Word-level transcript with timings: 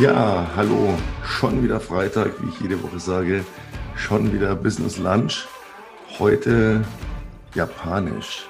Ja, 0.00 0.46
hallo. 0.56 0.94
Schon 1.22 1.62
wieder 1.62 1.78
Freitag, 1.78 2.32
wie 2.40 2.48
ich 2.48 2.60
jede 2.60 2.82
Woche 2.82 2.98
sage. 2.98 3.44
Schon 3.96 4.32
wieder 4.32 4.56
Business 4.56 4.96
Lunch. 4.96 5.46
Heute 6.18 6.82
japanisch. 7.54 8.48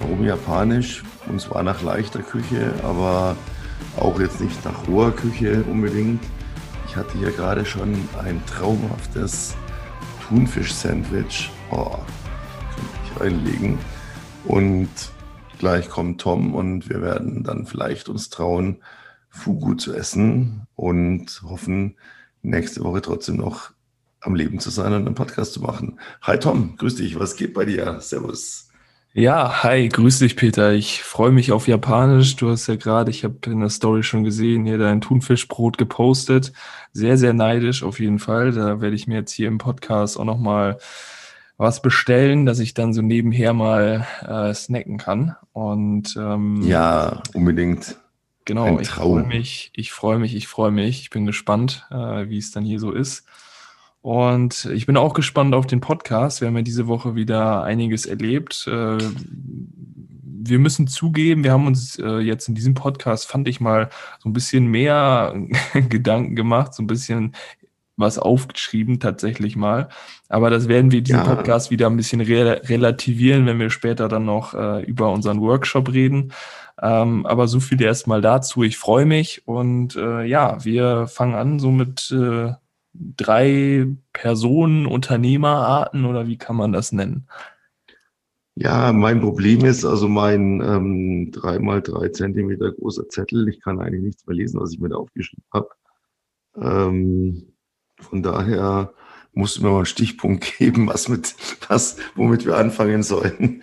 Warum 0.00 0.22
japanisch? 0.22 1.02
Uns 1.30 1.50
war 1.50 1.62
nach 1.62 1.80
leichter 1.80 2.20
Küche, 2.20 2.74
aber 2.82 3.36
auch 3.96 4.20
jetzt 4.20 4.38
nicht 4.38 4.62
nach 4.66 4.86
hoher 4.86 5.12
Küche 5.12 5.64
unbedingt. 5.66 6.22
Ich 6.86 6.94
hatte 6.94 7.16
hier 7.16 7.30
gerade 7.30 7.64
schon 7.64 7.94
ein 8.22 8.42
traumhaftes 8.44 9.56
Thunfisch-Sandwich. 10.28 11.50
Oh, 11.70 11.96
ich 13.02 13.18
reinlegen. 13.18 13.78
Und 14.44 14.90
gleich 15.58 15.88
kommt 15.88 16.20
Tom 16.20 16.54
und 16.54 16.90
wir 16.90 17.00
werden 17.00 17.44
dann 17.44 17.64
vielleicht 17.64 18.10
uns 18.10 18.28
trauen, 18.28 18.76
Fugu 19.36 19.74
zu 19.74 19.94
essen 19.94 20.66
und 20.74 21.42
hoffen, 21.44 21.96
nächste 22.42 22.82
Woche 22.82 23.02
trotzdem 23.02 23.36
noch 23.36 23.70
am 24.20 24.34
Leben 24.34 24.58
zu 24.58 24.70
sein 24.70 24.92
und 24.92 25.06
einen 25.06 25.14
Podcast 25.14 25.52
zu 25.52 25.60
machen. 25.60 26.00
Hi 26.22 26.38
Tom, 26.38 26.76
grüß 26.76 26.96
dich, 26.96 27.18
was 27.18 27.36
geht 27.36 27.54
bei 27.54 27.64
dir? 27.64 28.00
Servus. 28.00 28.70
Ja, 29.12 29.62
hi, 29.62 29.88
grüß 29.88 30.18
dich 30.18 30.36
Peter. 30.36 30.74
Ich 30.74 31.02
freue 31.02 31.30
mich 31.30 31.50
auf 31.52 31.68
Japanisch. 31.68 32.36
Du 32.36 32.50
hast 32.50 32.66
ja 32.66 32.76
gerade, 32.76 33.10
ich 33.10 33.24
habe 33.24 33.38
in 33.46 33.60
der 33.60 33.70
Story 33.70 34.02
schon 34.02 34.24
gesehen, 34.24 34.66
hier 34.66 34.76
dein 34.76 35.00
Thunfischbrot 35.00 35.78
gepostet. 35.78 36.52
Sehr, 36.92 37.16
sehr 37.16 37.32
neidisch 37.32 37.82
auf 37.82 37.98
jeden 37.98 38.18
Fall. 38.18 38.52
Da 38.52 38.80
werde 38.80 38.94
ich 38.94 39.06
mir 39.06 39.14
jetzt 39.14 39.32
hier 39.32 39.48
im 39.48 39.56
Podcast 39.58 40.18
auch 40.18 40.24
nochmal 40.24 40.78
was 41.56 41.80
bestellen, 41.80 42.44
dass 42.44 42.58
ich 42.58 42.74
dann 42.74 42.92
so 42.92 43.00
nebenher 43.00 43.54
mal 43.54 44.06
äh, 44.26 44.52
snacken 44.52 44.98
kann. 44.98 45.36
Und 45.52 46.14
ähm, 46.18 46.60
ja, 46.62 47.22
unbedingt. 47.32 47.96
Genau, 48.46 48.78
ich 48.78 48.88
freue 48.88 49.24
mich, 49.24 49.72
ich 49.74 49.92
freue 49.92 50.20
mich, 50.20 50.34
ich 50.34 50.46
freue 50.46 50.70
mich. 50.70 51.00
Ich 51.00 51.10
bin 51.10 51.26
gespannt, 51.26 51.84
äh, 51.90 52.28
wie 52.28 52.38
es 52.38 52.52
dann 52.52 52.64
hier 52.64 52.78
so 52.78 52.92
ist. 52.92 53.26
Und 54.02 54.66
ich 54.66 54.86
bin 54.86 54.96
auch 54.96 55.14
gespannt 55.14 55.52
auf 55.52 55.66
den 55.66 55.80
Podcast. 55.80 56.40
Wir 56.40 56.46
haben 56.46 56.56
ja 56.56 56.62
diese 56.62 56.86
Woche 56.86 57.16
wieder 57.16 57.64
einiges 57.64 58.06
erlebt. 58.06 58.68
Äh, 58.68 58.98
wir 60.48 60.60
müssen 60.60 60.86
zugeben, 60.86 61.42
wir 61.42 61.50
haben 61.50 61.66
uns 61.66 61.98
äh, 61.98 62.18
jetzt 62.18 62.46
in 62.46 62.54
diesem 62.54 62.74
Podcast, 62.74 63.26
fand 63.26 63.48
ich 63.48 63.60
mal, 63.60 63.90
so 64.20 64.28
ein 64.28 64.32
bisschen 64.32 64.66
mehr 64.66 65.34
Gedanken 65.88 66.36
gemacht, 66.36 66.72
so 66.72 66.84
ein 66.84 66.86
bisschen 66.86 67.34
was 67.96 68.18
aufgeschrieben 68.18 69.00
tatsächlich 69.00 69.56
mal. 69.56 69.88
Aber 70.28 70.50
das 70.50 70.68
werden 70.68 70.92
wir 70.92 71.02
diesen 71.02 71.20
ja. 71.20 71.34
Podcast 71.34 71.70
wieder 71.70 71.86
ein 71.86 71.96
bisschen 71.96 72.20
re 72.20 72.60
relativieren, 72.68 73.46
wenn 73.46 73.58
wir 73.58 73.70
später 73.70 74.08
dann 74.08 74.24
noch 74.24 74.54
äh, 74.54 74.82
über 74.84 75.10
unseren 75.12 75.40
Workshop 75.40 75.92
reden. 75.92 76.32
Ähm, 76.80 77.24
aber 77.24 77.48
so 77.48 77.60
viel 77.60 77.80
erstmal 77.80 78.20
dazu. 78.20 78.62
Ich 78.62 78.76
freue 78.76 79.06
mich 79.06 79.46
und 79.46 79.96
äh, 79.96 80.24
ja, 80.24 80.62
wir 80.64 81.06
fangen 81.06 81.34
an 81.34 81.58
so 81.58 81.70
mit 81.70 82.10
äh, 82.10 82.52
drei 82.92 83.86
Personen, 84.12 84.86
Unternehmerarten 84.86 86.04
oder 86.04 86.26
wie 86.26 86.36
kann 86.36 86.56
man 86.56 86.72
das 86.72 86.92
nennen? 86.92 87.26
Ja, 88.58 88.92
mein 88.92 89.20
Problem 89.20 89.66
ist 89.66 89.84
also 89.84 90.08
mein 90.08 90.62
ähm, 90.62 91.30
drei 91.30 91.58
mal 91.58 91.82
drei 91.82 92.08
Zentimeter 92.08 92.72
großer 92.72 93.06
Zettel. 93.08 93.48
Ich 93.48 93.60
kann 93.60 93.80
eigentlich 93.80 94.02
nichts 94.02 94.26
mehr 94.26 94.36
lesen, 94.36 94.60
was 94.60 94.72
ich 94.72 94.80
mir 94.80 94.88
da 94.88 94.96
aufgeschrieben 94.96 95.44
habe. 95.52 95.68
Ähm, 96.58 97.52
von 98.00 98.22
daher 98.22 98.92
musst 99.36 99.58
du 99.58 99.62
mir 99.62 99.68
mal 99.68 99.76
einen 99.76 99.86
Stichpunkt 99.86 100.44
geben, 100.58 100.88
was 100.88 101.08
mit, 101.08 101.34
was, 101.68 101.98
womit 102.14 102.46
wir 102.46 102.56
anfangen 102.56 103.02
sollen. 103.02 103.62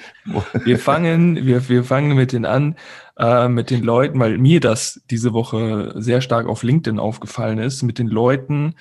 Wir 0.64 0.80
fangen, 0.80 1.46
wir, 1.46 1.68
wir 1.68 1.84
fangen 1.84 2.16
mit 2.16 2.32
den 2.32 2.46
an, 2.46 2.76
äh, 3.18 3.48
mit 3.48 3.72
den 3.72 3.84
Leuten, 3.84 4.20
weil 4.20 4.38
mir 4.38 4.60
das 4.60 5.02
diese 5.10 5.34
Woche 5.34 5.94
sehr 5.96 6.22
stark 6.22 6.48
auf 6.48 6.64
LinkedIn 6.64 7.00
aufgefallen 7.00 7.58
ist, 7.58 7.82
mit 7.82 7.98
den 7.98 8.08
Leuten, 8.08 8.76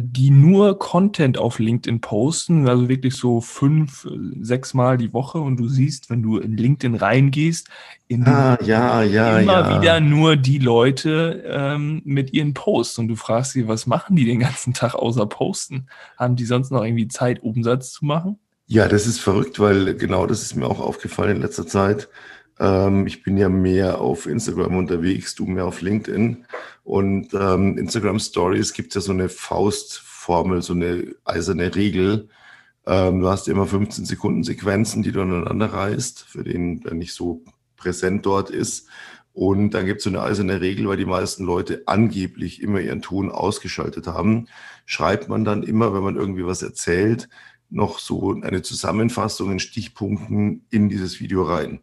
die 0.00 0.30
nur 0.30 0.78
Content 0.78 1.38
auf 1.38 1.58
LinkedIn 1.58 2.00
posten, 2.00 2.68
also 2.68 2.88
wirklich 2.88 3.14
so 3.14 3.40
fünf, 3.40 4.06
sechs 4.40 4.74
Mal 4.74 4.96
die 4.98 5.12
Woche 5.12 5.38
und 5.38 5.58
du 5.58 5.68
siehst, 5.68 6.10
wenn 6.10 6.22
du 6.22 6.38
in 6.38 6.56
LinkedIn 6.56 6.94
reingehst, 6.94 7.68
in 8.08 8.26
ah, 8.26 8.58
ja, 8.62 9.02
ja, 9.02 9.38
immer 9.38 9.70
ja. 9.70 9.80
wieder 9.80 10.00
nur 10.00 10.36
die 10.36 10.58
Leute 10.58 11.44
ähm, 11.46 12.02
mit 12.04 12.32
ihren 12.32 12.54
Posts 12.54 12.98
und 12.98 13.08
du 13.08 13.16
fragst 13.16 13.52
sie, 13.52 13.68
was 13.68 13.86
machen 13.86 14.16
die 14.16 14.24
den 14.24 14.40
ganzen 14.40 14.74
Tag 14.74 14.94
außer 14.94 15.26
posten? 15.26 15.86
Haben 16.16 16.36
die 16.36 16.46
sonst 16.46 16.70
noch 16.70 16.84
irgendwie 16.84 17.08
Zeit, 17.08 17.42
Umsatz 17.42 17.92
zu 17.92 18.04
machen? 18.04 18.38
Ja, 18.68 18.88
das 18.88 19.06
ist 19.06 19.20
verrückt, 19.20 19.60
weil 19.60 19.94
genau 19.94 20.26
das 20.26 20.42
ist 20.42 20.56
mir 20.56 20.66
auch 20.66 20.80
aufgefallen 20.80 21.36
in 21.36 21.42
letzter 21.42 21.66
Zeit. 21.66 22.08
Ähm, 22.58 23.06
ich 23.06 23.22
bin 23.22 23.36
ja 23.36 23.48
mehr 23.48 24.00
auf 24.00 24.26
Instagram 24.26 24.76
unterwegs, 24.76 25.34
du 25.34 25.46
mehr 25.46 25.66
auf 25.66 25.80
LinkedIn. 25.80 26.46
Und 26.84 27.34
ähm, 27.34 27.78
Instagram 27.78 28.18
Stories 28.18 28.72
gibt 28.72 28.94
ja 28.94 29.00
so 29.00 29.12
eine 29.12 29.28
Faustformel, 29.28 30.62
so 30.62 30.72
eine 30.72 31.14
eiserne 31.24 31.74
Regel. 31.74 32.28
Ähm, 32.86 33.20
du 33.20 33.28
hast 33.28 33.48
immer 33.48 33.66
15 33.66 34.04
Sekunden 34.04 34.44
Sequenzen, 34.44 35.02
die 35.02 35.12
du 35.12 35.20
aneinander 35.20 35.66
reißt, 35.66 36.22
für 36.22 36.44
den, 36.44 36.80
der 36.80 36.94
nicht 36.94 37.14
so 37.14 37.42
präsent 37.76 38.24
dort 38.24 38.50
ist. 38.50 38.88
Und 39.32 39.72
dann 39.72 39.84
gibt 39.84 39.98
es 39.98 40.04
so 40.04 40.10
eine 40.10 40.22
eiserne 40.22 40.62
Regel, 40.62 40.88
weil 40.88 40.96
die 40.96 41.04
meisten 41.04 41.44
Leute 41.44 41.82
angeblich 41.84 42.62
immer 42.62 42.80
ihren 42.80 43.02
Ton 43.02 43.30
ausgeschaltet 43.30 44.06
haben. 44.06 44.48
Schreibt 44.86 45.28
man 45.28 45.44
dann 45.44 45.62
immer, 45.62 45.92
wenn 45.92 46.02
man 46.02 46.16
irgendwie 46.16 46.46
was 46.46 46.62
erzählt, 46.62 47.28
noch 47.68 47.98
so 47.98 48.32
eine 48.32 48.62
Zusammenfassung 48.62 49.52
in 49.52 49.58
Stichpunkten 49.58 50.64
in 50.70 50.88
dieses 50.88 51.20
Video 51.20 51.42
rein. 51.42 51.80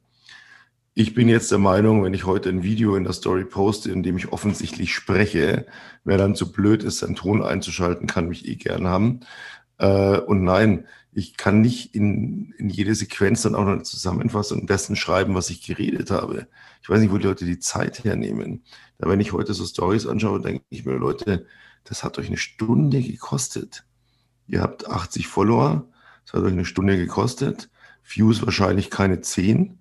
Ich 0.96 1.16
bin 1.16 1.28
jetzt 1.28 1.52
der 1.52 1.58
Meinung, 1.58 2.04
wenn 2.04 2.14
ich 2.14 2.26
heute 2.26 2.50
ein 2.50 2.62
Video 2.62 2.96
in 2.96 3.04
der 3.04 3.14
Story 3.14 3.46
poste, 3.46 3.92
in 3.92 4.04
dem 4.04 4.16
ich 4.16 4.32
offensichtlich 4.32 4.94
spreche, 4.94 5.66
wer 6.04 6.20
dann 6.20 6.36
zu 6.36 6.52
blöd 6.52 6.84
ist, 6.84 7.00
seinen 7.00 7.16
Ton 7.16 7.42
einzuschalten, 7.42 8.06
kann 8.06 8.28
mich 8.28 8.48
eh 8.48 8.56
gern 8.58 8.86
haben. 8.86 9.22
Äh, 9.80 10.20
und 10.20 10.44
nein, 10.44 10.86
ich 11.12 11.36
kann 11.36 11.62
nicht 11.62 11.96
in, 11.96 12.54
in 12.60 12.70
jede 12.70 12.94
Sequenz 12.94 13.42
dann 13.42 13.56
auch 13.56 13.66
noch 13.66 13.72
eine 13.72 13.82
Zusammenfassung 13.84 14.68
dessen 14.68 14.96
schreiben, 14.96 15.34
was 15.34 15.50
ich 15.50 15.66
geredet 15.66 16.12
habe. 16.12 16.48
Ich 16.84 16.90
weiß 16.90 17.00
nicht, 17.02 17.12
wo 17.12 17.18
die 17.18 17.26
Leute 17.26 17.46
die 17.46 17.60
Zeit 17.60 18.04
hernehmen. 18.04 18.64
Da, 19.00 19.10
wenn 19.10 19.20
ich 19.20 19.34
heute 19.34 19.56
so 19.56 19.66
Stories 19.66 20.06
anschaue, 20.06 20.42
denke 20.42 20.64
ich 20.70 20.86
mir, 20.86 20.94
Leute, 20.94 21.48
das 21.86 22.04
hat 22.04 22.20
euch 22.20 22.28
eine 22.28 22.38
Stunde 22.38 23.02
gekostet. 23.02 23.84
Ihr 24.48 24.62
habt 24.62 24.88
80 24.88 25.28
Follower, 25.28 25.88
das 26.24 26.34
hat 26.34 26.44
euch 26.44 26.52
eine 26.54 26.66
Stunde 26.66 26.98
gekostet. 26.98 27.72
Views 28.04 28.46
wahrscheinlich 28.46 28.92
keine 28.92 29.22
10 29.22 29.80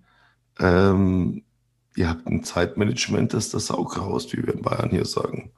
ähm, 0.59 1.43
ihr 1.95 2.09
habt 2.09 2.27
ein 2.27 2.43
Zeitmanagement, 2.43 3.33
das 3.33 3.49
das 3.49 3.67
Sau 3.67 3.83
graust, 3.83 4.33
wie 4.33 4.45
wir 4.45 4.53
in 4.53 4.61
Bayern 4.61 4.89
hier 4.89 5.05
sagen. 5.05 5.51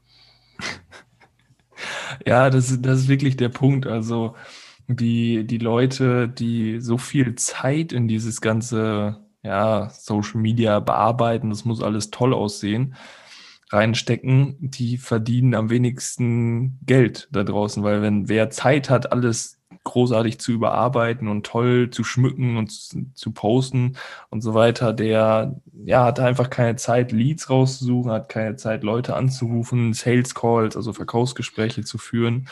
Ja, 2.25 2.49
das, 2.49 2.81
das 2.81 3.01
ist 3.01 3.07
wirklich 3.09 3.35
der 3.35 3.49
Punkt. 3.49 3.85
Also 3.87 4.35
die, 4.87 5.45
die 5.45 5.57
Leute, 5.57 6.29
die 6.29 6.79
so 6.79 6.97
viel 6.97 7.35
Zeit 7.35 7.91
in 7.91 8.07
dieses 8.07 8.41
ganze 8.41 9.25
ja, 9.43 9.89
Social 9.89 10.39
Media 10.39 10.79
bearbeiten, 10.79 11.49
das 11.49 11.65
muss 11.65 11.81
alles 11.81 12.11
toll 12.11 12.33
aussehen, 12.33 12.95
reinstecken, 13.69 14.55
die 14.59 14.97
verdienen 14.97 15.55
am 15.55 15.69
wenigsten 15.69 16.79
Geld 16.85 17.27
da 17.31 17.43
draußen, 17.43 17.83
weil 17.83 18.01
wenn 18.01 18.29
wer 18.29 18.49
Zeit 18.49 18.89
hat, 18.89 19.11
alles 19.11 19.59
großartig 19.85 20.39
zu 20.39 20.51
überarbeiten 20.51 21.29
und 21.29 21.45
toll 21.45 21.89
zu 21.89 22.03
schmücken 22.03 22.57
und 22.57 22.71
zu 23.15 23.31
posten 23.31 23.97
und 24.29 24.41
so 24.41 24.53
weiter, 24.53 24.91
der 24.91 25.55
ja 25.85 26.03
hat 26.03 26.19
einfach 26.19 26.49
keine 26.49 26.75
Zeit, 26.75 27.13
Leads 27.13 27.49
rauszusuchen, 27.49 28.11
hat 28.11 28.27
keine 28.27 28.57
Zeit, 28.57 28.83
Leute 28.83 29.15
anzurufen, 29.15 29.93
Sales 29.93 30.35
Calls, 30.35 30.75
also 30.75 30.91
Verkaufsgespräche 30.91 31.83
zu 31.83 31.97
führen 31.97 32.49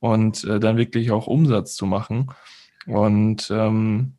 und 0.00 0.44
äh, 0.44 0.58
dann 0.58 0.76
wirklich 0.76 1.12
auch 1.12 1.26
Umsatz 1.28 1.74
zu 1.76 1.86
machen. 1.86 2.32
Und 2.86 3.50
ähm, 3.50 4.14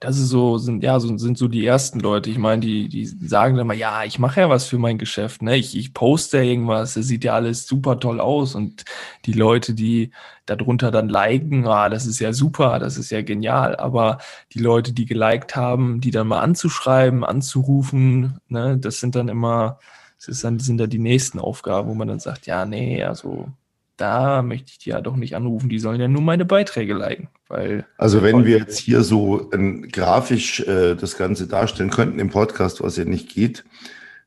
das 0.00 0.18
ist 0.18 0.28
so, 0.28 0.56
sind, 0.56 0.82
ja, 0.82 0.98
so, 0.98 1.16
sind 1.18 1.36
so 1.36 1.46
die 1.46 1.66
ersten 1.66 2.00
Leute. 2.00 2.30
Ich 2.30 2.38
meine, 2.38 2.60
die, 2.60 2.88
die 2.88 3.04
sagen 3.04 3.56
dann 3.56 3.66
mal, 3.66 3.76
ja, 3.76 4.04
ich 4.04 4.18
mache 4.18 4.40
ja 4.40 4.48
was 4.48 4.64
für 4.64 4.78
mein 4.78 4.96
Geschäft, 4.96 5.42
ne? 5.42 5.56
Ich, 5.56 5.76
ich 5.76 5.92
poste 5.92 6.42
irgendwas, 6.42 6.94
das 6.94 7.06
sieht 7.06 7.22
ja 7.24 7.34
alles 7.34 7.66
super 7.66 8.00
toll 8.00 8.18
aus. 8.20 8.54
Und 8.54 8.84
die 9.26 9.34
Leute, 9.34 9.74
die 9.74 10.10
darunter 10.46 10.90
dann 10.90 11.08
liken, 11.10 11.66
ah, 11.66 11.90
das 11.90 12.06
ist 12.06 12.18
ja 12.18 12.32
super, 12.32 12.78
das 12.78 12.96
ist 12.96 13.10
ja 13.10 13.20
genial. 13.22 13.76
Aber 13.76 14.18
die 14.54 14.60
Leute, 14.60 14.92
die 14.94 15.04
geliked 15.04 15.54
haben, 15.54 16.00
die 16.00 16.10
dann 16.10 16.28
mal 16.28 16.40
anzuschreiben, 16.40 17.22
anzurufen, 17.22 18.38
ne, 18.48 18.78
das 18.78 19.00
sind 19.00 19.14
dann 19.14 19.28
immer, 19.28 19.78
das 20.18 20.28
ist 20.28 20.44
dann, 20.44 20.58
sind 20.60 20.78
da 20.78 20.86
die 20.86 20.98
nächsten 20.98 21.38
Aufgaben, 21.38 21.88
wo 21.88 21.94
man 21.94 22.08
dann 22.08 22.20
sagt, 22.20 22.46
ja, 22.46 22.64
nee, 22.64 23.04
also 23.04 23.48
da 23.96 24.42
möchte 24.42 24.72
ich 24.72 24.78
die 24.78 24.90
ja 24.90 25.00
doch 25.00 25.16
nicht 25.16 25.36
anrufen, 25.36 25.68
die 25.68 25.78
sollen 25.78 26.00
ja 26.00 26.08
nur 26.08 26.22
meine 26.22 26.44
Beiträge 26.44 26.94
liken. 26.94 27.28
Weil 27.48 27.86
also 27.96 28.22
wenn 28.22 28.44
wir 28.44 28.58
jetzt 28.58 28.78
hier 28.78 29.02
so 29.02 29.50
ähm, 29.52 29.88
grafisch 29.90 30.60
äh, 30.60 30.94
das 30.94 31.16
Ganze 31.16 31.46
darstellen 31.46 31.90
könnten 31.90 32.18
im 32.18 32.30
Podcast, 32.30 32.82
was 32.82 32.96
ja 32.96 33.04
nicht 33.04 33.32
geht, 33.32 33.64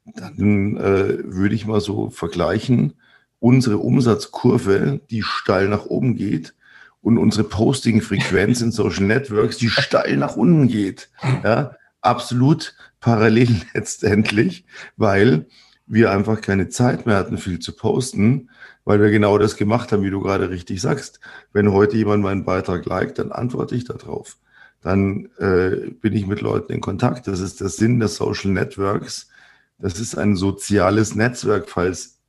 dann 0.06 0.78
äh, 0.78 1.18
würde 1.24 1.56
ich 1.56 1.66
mal 1.66 1.82
so 1.82 2.10
vergleichen, 2.10 2.94
unsere 3.40 3.78
Umsatzkurve, 3.78 5.02
die 5.10 5.24
steil 5.24 5.68
nach 5.68 5.86
oben 5.86 6.16
geht, 6.16 6.54
und 7.02 7.18
unsere 7.18 7.46
Posting-Frequenz 7.46 8.62
in 8.62 8.72
Social 8.72 9.04
Networks, 9.06 9.58
die 9.58 9.70
steil 9.70 10.18
nach 10.18 10.36
unten 10.36 10.68
geht. 10.68 11.10
Ja, 11.44 11.76
absolut 12.02 12.76
parallel 13.00 13.62
letztendlich, 13.74 14.66
weil 14.98 15.46
wir 15.88 16.12
einfach 16.12 16.42
keine 16.42 16.70
Zeit 16.70 17.06
mehr 17.06 17.16
hatten, 17.16 17.38
viel 17.38 17.60
zu 17.60 17.76
posten, 17.76 18.50
weil 18.84 19.02
wir 19.02 19.10
genau 19.10 19.38
das 19.38 19.56
gemacht 19.56 19.92
haben, 19.92 20.04
wie 20.04 20.10
du 20.10 20.22
gerade 20.22 20.50
richtig 20.50 20.82
sagst. 20.82 21.20
Wenn 21.54 21.72
heute 21.72 21.98
jemand 21.98 22.24
meinen 22.24 22.46
Beitrag 22.46 22.86
liked, 22.86 23.20
dann 23.20 23.32
antworte 23.32 23.76
ich 23.76 23.86
darauf. 23.86 24.38
Dann 24.82 25.30
äh, 25.40 25.92
bin 25.92 26.14
ich 26.14 26.28
mit 26.28 26.42
Leuten 26.42 26.72
in 26.72 26.82
Kontakt. 26.82 27.28
Das 27.28 27.40
ist 27.40 27.62
der 27.62 27.70
Sinn 27.70 28.00
der 28.00 28.10
Social 28.10 28.52
Networks. 28.52 29.30
Das 29.80 30.00
ist 30.00 30.18
ein 30.18 30.36
soziales 30.36 31.16
Netzwerk, 31.16 31.70
falls 31.70 32.20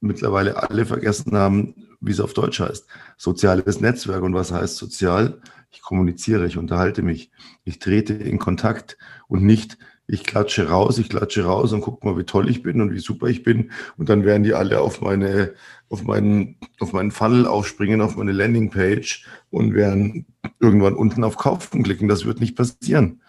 mittlerweile 0.00 0.68
alle 0.68 0.84
vergessen 0.84 1.36
haben, 1.36 1.74
wie 2.00 2.12
es 2.12 2.20
auf 2.20 2.34
Deutsch 2.34 2.60
heißt. 2.60 2.86
Soziales 3.16 3.80
Netzwerk. 3.80 4.22
Und 4.22 4.34
was 4.34 4.52
heißt 4.52 4.76
sozial? 4.76 5.40
Ich 5.70 5.80
kommuniziere, 5.80 6.46
ich 6.46 6.58
unterhalte 6.58 7.02
mich, 7.02 7.30
ich 7.64 7.78
trete 7.78 8.12
in 8.12 8.38
Kontakt 8.38 8.98
und 9.28 9.42
nicht, 9.42 9.78
ich 10.12 10.24
klatsche 10.24 10.68
raus, 10.68 10.98
ich 10.98 11.08
klatsche 11.08 11.44
raus 11.44 11.72
und 11.72 11.80
guck 11.80 12.04
mal, 12.04 12.18
wie 12.18 12.24
toll 12.24 12.50
ich 12.50 12.62
bin 12.62 12.82
und 12.82 12.92
wie 12.92 12.98
super 12.98 13.28
ich 13.28 13.42
bin. 13.42 13.72
Und 13.96 14.10
dann 14.10 14.26
werden 14.26 14.42
die 14.42 14.52
alle 14.52 14.78
auf 14.82 15.00
meine, 15.00 15.54
auf 15.88 16.02
meinen, 16.02 16.56
auf 16.80 16.92
meinen 16.92 17.10
Funnel 17.10 17.46
aufspringen, 17.46 18.02
auf 18.02 18.16
meine 18.16 18.32
Landingpage 18.32 19.26
und 19.50 19.72
werden 19.72 20.26
irgendwann 20.60 20.96
unten 20.96 21.24
auf 21.24 21.38
Kaufen 21.38 21.82
klicken. 21.82 22.08
Das 22.08 22.26
wird 22.26 22.40
nicht 22.40 22.56
passieren. 22.56 23.22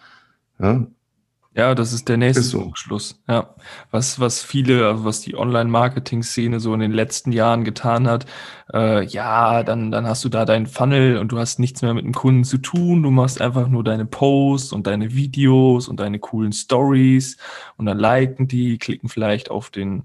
Ja, 0.58 0.86
ja, 1.56 1.74
das 1.76 1.92
ist 1.92 2.08
der 2.08 2.16
nächste 2.16 2.40
ist 2.40 2.50
so. 2.50 2.72
Schluss. 2.74 3.22
Ja, 3.28 3.54
was 3.92 4.18
was 4.18 4.42
viele, 4.42 4.86
also 4.86 5.04
was 5.04 5.20
die 5.20 5.36
Online-Marketing-Szene 5.36 6.58
so 6.58 6.74
in 6.74 6.80
den 6.80 6.92
letzten 6.92 7.30
Jahren 7.30 7.62
getan 7.62 8.08
hat. 8.08 8.26
Äh, 8.72 9.04
ja, 9.06 9.62
dann 9.62 9.92
dann 9.92 10.06
hast 10.06 10.24
du 10.24 10.28
da 10.28 10.44
deinen 10.44 10.66
Funnel 10.66 11.16
und 11.18 11.30
du 11.30 11.38
hast 11.38 11.60
nichts 11.60 11.82
mehr 11.82 11.94
mit 11.94 12.04
dem 12.04 12.12
Kunden 12.12 12.42
zu 12.42 12.58
tun. 12.58 13.04
Du 13.04 13.10
machst 13.10 13.40
einfach 13.40 13.68
nur 13.68 13.84
deine 13.84 14.04
Posts 14.04 14.72
und 14.72 14.88
deine 14.88 15.14
Videos 15.14 15.86
und 15.86 16.00
deine 16.00 16.18
coolen 16.18 16.52
Stories 16.52 17.36
und 17.76 17.86
dann 17.86 17.98
liken 17.98 18.48
die, 18.48 18.78
klicken 18.78 19.08
vielleicht 19.08 19.50
auf 19.50 19.70
den 19.70 20.04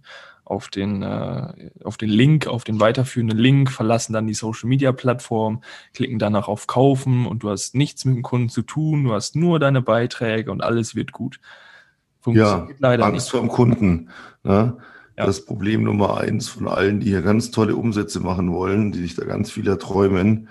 auf 0.50 0.68
den, 0.68 1.04
äh, 1.04 1.70
auf 1.84 1.98
den 1.98 2.10
Link, 2.10 2.48
auf 2.48 2.64
den 2.64 2.80
weiterführenden 2.80 3.38
Link, 3.38 3.70
verlassen 3.70 4.14
dann 4.14 4.26
die 4.26 4.34
Social 4.34 4.68
Media 4.68 4.92
Plattform, 4.92 5.62
klicken 5.94 6.18
danach 6.18 6.48
auf 6.48 6.66
Kaufen 6.66 7.28
und 7.28 7.44
du 7.44 7.52
hast 7.52 7.76
nichts 7.76 8.04
mit 8.04 8.16
dem 8.16 8.24
Kunden 8.24 8.50
zu 8.50 8.64
tun, 8.64 9.04
du 9.04 9.14
hast 9.14 9.36
nur 9.36 9.60
deine 9.60 9.84
Beiträge 9.84 10.52
und 10.52 10.62
alles 10.62 10.96
wird 10.96 11.12
gut. 11.12 11.40
Funktioniert 12.20 12.70
ja, 12.70 12.76
leider 12.80 13.06
Angst 13.06 13.28
nicht. 13.28 13.32
vor 13.32 13.42
dem 13.42 13.50
Kunden. 13.50 14.10
Ne? 14.44 14.78
Ja. 15.16 15.26
Das 15.28 15.46
Problem 15.46 15.84
Nummer 15.84 16.18
eins 16.18 16.50
von 16.50 16.68
allen, 16.68 17.00
die 17.00 17.10
hier 17.10 17.22
ganz 17.22 17.52
tolle 17.52 17.76
Umsätze 17.76 18.20
machen 18.20 18.52
wollen, 18.52 18.92
die 18.92 19.00
sich 19.00 19.16
da 19.16 19.26
ganz 19.26 19.52
viel 19.52 19.68
erträumen. 19.68 20.50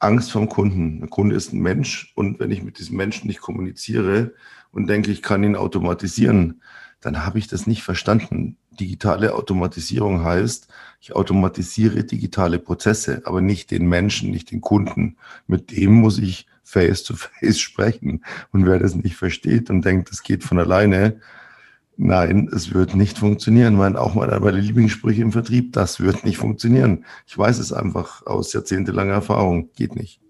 Angst 0.00 0.32
vom 0.32 0.50
Kunden. 0.50 1.00
Der 1.00 1.08
Kunde 1.08 1.34
ist 1.34 1.54
ein 1.54 1.60
Mensch 1.60 2.12
und 2.14 2.40
wenn 2.40 2.50
ich 2.50 2.62
mit 2.62 2.78
diesem 2.78 2.98
Menschen 2.98 3.26
nicht 3.26 3.40
kommuniziere 3.40 4.34
und 4.70 4.86
denke, 4.86 5.10
ich 5.10 5.22
kann 5.22 5.44
ihn 5.44 5.56
automatisieren, 5.56 6.60
dann 7.00 7.24
habe 7.24 7.38
ich 7.38 7.48
das 7.48 7.66
nicht 7.66 7.82
verstanden. 7.82 8.58
Digitale 8.80 9.34
Automatisierung 9.34 10.24
heißt, 10.24 10.68
ich 11.00 11.14
automatisiere 11.14 12.04
digitale 12.04 12.58
Prozesse, 12.58 13.22
aber 13.24 13.40
nicht 13.40 13.70
den 13.70 13.86
Menschen, 13.86 14.30
nicht 14.30 14.50
den 14.50 14.60
Kunden. 14.60 15.16
Mit 15.46 15.70
dem 15.70 15.92
muss 15.92 16.18
ich 16.18 16.46
face 16.62 17.02
to 17.02 17.14
face 17.14 17.58
sprechen. 17.60 18.24
Und 18.52 18.66
wer 18.66 18.78
das 18.78 18.94
nicht 18.94 19.16
versteht 19.16 19.70
und 19.70 19.84
denkt, 19.84 20.10
das 20.10 20.22
geht 20.22 20.44
von 20.44 20.58
alleine, 20.58 21.20
nein, 21.96 22.48
es 22.52 22.72
wird 22.72 22.94
nicht 22.94 23.18
funktionieren. 23.18 23.74
Mein, 23.74 23.96
auch 23.96 24.14
mal 24.14 24.38
meine 24.40 24.60
Lieblingssprüche 24.60 25.22
im 25.22 25.32
Vertrieb, 25.32 25.72
das 25.72 26.00
wird 26.00 26.24
nicht 26.24 26.38
funktionieren. 26.38 27.04
Ich 27.26 27.36
weiß 27.36 27.58
es 27.58 27.72
einfach 27.72 28.26
aus 28.26 28.52
jahrzehntelanger 28.52 29.12
Erfahrung. 29.12 29.70
Geht 29.74 29.94
nicht. 29.94 30.20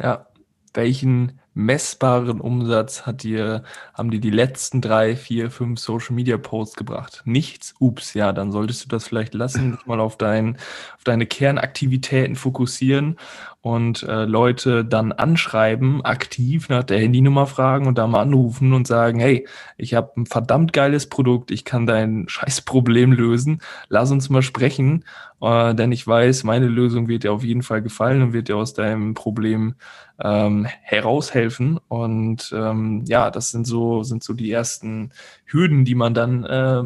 Ja, 0.00 0.28
welchen 0.74 1.39
messbaren 1.54 2.40
Umsatz 2.40 3.06
hat 3.06 3.22
dir, 3.22 3.64
haben 3.94 4.10
dir 4.10 4.20
die 4.20 4.30
letzten 4.30 4.80
drei, 4.80 5.16
vier, 5.16 5.50
fünf 5.50 5.80
Social 5.80 6.14
Media 6.14 6.38
Posts 6.38 6.76
gebracht? 6.76 7.22
Nichts? 7.24 7.74
Ups, 7.78 8.14
ja, 8.14 8.32
dann 8.32 8.52
solltest 8.52 8.84
du 8.84 8.88
das 8.88 9.06
vielleicht 9.06 9.34
lassen, 9.34 9.78
mal 9.86 10.00
auf, 10.00 10.16
dein, 10.16 10.56
auf 10.96 11.04
deine 11.04 11.26
Kernaktivitäten 11.26 12.36
fokussieren 12.36 13.16
und 13.62 14.02
äh, 14.04 14.24
Leute 14.24 14.84
dann 14.84 15.12
anschreiben, 15.12 16.02
aktiv 16.04 16.68
nach 16.70 16.84
der 16.84 16.98
Handynummer 16.98 17.46
fragen 17.46 17.86
und 17.86 17.98
da 17.98 18.06
mal 18.06 18.22
anrufen 18.22 18.72
und 18.72 18.86
sagen, 18.86 19.20
hey, 19.20 19.46
ich 19.76 19.94
habe 19.94 20.12
ein 20.16 20.26
verdammt 20.26 20.72
geiles 20.72 21.08
Produkt, 21.08 21.50
ich 21.50 21.64
kann 21.64 21.86
dein 21.86 22.24
Scheißproblem 22.28 23.12
lösen, 23.12 23.60
lass 23.88 24.10
uns 24.10 24.30
mal 24.30 24.42
sprechen, 24.42 25.04
äh, 25.42 25.74
denn 25.74 25.92
ich 25.92 26.06
weiß, 26.06 26.44
meine 26.44 26.68
Lösung 26.68 27.08
wird 27.08 27.24
dir 27.24 27.32
auf 27.32 27.44
jeden 27.44 27.62
Fall 27.62 27.82
gefallen 27.82 28.22
und 28.22 28.32
wird 28.32 28.48
dir 28.48 28.56
aus 28.56 28.72
deinem 28.72 29.14
Problem 29.14 29.74
ähm, 30.22 30.66
heraushelfen. 30.82 31.78
Und 31.88 32.52
ähm, 32.54 33.04
ja, 33.06 33.30
das 33.30 33.50
sind 33.50 33.66
so, 33.66 34.02
sind 34.02 34.22
so 34.22 34.34
die 34.34 34.50
ersten 34.50 35.12
Hürden, 35.52 35.84
die 35.84 35.94
man 35.94 36.14
dann 36.14 36.44
äh, 36.44 36.82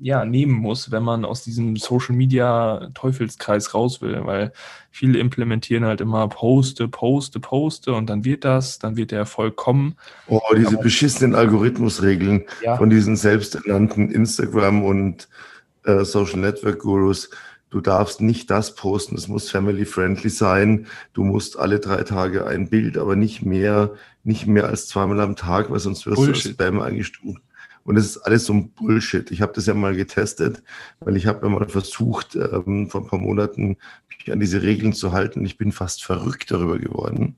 ja, 0.00 0.24
nehmen 0.24 0.52
muss, 0.52 0.90
wenn 0.90 1.02
man 1.02 1.24
aus 1.24 1.44
diesem 1.44 1.76
Social 1.76 2.14
Media 2.14 2.90
Teufelskreis 2.94 3.74
raus 3.74 4.00
will, 4.00 4.20
weil 4.24 4.52
viele 4.90 5.18
implementieren 5.18 5.84
halt 5.84 6.00
immer 6.00 6.28
Poste, 6.28 6.88
Poste, 6.88 7.40
Poste 7.40 7.92
und 7.92 8.08
dann 8.10 8.24
wird 8.24 8.44
das, 8.44 8.78
dann 8.78 8.96
wird 8.96 9.10
der 9.10 9.20
Erfolg 9.20 9.56
kommen. 9.56 9.96
Oh, 10.26 10.40
diese 10.56 10.76
beschissenen 10.76 11.34
Algorithmusregeln 11.34 12.44
ja. 12.62 12.76
von 12.76 12.90
diesen 12.90 13.16
selbsternannten 13.16 14.10
Instagram 14.10 14.84
und 14.84 15.28
äh, 15.84 16.04
Social 16.04 16.40
Network 16.40 16.80
Gurus. 16.80 17.30
Du 17.70 17.80
darfst 17.80 18.20
nicht 18.20 18.50
das 18.50 18.74
posten, 18.74 19.16
es 19.16 19.28
muss 19.28 19.50
family 19.50 19.86
friendly 19.86 20.28
sein. 20.28 20.86
Du 21.14 21.24
musst 21.24 21.58
alle 21.58 21.80
drei 21.80 22.02
Tage 22.02 22.46
ein 22.46 22.68
Bild, 22.68 22.98
aber 22.98 23.16
nicht 23.16 23.42
mehr, 23.46 23.92
nicht 24.24 24.46
mehr 24.46 24.66
als 24.66 24.88
zweimal 24.88 25.20
am 25.20 25.36
Tag, 25.36 25.70
weil 25.70 25.78
sonst 25.78 26.04
wirst 26.04 26.16
Bullshit. 26.16 26.44
du 26.44 26.48
als 26.48 26.54
Spam 26.54 26.80
eingestuft. 26.80 27.40
Und 27.84 27.96
es 27.96 28.06
ist 28.06 28.18
alles 28.18 28.44
so 28.46 28.52
ein 28.52 28.70
Bullshit. 28.70 29.30
Ich 29.30 29.42
habe 29.42 29.52
das 29.52 29.66
ja 29.66 29.74
mal 29.74 29.94
getestet, 29.94 30.62
weil 31.00 31.16
ich 31.16 31.26
habe 31.26 31.46
ja 31.46 31.52
mal 31.52 31.68
versucht, 31.68 32.36
ähm, 32.36 32.88
vor 32.88 33.02
ein 33.02 33.06
paar 33.06 33.18
Monaten 33.18 33.76
mich 34.08 34.32
an 34.32 34.40
diese 34.40 34.62
Regeln 34.62 34.92
zu 34.92 35.12
halten. 35.12 35.44
Ich 35.44 35.58
bin 35.58 35.72
fast 35.72 36.04
verrückt 36.04 36.50
darüber 36.50 36.78
geworden. 36.78 37.36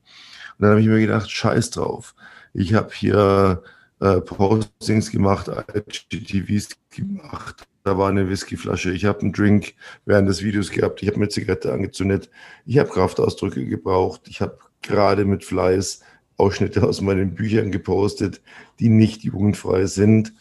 Und 0.57 0.59
dann 0.59 0.71
habe 0.71 0.81
ich 0.81 0.87
mir 0.87 0.99
gedacht, 0.99 1.29
scheiß 1.29 1.71
drauf. 1.71 2.15
Ich 2.53 2.73
habe 2.73 2.89
hier 2.93 3.63
äh, 3.99 4.21
Postings 4.21 5.11
gemacht, 5.11 5.49
IGTVs 5.73 6.69
gemacht, 6.89 7.67
da 7.83 7.97
war 7.97 8.09
eine 8.09 8.29
Whiskyflasche, 8.29 8.91
ich 8.91 9.05
habe 9.05 9.21
einen 9.21 9.33
Drink 9.33 9.73
während 10.05 10.27
des 10.27 10.43
Videos 10.43 10.71
gehabt, 10.71 11.01
ich 11.01 11.07
habe 11.07 11.19
mir 11.19 11.29
Zigarette 11.29 11.71
angezündet, 11.71 12.29
ich 12.65 12.77
habe 12.77 12.89
Kraftausdrücke 12.89 13.65
gebraucht, 13.65 14.21
ich 14.27 14.41
habe 14.41 14.57
gerade 14.81 15.25
mit 15.25 15.43
Fleiß 15.43 16.01
Ausschnitte 16.37 16.87
aus 16.87 17.01
meinen 17.01 17.33
Büchern 17.35 17.71
gepostet, 17.71 18.41
die 18.79 18.89
nicht 18.89 19.23
jugendfrei 19.23 19.85
sind. 19.85 20.33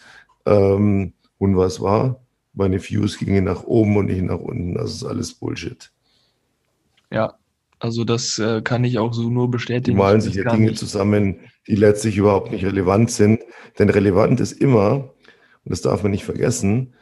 Ähm, 0.47 1.13
und 1.39 1.57
was 1.57 1.81
war? 1.81 2.21
Meine 2.53 2.81
Views 2.83 3.19
gingen 3.19 3.45
nach 3.45 3.65
oben 3.65 3.97
und 3.97 4.07
nicht 4.07 4.23
nach 4.23 4.39
unten. 4.39 4.75
Das 4.75 4.93
ist 4.93 5.05
alles 5.05 5.35
Bullshit. 5.35 5.91
Ja, 7.11 7.35
also 7.79 8.05
das 8.05 8.39
äh, 8.39 8.63
kann 8.63 8.85
ich 8.85 8.99
auch 8.99 9.13
so 9.13 9.29
nur 9.29 9.51
bestätigen. 9.51 9.97
Die 9.97 10.03
malen 10.03 10.21
sich 10.21 10.35
ja 10.35 10.51
Dinge 10.51 10.69
nicht. 10.69 10.79
zusammen, 10.79 11.41
die 11.67 11.77
letztlich 11.77 12.17
überhaupt 12.17 12.51
nicht 12.51 12.65
relevant 12.65 13.11
sind. 13.11 13.43
Denn 13.79 13.91
relevant 13.91 14.41
ist 14.41 14.53
immer, 14.53 14.95
und 15.65 15.71
das 15.71 15.83
darf 15.83 16.03
man 16.03 16.13
nicht 16.13 16.25
vergessen, 16.25 16.95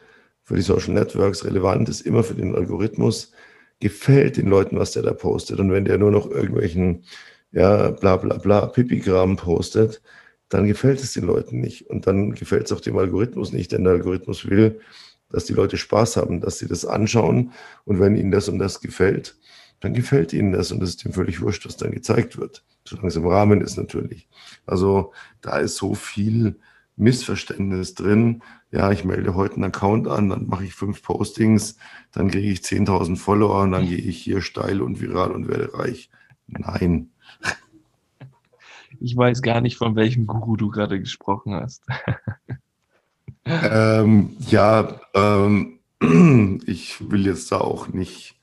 für 0.43 0.55
die 0.55 0.61
Social 0.61 0.93
Networks, 0.93 1.45
relevant 1.45 1.87
ist 1.87 2.01
immer 2.01 2.23
für 2.23 2.33
den 2.33 2.53
Algorithmus, 2.53 3.31
gefällt 3.79 4.37
den 4.37 4.47
Leuten, 4.47 4.77
was 4.77 4.91
der 4.91 5.03
da 5.03 5.13
postet. 5.13 5.59
Und 5.59 5.71
wenn 5.71 5.85
der 5.85 5.97
nur 5.97 6.11
noch 6.11 6.29
irgendwelchen 6.29 7.05
ja, 7.53 7.91
bla 7.91 8.17
bla 8.17 8.37
bla, 8.37 8.65
Pipigramm 8.65 9.37
postet, 9.37 10.01
dann 10.49 10.67
gefällt 10.67 10.99
es 11.01 11.13
den 11.13 11.25
Leuten 11.25 11.61
nicht. 11.61 11.89
Und 11.89 12.07
dann 12.07 12.33
gefällt 12.33 12.65
es 12.65 12.71
auch 12.71 12.81
dem 12.81 12.97
Algorithmus 12.97 13.53
nicht, 13.53 13.71
denn 13.71 13.83
der 13.85 13.93
Algorithmus 13.93 14.49
will, 14.49 14.81
dass 15.29 15.45
die 15.45 15.53
Leute 15.53 15.77
Spaß 15.77 16.17
haben, 16.17 16.41
dass 16.41 16.59
sie 16.59 16.67
das 16.67 16.85
anschauen. 16.85 17.53
Und 17.85 17.99
wenn 17.99 18.15
ihnen 18.15 18.31
das 18.31 18.49
und 18.49 18.59
das 18.59 18.81
gefällt, 18.81 19.37
dann 19.79 19.93
gefällt 19.93 20.33
ihnen 20.33 20.51
das 20.51 20.71
und 20.71 20.81
es 20.81 20.91
ist 20.91 21.05
dem 21.05 21.13
völlig 21.13 21.41
wurscht, 21.41 21.65
was 21.65 21.77
dann 21.77 21.91
gezeigt 21.91 22.37
wird. 22.37 22.63
Solange 22.87 23.07
es 23.07 23.15
im 23.15 23.27
Rahmen 23.27 23.61
ist 23.61 23.77
natürlich. 23.77 24.27
Also 24.65 25.13
da 25.41 25.57
ist 25.57 25.75
so 25.75 25.93
viel 25.95 26.57
Missverständnis 26.95 27.95
drin. 27.95 28.43
Ja, 28.71 28.91
ich 28.91 29.03
melde 29.03 29.35
heute 29.35 29.55
einen 29.55 29.65
Account 29.65 30.07
an, 30.07 30.29
dann 30.29 30.47
mache 30.47 30.65
ich 30.65 30.73
fünf 30.73 31.01
Postings, 31.01 31.77
dann 32.11 32.29
kriege 32.29 32.49
ich 32.49 32.59
10.000 32.59 33.17
Follower 33.17 33.63
und 33.63 33.71
dann 33.71 33.87
gehe 33.87 33.97
ich 33.97 34.17
hier 34.17 34.41
steil 34.41 34.81
und 34.81 35.01
viral 35.01 35.31
und 35.31 35.47
werde 35.47 35.73
reich. 35.73 36.09
Nein, 36.47 37.09
ich 39.03 39.17
weiß 39.17 39.41
gar 39.41 39.59
nicht, 39.59 39.77
von 39.77 39.95
welchem 39.97 40.25
Guru 40.25 40.55
du 40.55 40.69
gerade 40.69 40.97
gesprochen 40.97 41.53
hast. 41.53 41.83
ähm, 43.45 44.37
ja, 44.49 45.01
ähm, 45.13 45.79
ich 46.65 47.11
will 47.11 47.25
jetzt 47.25 47.51
da 47.51 47.57
auch 47.57 47.89
nicht 47.89 48.35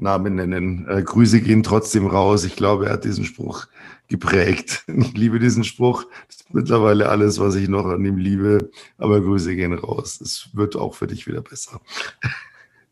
Namen 0.00 0.34
nennen. 0.34 0.88
Äh, 0.88 1.04
Grüße 1.04 1.40
gehen 1.40 1.62
trotzdem 1.62 2.08
raus. 2.08 2.44
Ich 2.44 2.56
glaube, 2.56 2.86
er 2.86 2.94
hat 2.94 3.04
diesen 3.04 3.24
Spruch 3.24 3.68
geprägt. 4.08 4.84
Ich 4.88 5.12
liebe 5.12 5.38
diesen 5.38 5.62
Spruch. 5.62 6.04
Das 6.26 6.36
ist 6.40 6.54
mittlerweile 6.54 7.08
alles, 7.08 7.38
was 7.38 7.54
ich 7.54 7.68
noch 7.68 7.86
an 7.86 8.04
ihm 8.04 8.16
liebe. 8.16 8.70
Aber 8.98 9.20
Grüße 9.20 9.54
gehen 9.54 9.74
raus. 9.74 10.20
Es 10.20 10.50
wird 10.52 10.74
auch 10.74 10.96
für 10.96 11.06
dich 11.06 11.28
wieder 11.28 11.40
besser. 11.40 11.80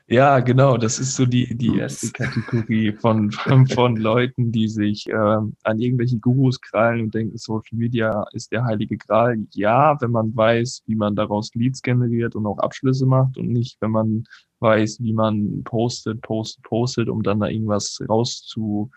Ja, 0.07 0.39
genau. 0.39 0.77
Das 0.77 0.99
ist 0.99 1.15
so 1.15 1.25
die, 1.25 1.57
die 1.57 1.79
erste 1.79 2.11
Kategorie 2.11 2.91
von, 2.91 3.31
von, 3.31 3.65
von 3.65 3.95
Leuten, 3.95 4.51
die 4.51 4.67
sich 4.67 5.07
äh, 5.09 5.13
an 5.15 5.79
irgendwelche 5.79 6.19
Gurus 6.19 6.61
krallen 6.61 7.01
und 7.01 7.15
denken, 7.15 7.37
Social 7.39 7.75
Media 7.75 8.23
ist 8.33 8.51
der 8.51 8.63
heilige 8.65 8.97
Gral. 8.97 9.37
Ja, 9.53 9.99
wenn 9.99 10.11
man 10.11 10.35
weiß, 10.35 10.83
wie 10.85 10.95
man 10.95 11.15
daraus 11.15 11.49
Leads 11.55 11.81
generiert 11.81 12.35
und 12.35 12.45
auch 12.45 12.59
Abschlüsse 12.59 13.07
macht 13.07 13.37
und 13.39 13.47
nicht, 13.47 13.81
wenn 13.81 13.91
man 13.91 14.25
weiß, 14.59 14.99
wie 15.01 15.13
man 15.13 15.63
postet, 15.63 16.21
postet, 16.21 16.63
postet, 16.63 17.09
um 17.09 17.23
dann 17.23 17.39
da 17.39 17.47
irgendwas 17.47 17.99
rauszu, 18.07 18.91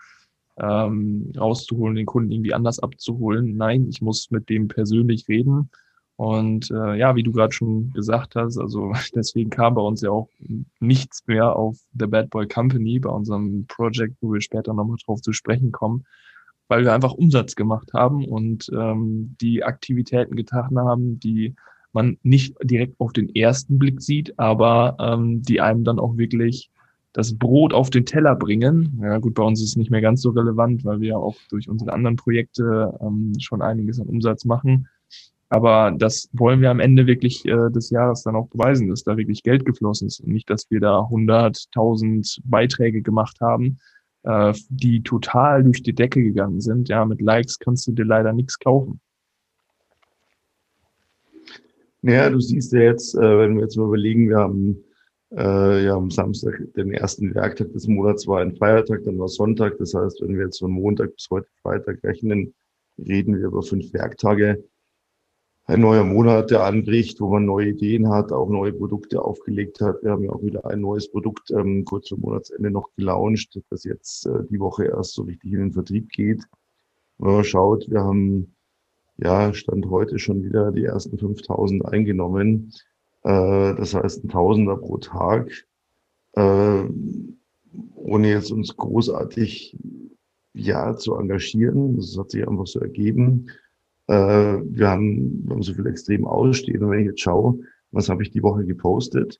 ähm, 0.57 1.31
rauszuholen, 1.35 1.95
den 1.95 2.05
Kunden 2.05 2.31
irgendwie 2.31 2.53
anders 2.53 2.77
abzuholen. 2.77 3.57
Nein, 3.57 3.87
ich 3.89 4.01
muss 4.01 4.29
mit 4.29 4.47
dem 4.47 4.67
persönlich 4.67 5.27
reden 5.27 5.71
und 6.19 6.69
äh, 6.69 6.97
ja, 6.97 7.15
wie 7.15 7.23
du 7.23 7.31
gerade 7.31 7.53
schon 7.53 7.93
gesagt 7.93 8.35
hast, 8.35 8.57
also 8.57 8.91
deswegen 9.15 9.49
kam 9.49 9.75
bei 9.75 9.81
uns 9.81 10.01
ja 10.01 10.09
auch 10.09 10.27
nichts 10.81 11.25
mehr 11.27 11.55
auf 11.55 11.77
The 11.97 12.07
Bad 12.07 12.29
Boy 12.29 12.45
Company, 12.45 12.99
bei 12.99 13.09
unserem 13.09 13.65
Project, 13.69 14.17
wo 14.19 14.33
wir 14.33 14.41
später 14.41 14.73
nochmal 14.73 14.97
drauf 15.05 15.21
zu 15.21 15.31
sprechen 15.31 15.71
kommen, 15.71 16.03
weil 16.67 16.83
wir 16.83 16.93
einfach 16.93 17.13
Umsatz 17.13 17.55
gemacht 17.55 17.93
haben 17.93 18.25
und 18.25 18.69
ähm, 18.73 19.37
die 19.39 19.63
Aktivitäten 19.63 20.35
getan 20.35 20.77
haben, 20.77 21.21
die 21.21 21.55
man 21.93 22.17
nicht 22.21 22.53
direkt 22.63 22.99
auf 22.99 23.13
den 23.13 23.33
ersten 23.33 23.79
Blick 23.79 24.01
sieht, 24.01 24.37
aber 24.37 24.97
ähm, 24.99 25.41
die 25.41 25.61
einem 25.61 25.85
dann 25.85 25.99
auch 25.99 26.17
wirklich 26.17 26.69
das 27.13 27.37
Brot 27.37 27.73
auf 27.73 27.91
den 27.91 28.05
Teller 28.05 28.35
bringen. 28.35 28.99
Ja 29.01 29.19
gut, 29.19 29.35
bei 29.35 29.43
uns 29.43 29.61
ist 29.61 29.69
es 29.69 29.75
nicht 29.77 29.89
mehr 29.89 30.01
ganz 30.01 30.21
so 30.21 30.31
relevant, 30.31 30.83
weil 30.83 30.99
wir 30.99 31.09
ja 31.11 31.17
auch 31.17 31.37
durch 31.49 31.69
unsere 31.69 31.93
anderen 31.93 32.17
Projekte 32.17 32.93
ähm, 32.99 33.31
schon 33.39 33.61
einiges 33.61 34.01
an 34.01 34.07
Umsatz 34.07 34.43
machen. 34.43 34.89
Aber 35.49 35.91
das 35.97 36.29
wollen 36.33 36.61
wir 36.61 36.69
am 36.69 36.79
Ende 36.79 37.07
wirklich 37.07 37.43
äh, 37.45 37.69
des 37.71 37.89
Jahres 37.89 38.21
dann 38.23 38.35
auch 38.35 38.47
beweisen, 38.49 38.87
dass 38.87 39.03
da 39.03 39.17
wirklich 39.17 39.41
Geld 39.41 39.65
geflossen 39.65 40.07
ist 40.07 40.19
und 40.19 40.31
nicht, 40.31 40.49
dass 40.49 40.69
wir 40.69 40.79
da 40.79 40.99
100.000 40.99 42.41
Beiträge 42.43 43.01
gemacht 43.01 43.41
haben, 43.41 43.79
äh, 44.23 44.53
die 44.69 45.01
total 45.01 45.63
durch 45.63 45.81
die 45.81 45.93
Decke 45.93 46.21
gegangen 46.21 46.61
sind. 46.61 46.87
Ja, 46.87 47.03
mit 47.03 47.19
Likes 47.21 47.57
kannst 47.57 47.87
du 47.87 47.93
dir 47.93 48.05
leider 48.05 48.31
nichts 48.31 48.59
kaufen. 48.59 49.01
Naja, 52.01 52.29
du 52.29 52.39
siehst 52.39 52.71
ja 52.71 52.81
jetzt, 52.81 53.15
äh, 53.15 53.39
wenn 53.39 53.55
wir 53.55 53.63
jetzt 53.63 53.75
mal 53.75 53.87
überlegen, 53.87 54.29
wir 54.29 54.37
haben 54.37 54.83
äh, 55.35 55.83
ja 55.83 55.95
am 55.95 56.11
Samstag 56.11 56.61
den 56.75 56.91
ersten 56.91 57.33
Werktag 57.33 57.73
des 57.73 57.87
Monats 57.87 58.27
war 58.27 58.41
ein 58.41 58.55
Feiertag, 58.55 59.03
dann 59.03 59.17
war 59.17 59.27
Sonntag. 59.27 59.79
Das 59.79 59.95
heißt, 59.95 60.21
wenn 60.21 60.37
wir 60.37 60.45
jetzt 60.45 60.59
von 60.59 60.71
Montag 60.71 61.15
bis 61.15 61.27
heute 61.31 61.47
Freitag 61.63 62.03
rechnen, 62.03 62.53
reden 62.99 63.35
wir 63.35 63.47
über 63.47 63.63
fünf 63.63 63.91
Werktage 63.93 64.63
ein 65.69 65.81
neuer 65.81 66.03
Monat, 66.03 66.49
der 66.49 66.63
anbricht, 66.63 67.21
wo 67.21 67.29
man 67.29 67.45
neue 67.45 67.69
Ideen 67.69 68.09
hat, 68.09 68.31
auch 68.31 68.49
neue 68.49 68.73
Produkte 68.73 69.21
aufgelegt 69.21 69.81
hat. 69.81 70.01
Wir 70.01 70.09
haben 70.09 70.23
ja 70.23 70.31
auch 70.31 70.41
wieder 70.41 70.65
ein 70.65 70.81
neues 70.81 71.11
Produkt 71.11 71.51
ähm, 71.51 71.85
kurz 71.85 72.09
vor 72.09 72.17
Monatsende 72.17 72.71
noch 72.71 72.89
gelauncht, 72.95 73.61
das 73.69 73.83
jetzt 73.83 74.25
äh, 74.25 74.45
die 74.49 74.59
Woche 74.59 74.85
erst 74.85 75.13
so 75.13 75.21
richtig 75.21 75.53
in 75.53 75.59
den 75.59 75.71
Vertrieb 75.71 76.09
geht. 76.09 76.43
Wenn 77.19 77.33
man 77.33 77.43
schaut, 77.43 77.87
wir 77.87 78.01
haben 78.01 78.55
ja 79.17 79.53
Stand 79.53 79.85
heute 79.91 80.17
schon 80.17 80.43
wieder 80.43 80.71
die 80.71 80.85
ersten 80.85 81.19
5000 81.19 81.85
eingenommen. 81.85 82.73
Äh, 83.21 83.75
das 83.75 83.93
heißt 83.93 84.23
ein 84.23 84.29
Tausender 84.29 84.75
pro 84.75 84.97
Tag, 84.97 85.67
äh, 86.33 86.83
ohne 87.93 88.27
jetzt 88.27 88.51
uns 88.51 88.75
großartig 88.75 89.77
ja 90.55 90.97
zu 90.97 91.13
engagieren. 91.15 91.95
Das 91.95 92.17
hat 92.17 92.31
sich 92.31 92.47
einfach 92.47 92.65
so 92.65 92.79
ergeben. 92.79 93.51
Äh, 94.09 94.63
wir, 94.63 94.89
haben, 94.89 95.43
wir 95.45 95.51
haben 95.51 95.61
so 95.61 95.75
viel 95.75 95.85
extrem 95.85 96.25
ausstehen. 96.25 96.83
Und 96.83 96.89
wenn 96.89 97.01
ich 97.01 97.05
jetzt 97.05 97.21
schaue, 97.21 97.59
was 97.91 98.09
habe 98.09 98.23
ich 98.23 98.31
die 98.31 98.41
Woche 98.41 98.65
gepostet? 98.65 99.39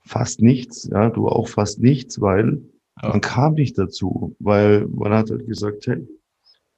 Fast 0.00 0.42
nichts, 0.42 0.88
ja, 0.90 1.08
du 1.08 1.28
auch 1.28 1.48
fast 1.48 1.80
nichts, 1.80 2.20
weil 2.20 2.62
ja. 3.00 3.10
man 3.10 3.20
kam 3.20 3.54
nicht 3.54 3.78
dazu, 3.78 4.34
weil 4.40 4.88
man 4.88 5.12
hat 5.12 5.30
halt 5.30 5.46
gesagt, 5.46 5.86
hey, 5.86 6.04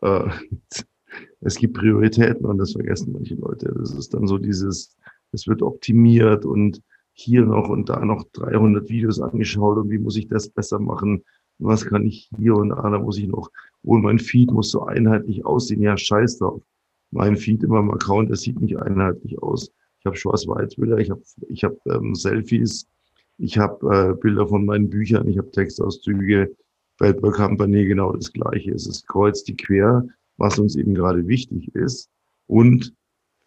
äh, 0.03 0.29
es 1.41 1.57
gibt 1.57 1.79
Prioritäten 1.79 2.45
und 2.45 2.59
das 2.59 2.73
vergessen 2.73 3.13
manche 3.13 3.37
Leute. 3.37 3.75
Das 3.79 3.95
ist 3.95 4.13
dann 4.13 4.27
so 4.27 4.37
dieses, 4.37 4.95
es 5.33 5.49
wird 5.49 5.63
optimiert 5.63 6.45
und 6.45 6.83
hier 7.15 7.43
noch 7.47 7.71
und 7.71 7.89
da 7.89 8.05
noch 8.05 8.25
300 8.35 8.91
Videos 8.91 9.19
angeschaut 9.19 9.79
und 9.79 9.91
wie 9.91 9.99
muss 9.99 10.17
ich 10.17 10.29
das 10.29 10.51
besser 10.51 10.79
machen? 10.79 11.25
Was 11.59 11.87
kann 11.87 12.05
ich 12.05 12.31
hier 12.37 12.55
und 12.55 12.69
da, 12.69 12.83
da 12.83 12.99
muss 12.99 13.17
ich 13.17 13.29
noch, 13.29 13.51
und 13.83 14.03
mein 14.03 14.19
Feed 14.19 14.53
muss 14.53 14.71
so 14.71 14.85
einheitlich 14.85 15.47
aussehen. 15.47 15.81
Ja, 15.81 15.97
scheiß 15.97 16.39
drauf 16.39 16.63
mein 17.11 17.37
Feed 17.37 17.63
in 17.63 17.71
meinem 17.71 17.91
Account, 17.91 18.31
das 18.31 18.43
sieht 18.43 18.61
nicht 18.61 18.79
einheitlich 18.79 19.41
aus. 19.43 19.71
Ich 20.01 20.07
habe 20.07 20.17
Schwarz-Weiß-Bilder, 20.17 20.99
ich 20.99 21.11
habe 21.11 21.23
ich 21.49 21.65
hab, 21.65 21.75
ähm, 21.87 22.15
Selfies, 22.15 22.87
ich 23.39 23.59
habe 23.59 24.11
äh, 24.11 24.21
Bilder 24.21 24.47
von 24.49 24.65
meinen 24.65 24.91
Büchern, 24.91 25.29
ich 25.29 25.39
habe 25.39 25.51
Textauszüge, 25.51 26.55
Boy 26.99 27.15
Company, 27.15 27.87
genau 27.87 28.13
das 28.13 28.33
Gleiche. 28.33 28.73
Es 28.73 28.87
ist 28.87 29.07
kreuz 29.07 29.45
die 29.45 29.57
quer, 29.57 30.05
was 30.37 30.59
uns 30.59 30.77
eben 30.77 30.95
gerade 30.95 31.27
wichtig 31.29 31.75
ist. 31.75 32.11
Und 32.47 32.93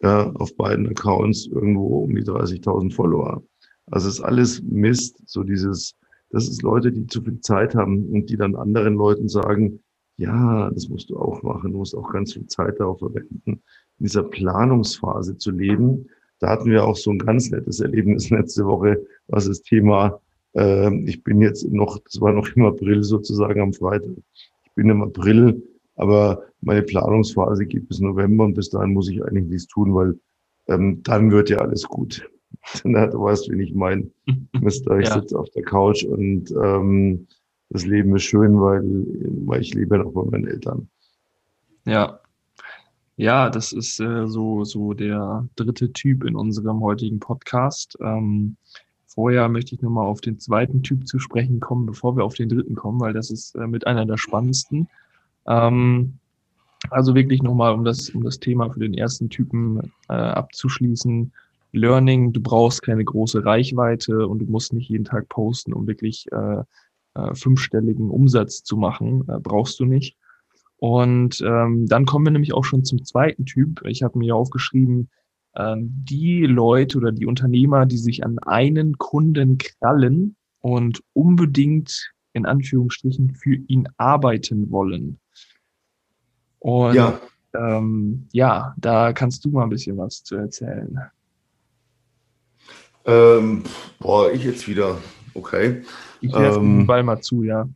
ja, 0.02 0.30
auf 0.32 0.56
beiden 0.56 0.88
Accounts 0.88 1.46
irgendwo 1.46 2.04
um 2.04 2.14
die 2.14 2.24
30.000 2.24 2.92
Follower. 2.92 3.42
Also 3.86 4.08
es 4.08 4.14
ist 4.14 4.20
alles 4.20 4.62
Mist, 4.62 5.22
so 5.26 5.42
dieses, 5.42 5.94
das 6.30 6.48
ist 6.48 6.62
Leute, 6.62 6.90
die 6.92 7.06
zu 7.06 7.22
viel 7.22 7.40
Zeit 7.40 7.74
haben 7.74 8.06
und 8.06 8.30
die 8.30 8.36
dann 8.36 8.56
anderen 8.56 8.94
Leuten 8.94 9.28
sagen, 9.28 9.80
ja, 10.16 10.70
das 10.70 10.88
musst 10.88 11.10
du 11.10 11.18
auch 11.18 11.42
machen. 11.42 11.72
Du 11.72 11.78
musst 11.78 11.96
auch 11.96 12.12
ganz 12.12 12.32
viel 12.32 12.46
Zeit 12.46 12.78
darauf 12.80 12.98
verwenden, 12.98 13.42
in 13.46 13.60
dieser 13.98 14.22
Planungsphase 14.22 15.36
zu 15.38 15.50
leben. 15.50 16.08
Da 16.38 16.48
hatten 16.48 16.70
wir 16.70 16.84
auch 16.84 16.96
so 16.96 17.10
ein 17.10 17.18
ganz 17.18 17.50
nettes 17.50 17.80
Erlebnis 17.80 18.30
letzte 18.30 18.66
Woche, 18.66 19.04
was 19.28 19.46
das 19.46 19.62
Thema, 19.62 20.20
äh, 20.54 20.94
ich 21.04 21.22
bin 21.22 21.40
jetzt 21.40 21.68
noch, 21.70 21.98
das 21.98 22.20
war 22.20 22.32
noch 22.32 22.48
im 22.54 22.64
April 22.64 23.02
sozusagen 23.02 23.60
am 23.60 23.72
Freitag. 23.72 24.16
Ich 24.64 24.72
bin 24.74 24.88
im 24.88 25.02
April, 25.02 25.62
aber 25.96 26.42
meine 26.60 26.82
Planungsphase 26.82 27.66
geht 27.66 27.88
bis 27.88 28.00
November 28.00 28.44
und 28.44 28.54
bis 28.54 28.70
dahin 28.70 28.92
muss 28.92 29.08
ich 29.08 29.22
eigentlich 29.24 29.46
nichts 29.46 29.66
tun, 29.66 29.94
weil 29.94 30.18
ähm, 30.68 31.02
dann 31.02 31.30
wird 31.30 31.50
ja 31.50 31.58
alles 31.58 31.84
gut. 31.84 32.28
du 32.84 32.90
weißt, 32.90 33.50
wen 33.50 33.60
ich 33.60 33.74
meine. 33.74 34.10
Mister, 34.60 34.98
ich 34.98 35.08
ja. 35.08 35.14
sitze 35.14 35.38
auf 35.38 35.50
der 35.50 35.62
Couch 35.62 36.04
und 36.04 36.50
ähm, 36.52 37.26
das 37.72 37.86
Leben 37.86 38.14
ist 38.14 38.24
schön, 38.24 38.60
weil, 38.60 38.82
weil 39.46 39.62
ich 39.62 39.72
lebe 39.72 39.98
noch 39.98 40.12
bei 40.12 40.24
meinen 40.24 40.46
Eltern. 40.46 40.88
Ja. 41.86 42.20
Ja, 43.16 43.50
das 43.50 43.72
ist 43.72 43.98
äh, 44.00 44.26
so, 44.26 44.64
so 44.64 44.92
der 44.94 45.48
dritte 45.56 45.92
Typ 45.92 46.24
in 46.24 46.34
unserem 46.34 46.80
heutigen 46.80 47.18
Podcast. 47.18 47.96
Ähm, 48.00 48.56
vorher 49.06 49.48
möchte 49.48 49.74
ich 49.74 49.82
nochmal 49.82 50.06
auf 50.06 50.20
den 50.20 50.38
zweiten 50.38 50.82
Typ 50.82 51.06
zu 51.06 51.18
sprechen 51.18 51.60
kommen, 51.60 51.86
bevor 51.86 52.16
wir 52.16 52.24
auf 52.24 52.34
den 52.34 52.48
dritten 52.48 52.74
kommen, 52.74 53.00
weil 53.00 53.12
das 53.12 53.30
ist 53.30 53.54
äh, 53.54 53.66
mit 53.66 53.86
einer 53.86 54.04
der 54.04 54.18
spannendsten. 54.18 54.88
Ähm, 55.46 56.18
also 56.90 57.14
wirklich 57.14 57.42
nochmal, 57.42 57.72
um 57.72 57.84
das, 57.84 58.10
um 58.10 58.24
das 58.24 58.38
Thema 58.38 58.70
für 58.70 58.80
den 58.80 58.94
ersten 58.94 59.30
Typen 59.30 59.92
äh, 60.08 60.14
abzuschließen. 60.14 61.32
Learning, 61.72 62.32
du 62.34 62.40
brauchst 62.42 62.82
keine 62.82 63.04
große 63.04 63.44
Reichweite 63.44 64.26
und 64.26 64.40
du 64.40 64.46
musst 64.46 64.74
nicht 64.74 64.90
jeden 64.90 65.04
Tag 65.04 65.28
posten, 65.30 65.72
um 65.72 65.86
wirklich 65.86 66.30
äh, 66.32 66.64
äh, 67.14 67.34
fünfstelligen 67.34 68.10
Umsatz 68.10 68.62
zu 68.62 68.76
machen, 68.76 69.24
äh, 69.28 69.38
brauchst 69.40 69.80
du 69.80 69.84
nicht. 69.84 70.16
Und 70.76 71.40
ähm, 71.42 71.86
dann 71.86 72.06
kommen 72.06 72.26
wir 72.26 72.32
nämlich 72.32 72.54
auch 72.54 72.64
schon 72.64 72.84
zum 72.84 73.04
zweiten 73.04 73.46
Typ. 73.46 73.82
Ich 73.86 74.02
habe 74.02 74.18
mir 74.18 74.34
aufgeschrieben, 74.34 75.10
äh, 75.54 75.76
die 75.78 76.44
Leute 76.44 76.98
oder 76.98 77.12
die 77.12 77.26
Unternehmer, 77.26 77.86
die 77.86 77.98
sich 77.98 78.24
an 78.24 78.38
einen 78.40 78.98
Kunden 78.98 79.58
krallen 79.58 80.36
und 80.60 81.02
unbedingt 81.12 82.12
in 82.32 82.46
Anführungsstrichen 82.46 83.34
für 83.34 83.54
ihn 83.54 83.88
arbeiten 83.96 84.70
wollen. 84.70 85.18
Und 86.58 86.94
ja, 86.94 87.20
ähm, 87.54 88.26
ja 88.32 88.74
da 88.78 89.12
kannst 89.12 89.44
du 89.44 89.50
mal 89.50 89.64
ein 89.64 89.70
bisschen 89.70 89.98
was 89.98 90.22
zu 90.24 90.36
erzählen. 90.36 90.98
Ähm, 93.04 93.64
boah, 93.98 94.32
ich 94.32 94.44
jetzt 94.44 94.68
wieder. 94.68 94.98
Okay. 95.34 95.82
Ich 96.22 96.32
werfe 96.32 96.60
ähm, 96.60 96.78
den 96.78 96.86
Ball 96.86 97.02
mal 97.02 97.20
zu, 97.20 97.42
ja. 97.42 97.68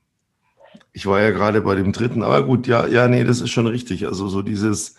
Ich 0.93 1.05
war 1.07 1.21
ja 1.21 1.31
gerade 1.31 1.61
bei 1.61 1.75
dem 1.75 1.93
dritten, 1.93 2.23
aber 2.23 2.45
gut, 2.45 2.67
ja, 2.67 2.87
ja, 2.87 3.09
nee, 3.09 3.25
das 3.25 3.41
ist 3.41 3.51
schon 3.51 3.67
richtig. 3.67 4.07
Also 4.07 4.29
so 4.29 4.41
dieses, 4.41 4.97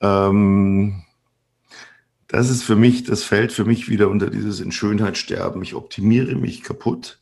ähm, 0.00 1.02
das 2.28 2.48
ist 2.48 2.62
für 2.62 2.76
mich, 2.76 3.04
das 3.04 3.22
fällt 3.22 3.52
für 3.52 3.64
mich 3.64 3.88
wieder 3.88 4.08
unter 4.08 4.30
dieses 4.30 4.60
in 4.60 4.72
Schönheit 4.72 5.18
sterben. 5.18 5.62
Ich 5.62 5.74
optimiere 5.74 6.36
mich 6.36 6.62
kaputt. 6.62 7.20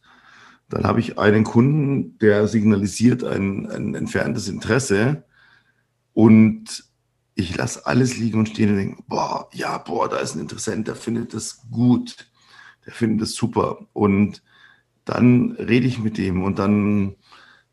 Dann 0.68 0.84
habe 0.84 1.00
ich 1.00 1.18
einen 1.18 1.44
Kunden, 1.44 2.18
der 2.18 2.46
signalisiert 2.46 3.24
ein, 3.24 3.70
ein 3.70 3.94
entferntes 3.94 4.48
Interesse 4.48 5.24
und 6.12 6.84
ich 7.34 7.56
lasse 7.56 7.86
alles 7.86 8.16
liegen 8.16 8.38
und 8.38 8.48
stehen 8.48 8.70
und 8.70 8.76
denke, 8.76 9.02
boah, 9.08 9.48
ja, 9.52 9.78
boah, 9.78 10.08
da 10.08 10.18
ist 10.18 10.34
ein 10.34 10.40
Interessent, 10.40 10.88
der 10.88 10.94
findet 10.94 11.34
das 11.34 11.62
gut, 11.70 12.28
der 12.86 12.92
findet 12.92 13.22
das 13.22 13.34
super. 13.34 13.78
Und 13.92 14.42
dann 15.04 15.52
rede 15.52 15.86
ich 15.86 15.98
mit 15.98 16.18
dem 16.18 16.42
und 16.42 16.58
dann 16.58 17.16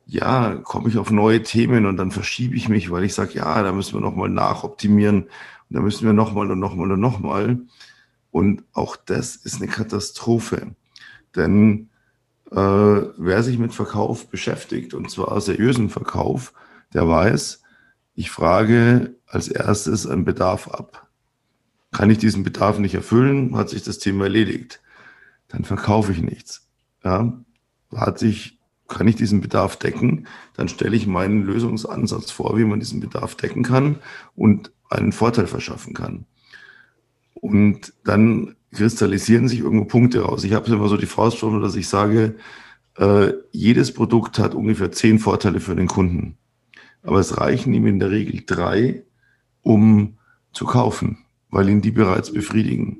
ja, 0.05 0.55
komme 0.55 0.89
ich 0.89 0.97
auf 0.97 1.09
neue 1.11 1.41
Themen 1.41 1.85
und 1.85 1.95
dann 1.97 2.11
verschiebe 2.11 2.55
ich 2.55 2.67
mich, 2.67 2.91
weil 2.91 3.05
ich 3.05 3.13
sage, 3.13 3.35
ja, 3.35 3.63
da 3.63 3.71
müssen 3.71 3.93
wir 3.93 4.01
nochmal 4.01 4.29
nachoptimieren 4.29 5.23
und 5.23 5.29
da 5.69 5.79
müssen 5.79 6.05
wir 6.05 6.13
nochmal 6.13 6.51
und 6.51 6.59
nochmal 6.59 6.91
und 6.91 6.99
nochmal. 6.99 7.59
Und 8.29 8.63
auch 8.73 8.97
das 8.97 9.37
ist 9.37 9.61
eine 9.61 9.71
Katastrophe. 9.71 10.75
Denn 11.35 11.89
äh, 12.51 12.55
wer 12.55 13.43
sich 13.43 13.57
mit 13.57 13.73
Verkauf 13.73 14.29
beschäftigt, 14.29 14.93
und 14.93 15.09
zwar 15.09 15.39
seriösen 15.39 15.89
Verkauf, 15.89 16.53
der 16.93 17.07
weiß, 17.07 17.61
ich 18.13 18.31
frage 18.31 19.15
als 19.27 19.47
erstes 19.47 20.05
einen 20.05 20.25
Bedarf 20.25 20.67
ab. 20.67 21.07
Kann 21.91 22.09
ich 22.09 22.17
diesen 22.17 22.43
Bedarf 22.43 22.79
nicht 22.79 22.95
erfüllen, 22.95 23.55
hat 23.55 23.69
sich 23.69 23.83
das 23.83 23.99
Thema 23.99 24.25
erledigt. 24.25 24.81
Dann 25.47 25.63
verkaufe 25.63 26.11
ich 26.11 26.21
nichts. 26.21 26.69
Ja, 27.03 27.33
hat 27.95 28.19
sich, 28.19 28.59
kann 28.87 29.07
ich 29.07 29.15
diesen 29.15 29.41
Bedarf 29.41 29.77
decken, 29.77 30.27
dann 30.55 30.67
stelle 30.67 30.95
ich 30.95 31.07
meinen 31.07 31.43
Lösungsansatz 31.43 32.31
vor, 32.31 32.57
wie 32.57 32.65
man 32.65 32.79
diesen 32.79 32.99
Bedarf 32.99 33.35
decken 33.35 33.63
kann 33.63 33.97
und 34.35 34.71
einen 34.89 35.11
Vorteil 35.11 35.47
verschaffen 35.47 35.93
kann. 35.93 36.25
Und 37.33 37.93
dann 38.03 38.55
kristallisieren 38.71 39.47
sich 39.47 39.59
irgendwo 39.59 39.85
Punkte 39.85 40.21
raus. 40.21 40.43
Ich 40.43 40.53
habe 40.53 40.71
immer 40.71 40.87
so 40.87 40.97
die 40.97 41.05
Faustformel, 41.05 41.61
dass 41.61 41.75
ich 41.75 41.87
sage, 41.87 42.35
äh, 42.97 43.33
jedes 43.51 43.93
Produkt 43.93 44.39
hat 44.39 44.53
ungefähr 44.53 44.91
zehn 44.91 45.19
Vorteile 45.19 45.59
für 45.59 45.75
den 45.75 45.87
Kunden. 45.87 46.37
Aber 47.03 47.19
es 47.19 47.37
reichen 47.37 47.73
ihm 47.73 47.87
in 47.87 47.99
der 47.99 48.11
Regel 48.11 48.43
drei, 48.45 49.03
um 49.61 50.17
zu 50.53 50.65
kaufen, 50.65 51.17
weil 51.49 51.69
ihn 51.69 51.81
die 51.81 51.91
bereits 51.91 52.31
befriedigen. 52.31 52.99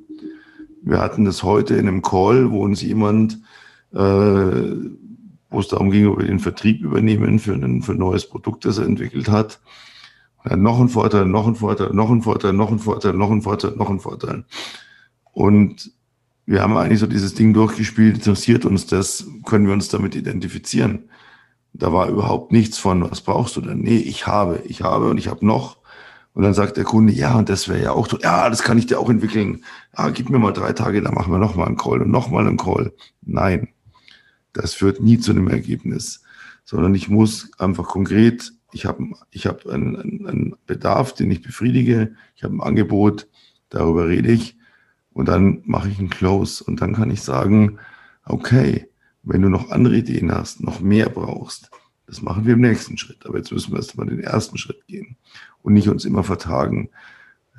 Wir 0.82 1.00
hatten 1.00 1.26
das 1.26 1.44
heute 1.44 1.76
in 1.76 1.88
einem 1.88 2.02
Call, 2.02 2.52
wo 2.52 2.64
uns 2.64 2.82
jemand, 2.82 3.40
wo 3.92 5.60
es 5.60 5.68
darum 5.68 5.92
ging, 5.92 6.08
ob 6.08 6.20
wir 6.20 6.28
den 6.28 6.40
Vertrieb 6.40 6.82
übernehmen 6.82 7.40
für 7.40 7.54
ein, 7.54 7.82
für 7.82 7.92
ein 7.92 7.98
neues 7.98 8.28
Produkt, 8.28 8.66
das 8.66 8.78
er 8.78 8.86
entwickelt 8.86 9.30
hat. 9.30 9.60
Hat 10.40 10.58
noch 10.58 10.80
ein 10.80 10.90
Vorteil, 10.90 11.26
noch 11.26 11.46
ein 11.46 11.56
Vorteil, 11.56 11.94
noch 11.94 12.10
ein 12.10 12.22
Vorteil, 12.22 12.54
noch 12.54 12.72
ein 12.72 12.80
Vorteil, 12.80 13.14
noch 13.14 13.30
ein 13.30 13.42
Vorteil, 13.42 13.72
noch 13.76 13.90
ein 13.90 14.00
Vorteil. 14.00 14.46
Und 15.34 15.92
wir 16.46 16.62
haben 16.62 16.76
eigentlich 16.76 17.00
so 17.00 17.08
dieses 17.08 17.36
Ding 17.36 17.54
durchgespielt, 17.54 18.16
interessiert 18.16 18.66
uns 18.66 18.88
das, 18.88 19.28
können 19.46 19.68
wir 19.68 19.74
uns 19.74 19.90
damit 19.90 20.16
identifizieren. 20.16 21.10
Da 21.74 21.94
war 21.94 22.10
überhaupt 22.10 22.52
nichts 22.52 22.78
von, 22.78 23.10
was 23.10 23.22
brauchst 23.22 23.56
du 23.56 23.62
denn? 23.62 23.80
Nee, 23.80 23.98
ich 23.98 24.28
habe, 24.28 24.62
ich 24.66 24.82
habe 24.82 25.10
und 25.10 25.18
ich 25.18 25.28
habe 25.28 25.46
noch. 25.46 25.78
Und 26.34 26.44
dann 26.44 26.54
sagt 26.54 26.78
der 26.78 26.86
Kunde, 26.86 27.14
ja, 27.14 27.38
und 27.38 27.50
das 27.50 27.68
wäre 27.68 27.82
ja 27.82 27.92
auch, 27.92 28.08
ja, 28.22 28.50
das 28.50 28.64
kann 28.64 28.78
ich 28.78 28.86
dir 28.86 29.00
auch 29.00 29.10
entwickeln. 29.10 29.64
Ja, 29.98 30.10
gib 30.10 30.30
mir 30.30 30.40
mal 30.40 30.54
drei 30.54 30.74
Tage, 30.74 31.02
dann 31.02 31.14
machen 31.14 31.32
wir 31.32 31.40
nochmal 31.40 31.68
einen 31.68 31.78
Call 31.78 32.02
und 32.02 32.10
nochmal 32.10 32.48
einen 32.48 32.58
Call. 32.58 32.94
Nein, 33.22 33.68
das 34.54 34.74
führt 34.74 35.02
nie 35.02 35.20
zu 35.20 35.32
einem 35.32 35.48
Ergebnis, 35.48 36.24
sondern 36.64 36.96
ich 36.96 37.10
muss 37.10 37.52
einfach 37.58 37.88
konkret, 37.88 38.54
ich 38.72 38.86
habe 38.86 39.06
ich 39.32 39.48
hab 39.48 39.66
einen, 39.68 40.28
einen 40.28 40.56
Bedarf, 40.66 41.14
den 41.14 41.32
ich 41.32 41.42
befriedige, 41.42 42.16
ich 42.36 42.44
habe 42.44 42.56
ein 42.56 42.62
Angebot, 42.62 43.28
darüber 43.70 44.08
rede 44.08 44.32
ich 44.32 44.58
und 45.14 45.28
dann 45.28 45.62
mache 45.66 45.90
ich 45.90 46.00
einen 46.00 46.10
Close 46.10 46.64
und 46.64 46.82
dann 46.82 46.94
kann 46.94 47.12
ich 47.12 47.22
sagen, 47.22 47.80
okay, 48.26 48.88
wenn 49.24 49.42
du 49.42 49.50
noch 49.50 49.70
andere 49.70 49.98
Ideen 49.98 50.32
hast, 50.32 50.62
noch 50.62 50.80
mehr 50.80 51.10
brauchst, 51.10 51.70
das 52.08 52.22
machen 52.22 52.46
wir 52.46 52.54
im 52.54 52.62
nächsten 52.62 52.98
Schritt. 52.98 53.26
Aber 53.26 53.38
jetzt 53.38 53.52
müssen 53.52 53.72
wir 53.72 53.78
erst 53.78 53.96
mal 53.96 54.06
den 54.06 54.20
ersten 54.20 54.58
Schritt 54.58 54.86
gehen 54.88 55.16
und 55.62 55.74
nicht 55.74 55.90
uns 55.90 56.06
immer 56.06 56.24
vertagen. 56.24 56.90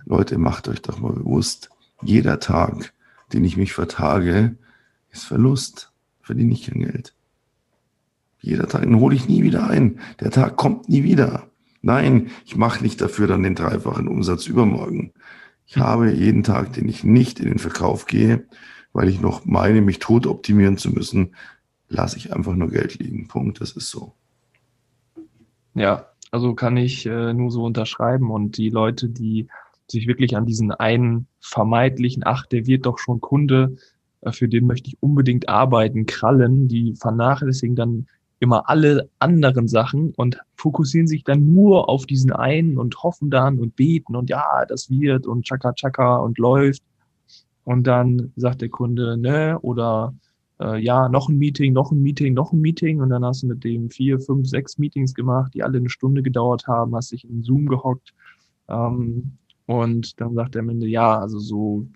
Leute, 0.05 0.39
macht 0.39 0.69
euch 0.69 0.83
doch 0.83 0.99
mal 0.99 1.13
bewusst, 1.13 1.71
jeder 2.03 2.41
Tag, 2.41 2.93
den 3.33 3.45
ich 3.45 3.57
mich 3.57 3.73
vertage, 3.73 4.57
ist 5.11 5.25
Verlust. 5.25 5.92
Verdiene 6.23 6.53
ich 6.53 6.67
kein 6.67 6.81
Geld. 6.81 7.15
Jeder 8.41 8.67
Tag, 8.67 8.83
den 8.83 8.99
hole 8.99 9.15
ich 9.15 9.29
nie 9.29 9.43
wieder 9.43 9.69
ein. 9.69 10.01
Der 10.21 10.31
Tag 10.31 10.57
kommt 10.57 10.89
nie 10.89 11.05
wieder. 11.05 11.49
Nein, 11.81 12.31
ich 12.45 12.57
mache 12.57 12.83
nicht 12.83 13.01
dafür 13.01 13.27
dann 13.27 13.43
den 13.43 13.55
dreifachen 13.55 14.09
Umsatz 14.09 14.47
übermorgen. 14.47 15.13
Ich 15.67 15.77
habe 15.77 16.13
jeden 16.13 16.43
Tag, 16.43 16.73
den 16.73 16.89
ich 16.89 17.05
nicht 17.05 17.41
in 17.41 17.47
den 17.47 17.59
Verkauf 17.59 18.07
gehe, 18.07 18.47
weil 18.93 19.09
ich 19.09 19.21
noch 19.21 19.45
meine, 19.45 19.81
mich 19.81 19.99
tot 19.99 20.27
optimieren 20.27 20.77
zu 20.77 20.91
müssen, 20.91 21.35
lasse 21.89 22.17
ich 22.17 22.33
einfach 22.35 22.55
nur 22.55 22.71
Geld 22.71 22.99
liegen. 22.99 23.29
Punkt. 23.29 23.61
Das 23.61 23.73
ist 23.73 23.91
so. 23.91 24.15
Ja, 25.75 26.09
also 26.31 26.55
kann 26.55 26.77
ich 26.77 27.07
äh, 27.07 27.33
nur 27.33 27.51
so 27.51 27.65
unterschreiben. 27.65 28.31
Und 28.31 28.57
die 28.57 28.71
Leute, 28.71 29.09
die 29.09 29.49
sich 29.87 30.07
wirklich 30.07 30.37
an 30.37 30.47
diesen 30.47 30.73
einen 30.73 31.27
vermeintlichen, 31.41 32.23
ach, 32.25 32.47
der 32.47 32.67
wird 32.67 32.87
doch 32.87 32.99
schon 32.99 33.21
Kunde, 33.21 33.77
für 34.31 34.49
den 34.49 34.67
möchte 34.67 34.89
ich 34.89 35.03
unbedingt 35.03 35.49
arbeiten, 35.49 36.07
krallen, 36.07 36.69
die 36.69 36.95
vernachlässigen 36.95 37.77
dann 37.77 38.07
immer 38.39 38.69
alle 38.69 39.09
anderen 39.21 39.69
Sachen 39.69 40.13
und 40.17 40.39
fokussieren 40.57 41.07
sich 41.07 41.23
dann 41.23 41.53
nur 41.53 41.89
auf 41.89 42.07
diesen 42.07 42.33
einen 42.33 42.77
und 42.77 43.03
hoffen 43.03 43.31
dann 43.31 43.61
und 43.61 43.77
beten 43.77 44.17
und 44.17 44.31
ja, 44.31 44.65
das 44.67 44.91
wird 44.91 45.27
und 45.27 45.45
chaka 45.45 45.73
chaka 45.73 46.17
und 46.17 46.39
läuft. 46.39 46.83
Und 47.65 47.87
dann 47.87 48.33
sagt 48.35 48.61
der 48.61 48.69
Kunde, 48.69 49.17
ne, 49.17 49.59
oder 49.61 50.13
äh, 50.61 50.83
ja, 50.83 51.09
noch 51.09 51.29
ein 51.29 51.39
Meeting, 51.39 51.73
noch 51.73 51.93
ein 51.93 52.03
Meeting, 52.03 52.35
noch 52.35 52.53
ein 52.53 52.61
Meeting. 52.61 53.01
Und 53.01 53.11
dann 53.11 53.25
hast 53.25 53.43
du 53.43 53.47
mit 53.47 53.65
dem 53.65 53.91
vier, 53.91 54.19
fünf, 54.21 54.49
sechs 54.49 54.79
Meetings 54.79 55.15
gemacht, 55.15 55.55
die 55.55 55.63
alle 55.63 55.79
eine 55.79 55.91
Stunde 55.91 56.23
gedauert 56.23 56.67
haben, 56.67 56.95
hast 56.95 57.13
dich 57.13 57.29
in 57.29 57.43
Zoom 57.43 57.67
gehockt. 57.67 58.15
Ähm, 58.69 59.39
und 59.67 60.21
dann 60.21 60.35
sagt 60.35 60.57
er 60.57 60.61
am 60.61 60.69
Ende, 60.71 60.87
ja, 60.87 61.19
also 61.19 61.39
so, 61.39 61.87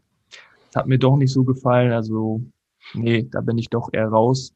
hat 0.77 0.87
mir 0.87 0.99
doch 0.99 1.17
nicht 1.17 1.33
so 1.33 1.45
gefallen. 1.45 1.93
Also, 1.93 2.43
nee, 2.95 3.27
da 3.31 3.41
bin 3.41 3.59
ich 3.59 3.69
doch 3.69 3.91
eher 3.93 4.09
raus. 4.09 4.55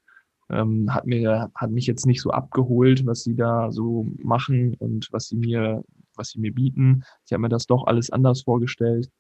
Ähm, 0.51 0.93
hat 0.93 1.07
mir, 1.07 1.51
hat 1.55 1.71
mich 1.71 1.87
jetzt 1.87 2.07
nicht 2.07 2.21
so 2.21 2.31
abgeholt, 2.31 3.07
was 3.07 3.23
sie 3.23 3.37
da 3.37 3.71
so 3.71 4.07
machen 4.19 4.75
und 4.75 5.09
was 5.13 5.29
sie 5.29 5.37
mir, 5.37 5.85
was 6.17 6.31
sie 6.31 6.41
mir 6.41 6.53
bieten. 6.53 7.05
Ich 7.25 7.33
habe 7.33 7.43
mir 7.43 7.49
das 7.49 7.67
doch 7.67 7.87
alles 7.87 8.11
anders 8.11 8.43
vorgestellt. 8.43 9.11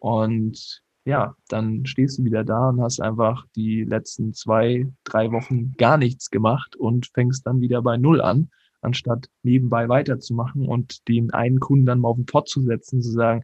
Und 0.00 0.82
ja, 1.04 1.34
dann 1.48 1.86
stehst 1.86 2.18
du 2.18 2.24
wieder 2.24 2.44
da 2.44 2.68
und 2.68 2.82
hast 2.82 3.00
einfach 3.00 3.46
die 3.56 3.84
letzten 3.84 4.34
zwei, 4.34 4.86
drei 5.04 5.32
Wochen 5.32 5.72
gar 5.78 5.96
nichts 5.96 6.30
gemacht 6.30 6.76
und 6.76 7.06
fängst 7.14 7.46
dann 7.46 7.60
wieder 7.60 7.82
bei 7.82 7.96
Null 7.96 8.20
an, 8.20 8.50
anstatt 8.82 9.28
nebenbei 9.42 9.88
weiterzumachen 9.88 10.66
und 10.66 11.08
den 11.08 11.32
einen 11.32 11.60
Kunden 11.60 11.86
dann 11.86 12.00
mal 12.00 12.08
auf 12.08 12.16
den 12.16 12.26
Pott 12.26 12.48
zu 12.48 12.60
setzen, 12.62 13.00
zu 13.00 13.10
sagen, 13.10 13.42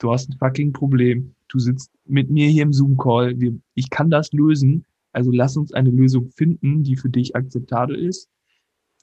du 0.00 0.12
hast 0.12 0.28
ein 0.28 0.38
fucking 0.38 0.72
Problem, 0.72 1.34
du 1.48 1.58
sitzt 1.58 1.90
mit 2.06 2.30
mir 2.30 2.48
hier 2.48 2.62
im 2.62 2.72
Zoom-Call, 2.72 3.36
ich 3.74 3.90
kann 3.90 4.10
das 4.10 4.32
lösen, 4.32 4.84
also 5.12 5.30
lass 5.30 5.56
uns 5.56 5.72
eine 5.72 5.90
Lösung 5.90 6.30
finden, 6.30 6.82
die 6.82 6.96
für 6.96 7.08
dich 7.08 7.36
akzeptabel 7.36 7.96
ist, 7.96 8.28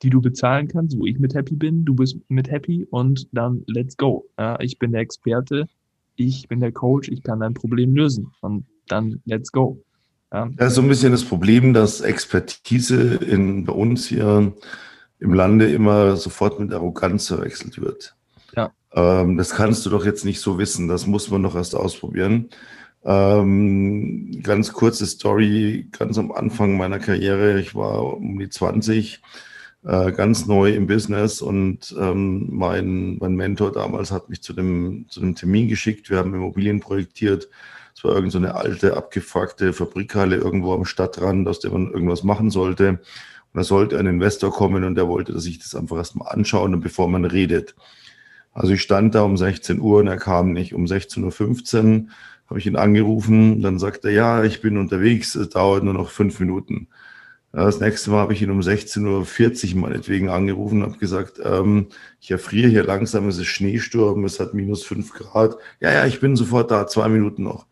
die 0.03 0.09
du 0.09 0.21
bezahlen 0.21 0.67
kannst, 0.67 0.97
wo 0.97 1.05
ich 1.05 1.19
mit 1.19 1.33
happy 1.33 1.55
bin, 1.55 1.85
du 1.85 1.93
bist 1.93 2.17
mit 2.27 2.49
happy 2.49 2.85
und 2.89 3.27
dann 3.31 3.63
let's 3.67 3.95
go. 3.95 4.27
Ja, 4.37 4.59
ich 4.59 4.79
bin 4.79 4.91
der 4.91 5.01
Experte, 5.01 5.67
ich 6.15 6.47
bin 6.47 6.59
der 6.59 6.71
Coach, 6.71 7.09
ich 7.09 7.23
kann 7.23 7.39
dein 7.39 7.53
Problem 7.53 7.95
lösen. 7.95 8.31
Und 8.41 8.65
dann 8.87 9.21
let's 9.25 9.51
go. 9.51 9.83
Ja. 10.33 10.49
Das 10.55 10.69
ist 10.69 10.75
so 10.75 10.81
ein 10.81 10.87
bisschen 10.87 11.11
das 11.11 11.23
Problem, 11.23 11.73
dass 11.73 12.01
Expertise 12.01 13.15
in, 13.15 13.65
bei 13.65 13.73
uns 13.73 14.07
hier 14.07 14.53
im 15.19 15.33
Lande 15.33 15.71
immer 15.71 16.15
sofort 16.15 16.59
mit 16.59 16.73
Arroganz 16.73 17.27
verwechselt 17.27 17.79
wird. 17.79 18.15
Ja. 18.55 18.71
Ähm, 18.93 19.37
das 19.37 19.51
kannst 19.51 19.85
du 19.85 19.89
doch 19.89 20.05
jetzt 20.05 20.25
nicht 20.25 20.41
so 20.41 20.57
wissen, 20.57 20.87
das 20.87 21.07
muss 21.07 21.29
man 21.29 21.41
noch 21.41 21.55
erst 21.55 21.75
ausprobieren. 21.75 22.49
Ähm, 23.03 24.41
ganz 24.43 24.73
kurze 24.73 25.05
Story, 25.07 25.87
ganz 25.91 26.17
am 26.17 26.31
Anfang 26.31 26.77
meiner 26.77 26.99
Karriere, 26.99 27.59
ich 27.59 27.73
war 27.73 28.17
um 28.17 28.37
die 28.37 28.49
20, 28.49 29.21
äh, 29.83 30.11
ganz 30.11 30.45
neu 30.45 30.73
im 30.73 30.85
Business 30.87 31.41
und 31.41 31.95
ähm, 31.99 32.47
mein, 32.51 33.17
mein 33.17 33.35
Mentor 33.35 33.71
damals 33.71 34.11
hat 34.11 34.29
mich 34.29 34.43
zu 34.43 34.53
dem, 34.53 35.07
zu 35.09 35.19
dem 35.19 35.35
Termin 35.35 35.67
geschickt. 35.67 36.09
Wir 36.09 36.17
haben 36.17 36.35
Immobilien 36.35 36.79
projektiert. 36.79 37.49
Es 37.95 38.03
war 38.03 38.13
irgendeine 38.13 38.49
so 38.49 38.53
alte, 38.53 38.97
abgefuckte 38.97 39.73
Fabrikhalle 39.73 40.35
irgendwo 40.37 40.73
am 40.73 40.85
Stadtrand, 40.85 41.47
aus 41.47 41.59
der 41.59 41.71
man 41.71 41.91
irgendwas 41.91 42.23
machen 42.23 42.51
sollte. 42.51 42.89
Und 42.89 42.99
da 43.53 43.63
sollte 43.63 43.97
ein 43.97 44.05
Investor 44.07 44.51
kommen 44.51 44.83
und 44.83 44.95
der 44.95 45.07
wollte, 45.07 45.33
dass 45.33 45.45
ich 45.45 45.59
das 45.59 45.75
einfach 45.75 45.97
erstmal 45.97 46.31
anschaue, 46.31 46.69
bevor 46.77 47.09
man 47.09 47.25
redet. 47.25 47.75
Also 48.53 48.73
ich 48.73 48.81
stand 48.81 49.15
da 49.15 49.23
um 49.23 49.37
16 49.37 49.79
Uhr 49.79 49.99
und 49.99 50.07
er 50.07 50.17
kam 50.17 50.53
nicht. 50.53 50.73
Um 50.73 50.85
16.15 50.85 52.03
Uhr 52.03 52.07
habe 52.47 52.59
ich 52.59 52.67
ihn 52.67 52.75
angerufen. 52.75 53.61
Dann 53.61 53.79
sagt 53.79 54.05
er, 54.05 54.11
ja, 54.11 54.43
ich 54.43 54.61
bin 54.61 54.77
unterwegs, 54.77 55.35
es 55.35 55.49
dauert 55.49 55.83
nur 55.83 55.93
noch 55.93 56.09
fünf 56.09 56.39
Minuten. 56.39 56.87
Das 57.53 57.81
nächste 57.81 58.11
Mal 58.11 58.19
habe 58.19 58.33
ich 58.33 58.41
ihn 58.41 58.49
um 58.49 58.61
16.40 58.61 59.75
Uhr 59.75 59.81
meinetwegen 59.81 60.29
angerufen 60.29 60.81
und 60.81 60.89
habe 60.89 60.99
gesagt, 60.99 61.41
ähm, 61.43 61.87
ich 62.21 62.31
erfriere 62.31 62.69
hier 62.69 62.83
langsam, 62.83 63.27
es 63.27 63.37
ist 63.37 63.47
Schneesturm, 63.47 64.23
es 64.23 64.39
hat 64.39 64.53
minus 64.53 64.83
fünf 64.83 65.13
Grad. 65.13 65.57
Ja, 65.81 65.91
ja, 65.91 66.05
ich 66.05 66.21
bin 66.21 66.37
sofort 66.37 66.71
da, 66.71 66.87
zwei 66.87 67.09
Minuten 67.09 67.43
noch. 67.43 67.65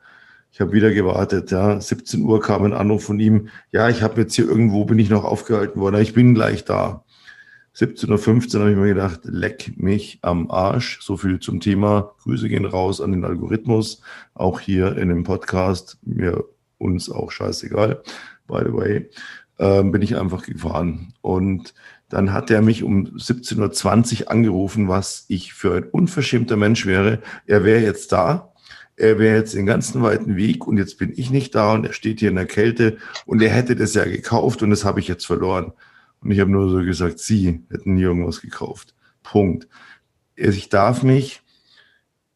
Ich 0.52 0.60
habe 0.60 0.74
wieder 0.74 0.92
gewartet, 0.92 1.52
ja. 1.52 1.80
17 1.80 2.24
Uhr 2.24 2.42
kam 2.42 2.64
ein 2.64 2.74
Anruf 2.74 3.04
von 3.06 3.20
ihm. 3.20 3.50
Ja, 3.72 3.88
ich 3.88 4.02
habe 4.02 4.22
jetzt 4.22 4.34
hier 4.34 4.48
irgendwo, 4.50 4.84
bin 4.84 5.00
ich 5.00 5.10
noch 5.10 5.24
aufgehalten 5.24 5.80
worden. 5.80 6.02
Ich 6.02 6.14
bin 6.14 6.34
gleich 6.34 6.66
da. 6.66 7.06
17.15 7.76 8.56
Uhr 8.56 8.62
habe 8.62 8.72
ich 8.72 8.78
mir 8.78 8.88
gedacht, 8.88 9.22
leck 9.24 9.74
mich 9.78 10.20
am 10.22 10.50
Arsch. 10.52 11.00
So 11.02 11.18
viel 11.18 11.40
zum 11.40 11.60
Thema. 11.60 12.14
Grüße 12.24 12.50
gehen 12.50 12.66
raus 12.66 13.02
an 13.02 13.12
den 13.12 13.26
Algorithmus. 13.26 14.02
Auch 14.34 14.60
hier 14.60 14.98
in 14.98 15.10
dem 15.10 15.24
Podcast. 15.24 15.98
Mir 16.04 16.44
uns 16.78 17.10
auch 17.10 17.32
scheißegal, 17.32 18.02
by 18.48 18.60
the 18.66 18.74
way 18.74 19.10
äh, 19.60 19.84
bin 19.84 20.02
ich 20.02 20.18
einfach 20.18 20.44
gefahren. 20.44 21.14
Und 21.22 21.76
dann 22.10 22.34
hat 22.34 22.50
er 22.50 22.62
mich 22.62 22.84
um 22.84 23.06
17.20 23.06 24.24
Uhr 24.24 24.32
angerufen, 24.32 24.88
was 24.88 25.26
ich 25.28 25.54
für 25.54 25.76
ein 25.76 25.84
unverschämter 25.84 26.58
Mensch 26.58 26.86
wäre. 26.86 27.20
Er 27.46 27.64
wäre 27.64 27.82
jetzt 27.82 28.12
da. 28.12 28.52
er 28.98 29.20
wäre 29.20 29.38
jetzt 29.38 29.54
den 29.54 29.66
ganzen 29.66 30.02
weiten 30.02 30.36
Weg 30.36 30.68
und 30.68 30.78
jetzt 30.78 30.98
bin 30.98 31.14
ich 31.16 31.30
nicht 31.30 31.56
da 31.56 31.74
und 31.74 31.86
er 31.86 31.94
steht 31.94 32.20
hier 32.20 32.30
in 32.30 32.36
der 32.36 32.46
Kälte 32.46 32.98
und 33.26 33.42
er 33.42 33.50
hätte 33.50 33.76
das 33.78 33.94
ja 33.94 34.04
gekauft 34.04 34.62
und 34.62 34.72
das 34.72 34.84
habe 34.84 35.00
ich 35.00 35.08
jetzt 35.08 35.26
verloren. 35.26 35.72
Und 36.22 36.32
ich 36.32 36.40
habe 36.40 36.52
nur 36.52 36.70
so 36.70 36.78
gesagt, 36.78 37.20
Sie 37.20 37.64
hätten 37.70 37.96
nie 37.96 38.04
irgendwas 38.04 38.42
gekauft. 38.42 38.96
Punkt. 39.24 39.68
Ich 40.36 40.70
darf 40.70 41.04
mich 41.04 41.42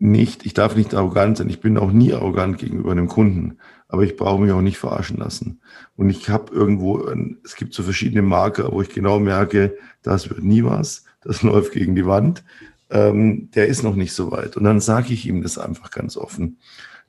nicht, 0.04 0.46
ich 0.46 0.54
darf 0.54 0.76
nicht 0.76 0.94
arrogant 0.94 1.38
sein. 1.38 1.50
Ich 1.50 1.62
bin 1.62 1.78
auch 1.78 1.92
nie 1.92 2.14
arrogant 2.14 2.58
gegenüber 2.58 2.92
einem 2.92 3.08
Kunden, 3.08 3.58
aber 3.88 4.04
ich 4.04 4.18
brauche 4.18 4.42
mich 4.42 4.52
auch 4.52 4.62
nicht 4.62 4.78
verarschen 4.78 5.18
lassen. 5.18 5.62
Und 5.96 6.10
ich 6.10 6.30
habe 6.30 6.54
irgendwo, 6.54 7.00
es 7.44 7.56
gibt 7.56 7.74
so 7.74 7.84
verschiedene 7.84 8.22
Marker, 8.22 8.72
wo 8.74 8.82
ich 8.82 8.90
genau 8.90 9.20
merke, 9.20 9.78
das 10.02 10.30
wird 10.30 10.44
nie 10.44 10.64
was, 10.64 11.06
das 11.22 11.42
läuft 11.44 11.72
gegen 11.72 11.96
die 11.96 12.06
Wand. 12.06 12.44
Ähm, 12.90 13.50
der 13.52 13.68
ist 13.68 13.84
noch 13.84 13.96
nicht 13.96 14.14
so 14.14 14.32
weit. 14.32 14.58
Und 14.58 14.66
dann 14.66 14.82
sage 14.82 15.14
ich 15.14 15.26
ihm 15.26 15.42
das 15.42 15.58
einfach 15.58 15.90
ganz 15.90 16.18
offen. 16.18 16.58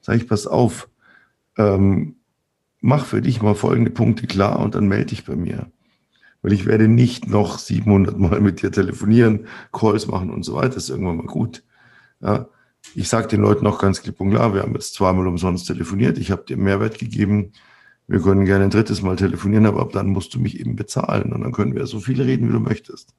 Sage 0.01 0.19
ich, 0.19 0.29
pass 0.29 0.47
auf, 0.47 0.89
ähm, 1.59 2.15
mach 2.81 3.07
für 3.07 3.23
dich 3.23 3.43
mal 3.43 3.55
folgende 3.57 3.91
Punkte 3.91 4.27
klar 4.29 4.61
und 4.61 4.77
dann 4.77 4.87
melde 4.87 5.07
dich 5.07 5.25
bei 5.25 5.35
mir. 5.35 5.67
Weil 6.45 6.53
ich 6.53 6.67
werde 6.67 6.89
nicht 6.89 7.27
noch 7.27 7.59
700 7.59 8.19
Mal 8.19 8.43
mit 8.43 8.61
dir 8.61 8.71
telefonieren, 8.71 9.47
Calls 9.73 10.07
machen 10.07 10.31
und 10.31 10.45
so 10.45 10.55
weiter. 10.55 10.75
Das 10.75 10.85
ist 10.85 10.91
irgendwann 10.91 11.17
mal 11.17 11.27
gut. 11.27 11.65
Ja, 12.21 12.49
ich 12.95 13.09
sage 13.09 13.29
den 13.29 13.41
Leuten 13.41 13.67
auch 13.67 13.79
ganz 13.79 14.03
klipp 14.03 14.21
und 14.21 14.31
klar, 14.31 14.53
wir 14.53 14.61
haben 14.61 14.75
jetzt 14.75 14.93
zweimal 14.93 15.27
umsonst 15.27 15.67
telefoniert, 15.67 16.19
ich 16.19 16.31
habe 16.31 16.45
dir 16.45 16.59
Mehrwert 16.59 16.99
gegeben, 16.99 17.53
wir 18.07 18.21
können 18.21 18.45
gerne 18.45 18.65
ein 18.65 18.71
drittes 18.71 19.01
Mal 19.01 19.17
telefonieren, 19.17 19.65
aber 19.65 19.81
ab 19.81 19.93
dann 19.93 20.09
musst 20.09 20.35
du 20.35 20.39
mich 20.39 20.61
eben 20.61 20.77
bezahlen 20.77 21.33
und 21.33 21.41
dann 21.41 21.53
können 21.53 21.75
wir 21.75 21.87
so 21.87 21.99
viel 21.99 22.21
reden, 22.21 22.49
wie 22.49 22.53
du 22.53 22.61
möchtest. 22.61 23.15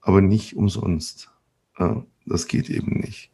Aber 0.00 0.22
nicht 0.22 0.56
umsonst. 0.56 1.30
Ja, 1.78 2.02
das 2.24 2.46
geht 2.46 2.70
eben 2.70 2.98
nicht. 2.98 3.30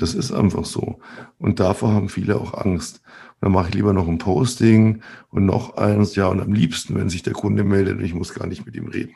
Das 0.00 0.14
ist 0.14 0.32
einfach 0.32 0.64
so. 0.64 0.98
Und 1.38 1.60
davor 1.60 1.92
haben 1.92 2.08
viele 2.08 2.40
auch 2.40 2.54
Angst. 2.54 3.02
Und 3.04 3.42
dann 3.42 3.52
mache 3.52 3.68
ich 3.68 3.74
lieber 3.74 3.92
noch 3.92 4.08
ein 4.08 4.16
Posting 4.16 5.02
und 5.28 5.44
noch 5.44 5.76
eins, 5.76 6.16
ja, 6.16 6.26
und 6.28 6.40
am 6.40 6.54
liebsten, 6.54 6.94
wenn 6.94 7.10
sich 7.10 7.22
der 7.22 7.34
Kunde 7.34 7.64
meldet, 7.64 8.00
ich 8.00 8.14
muss 8.14 8.32
gar 8.32 8.46
nicht 8.46 8.64
mit 8.64 8.74
ihm 8.76 8.88
reden. 8.88 9.14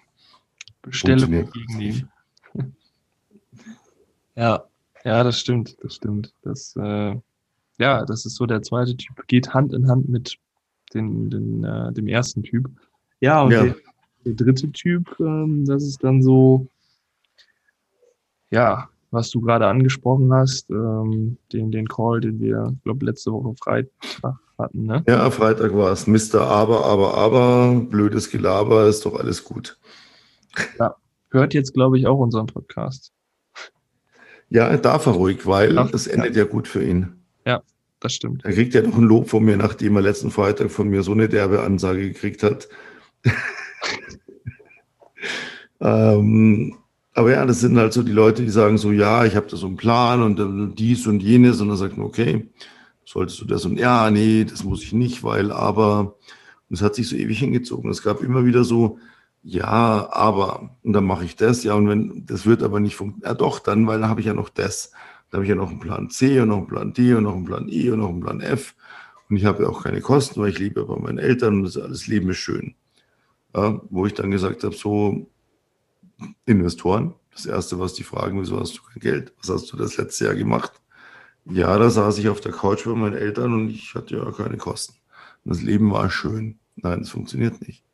Bestellung 0.83 1.33
entgegennehmen. 1.33 2.09
Ja, 4.37 4.65
ja, 5.05 5.23
das 5.23 5.39
stimmt, 5.39 5.77
das 5.81 5.95
stimmt. 5.95 6.35
Das, 6.43 6.75
äh, 6.75 7.15
ja, 7.79 8.05
das 8.05 8.27
ist 8.27 8.35
so 8.35 8.47
der 8.47 8.63
zweite 8.63 8.97
Typ, 8.97 9.29
geht 9.29 9.55
Hand 9.55 9.73
in 9.73 9.87
Hand 9.87 10.09
mit 10.09 10.39
den, 10.93 11.31
den, 11.31 11.63
äh, 11.63 11.93
dem 11.93 12.09
ersten 12.09 12.43
Typ. 12.43 12.69
Ja, 13.21 13.43
und 13.43 13.53
ja. 13.53 13.63
Der, 13.63 13.77
der, 14.25 14.35
dritte 14.35 14.73
Typ, 14.73 15.15
ähm, 15.21 15.65
das 15.65 15.85
ist 15.85 16.03
dann 16.03 16.21
so, 16.21 16.67
ja, 18.51 18.89
was 19.15 19.31
du 19.31 19.41
gerade 19.41 19.67
angesprochen 19.67 20.33
hast, 20.33 20.71
ähm, 20.71 21.39
den, 21.53 21.71
den 21.71 21.89
Call, 21.89 22.21
den 22.21 22.41
wir, 22.41 22.75
glaube 22.85 23.07
letzte 23.07 23.33
Woche 23.33 23.55
Freitag 23.63 24.39
hatten, 24.59 24.85
ne? 24.85 25.05
Ja, 25.09 25.31
Freitag 25.31 25.75
war 25.75 25.93
es. 25.93 26.07
Mr. 26.07 26.43
Aber, 26.43 26.85
aber, 26.85 27.15
aber, 27.15 27.75
blödes 27.81 28.31
Gelaber, 28.31 28.87
ist 28.87 29.07
doch 29.07 29.19
alles 29.19 29.45
gut. 29.45 29.79
Ja, 30.79 30.95
hört 31.31 31.55
jetzt, 31.55 31.75
glaube 31.75 31.99
ich, 31.99 32.07
auch 32.07 32.19
unseren 32.19 32.47
Podcast. 32.47 33.13
Ja, 34.51 34.77
darf 34.77 35.07
er 35.07 35.13
ruhig, 35.13 35.47
weil 35.47 35.79
Ach, 35.79 35.91
das 35.91 36.07
endet 36.07 36.37
ja. 36.37 36.45
ja 36.45 36.49
gut 36.49 36.69
für 36.69 36.85
ihn. 36.85 37.25
Ja, 37.47 37.63
das 38.01 38.15
stimmt. 38.15 38.45
Er 38.45 38.53
kriegt 38.53 38.75
ja 38.75 38.83
noch 38.83 38.97
ein 38.97 39.05
Lob 39.05 39.29
von 39.29 39.43
mir, 39.43 39.57
nachdem 39.57 39.97
er 39.97 40.03
letzten 40.03 40.31
Freitag 40.31 40.71
von 40.71 40.89
mir 40.89 41.03
so 41.03 41.13
eine 41.13 41.29
derbe 41.29 41.63
Ansage 41.63 42.09
gekriegt 42.09 42.43
hat. 42.43 42.69
ähm, 45.81 46.77
aber 47.15 47.33
ja, 47.33 47.47
das 47.47 47.61
sind 47.61 47.79
halt 47.79 47.93
so 47.93 48.03
die 48.03 48.13
Leute, 48.13 48.43
die 48.43 48.51
sagen 48.51 48.79
so, 48.79 48.93
ja, 48.93 49.25
ich 49.25 49.37
habe 49.37 49.47
da 49.47 49.57
so 49.57 49.67
einen 49.67 49.77
Plan 49.77 50.23
und 50.23 50.75
dies 50.77 51.07
und 51.07 51.21
jenes 51.23 51.61
und 51.61 51.69
dann 51.69 51.77
sagt 51.77 51.97
man, 51.97 52.07
okay, 52.07 52.49
solltest 53.05 53.41
du 53.41 53.45
das 53.45 53.65
und 53.65 53.79
ja, 53.79 54.11
nee, 54.11 54.45
das 54.45 54.65
muss 54.65 54.83
ich 54.83 54.93
nicht, 54.93 55.23
weil 55.23 55.53
aber 55.53 56.17
und 56.69 56.77
es 56.77 56.83
hat 56.83 56.95
sich 56.95 57.09
so 57.09 57.17
ewig 57.17 57.39
hingezogen. 57.39 57.91
Es 57.91 58.03
gab 58.03 58.23
immer 58.23 58.45
wieder 58.45 58.65
so, 58.65 58.99
ja, 59.43 60.09
aber, 60.11 60.77
und 60.83 60.93
dann 60.95 61.05
mache 61.05 61.25
ich 61.25 61.37
das, 61.37 61.63
ja, 61.65 61.75
und 61.75 61.89
wenn, 61.89 62.25
das 62.27 62.47
wird 62.47 62.63
aber 62.63 62.81
nicht 62.81 62.97
funktionieren, 62.97 63.31
ja 63.31 63.35
doch, 63.35 63.59
dann, 63.61 63.87
weil 63.87 64.01
dann 64.01 64.09
habe 64.09 64.21
ich 64.21 64.27
ja 64.27 64.35
noch 64.35 64.49
das. 64.49 64.91
Dann 65.31 65.39
habe 65.39 65.45
ich 65.45 65.51
ja 65.51 65.57
noch 65.57 65.71
einen 65.71 65.81
Plan 65.81 66.11
C 66.11 66.41
und 66.41 66.49
noch 66.49 66.59
einen 66.59 66.67
Plan 66.67 66.93
D 66.95 67.15
und 67.15 67.25
noch 67.25 67.35
einen 67.35 67.45
Plan 67.45 67.69
E 67.69 67.91
und 67.91 67.99
noch 67.99 68.09
einen 68.09 68.21
Plan 68.21 68.41
F. 68.41 68.75
Und 69.29 69.37
ich 69.37 69.45
habe 69.45 69.65
ja 69.65 69.69
auch 69.69 69.83
keine 69.83 70.01
Kosten, 70.01 70.41
weil 70.41 70.51
ich 70.51 70.59
lebe 70.59 70.85
bei 70.85 70.97
meinen 70.97 71.19
Eltern 71.19 71.57
und 71.59 71.65
das 71.65 71.77
alles 71.77 72.07
Leben 72.07 72.31
ist 72.31 72.39
schön. 72.39 72.75
Ja, 73.55 73.81
wo 73.91 74.07
ich 74.07 74.15
dann 74.15 74.31
gesagt 74.31 74.65
habe, 74.65 74.75
so 74.75 75.27
Investoren, 76.47 77.15
das 77.33 77.47
Erste, 77.47 77.79
was 77.79 77.95
die 77.95 78.05
fragen, 78.05 78.41
wieso 78.41 78.61
hast 78.61 78.77
du 78.79 78.83
kein 78.83 79.01
Geld? 79.01 79.33
Was 79.41 79.51
hast 79.51 79.73
du 79.73 79.77
das 79.77 79.97
letzte 79.97 80.27
Jahr 80.27 80.35
gemacht? 80.35 80.73
Ja, 81.47 81.77
da 81.79 81.91
saß 81.91 82.19
ich 82.19 82.29
auf 82.29 82.41
der 82.41 82.53
Couch 82.53 82.85
bei 82.85 82.95
meinen 82.95 83.17
Eltern 83.17 83.53
und 83.53 83.71
ich 83.71 83.95
hatte 83.95 84.17
ja 84.17 84.31
keine 84.33 84.57
Kosten. 84.57 84.95
Das 85.45 85.61
Leben 85.61 85.91
war 85.93 86.11
schön. 86.11 86.59
Nein, 86.77 87.01
das 87.01 87.11
funktioniert 87.11 87.61
nicht. 87.67 87.85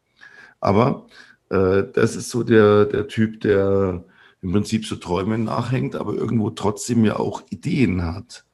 Aber 0.60 1.06
äh, 1.48 1.84
das 1.92 2.16
ist 2.16 2.30
so 2.30 2.42
der, 2.42 2.84
der 2.84 3.08
Typ, 3.08 3.40
der 3.40 4.04
im 4.42 4.52
Prinzip 4.52 4.86
so 4.86 4.96
Träumen 4.96 5.44
nachhängt, 5.44 5.96
aber 5.96 6.14
irgendwo 6.14 6.50
trotzdem 6.50 7.04
ja 7.04 7.16
auch 7.16 7.42
Ideen 7.50 8.04
hat. 8.04 8.44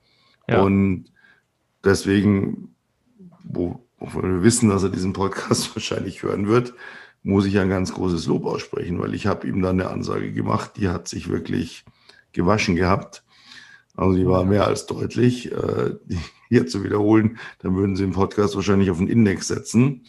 Ja. 0.48 0.62
Und 0.62 1.12
deswegen, 1.84 2.74
wo, 3.44 3.86
wo 3.98 4.22
wir 4.22 4.42
wissen, 4.42 4.68
dass 4.68 4.82
er 4.82 4.88
diesen 4.88 5.12
Podcast 5.12 5.74
wahrscheinlich 5.76 6.22
hören 6.22 6.48
wird, 6.48 6.74
muss 7.26 7.44
ich 7.44 7.58
ein 7.58 7.68
ganz 7.68 7.92
großes 7.92 8.26
Lob 8.26 8.46
aussprechen, 8.46 9.00
weil 9.00 9.12
ich 9.12 9.26
habe 9.26 9.48
ihm 9.48 9.60
dann 9.60 9.80
eine 9.80 9.90
Ansage 9.90 10.30
gemacht, 10.30 10.74
die 10.76 10.88
hat 10.88 11.08
sich 11.08 11.28
wirklich 11.28 11.84
gewaschen 12.32 12.76
gehabt. 12.76 13.24
Also 13.96 14.16
die 14.16 14.28
war 14.28 14.44
mehr 14.44 14.68
als 14.68 14.86
deutlich. 14.86 15.50
Äh, 15.50 15.96
hier 16.48 16.68
zu 16.68 16.84
wiederholen, 16.84 17.38
dann 17.58 17.74
würden 17.74 17.96
Sie 17.96 18.04
den 18.04 18.12
Podcast 18.12 18.54
wahrscheinlich 18.54 18.92
auf 18.92 18.98
den 18.98 19.08
Index 19.08 19.48
setzen 19.48 20.04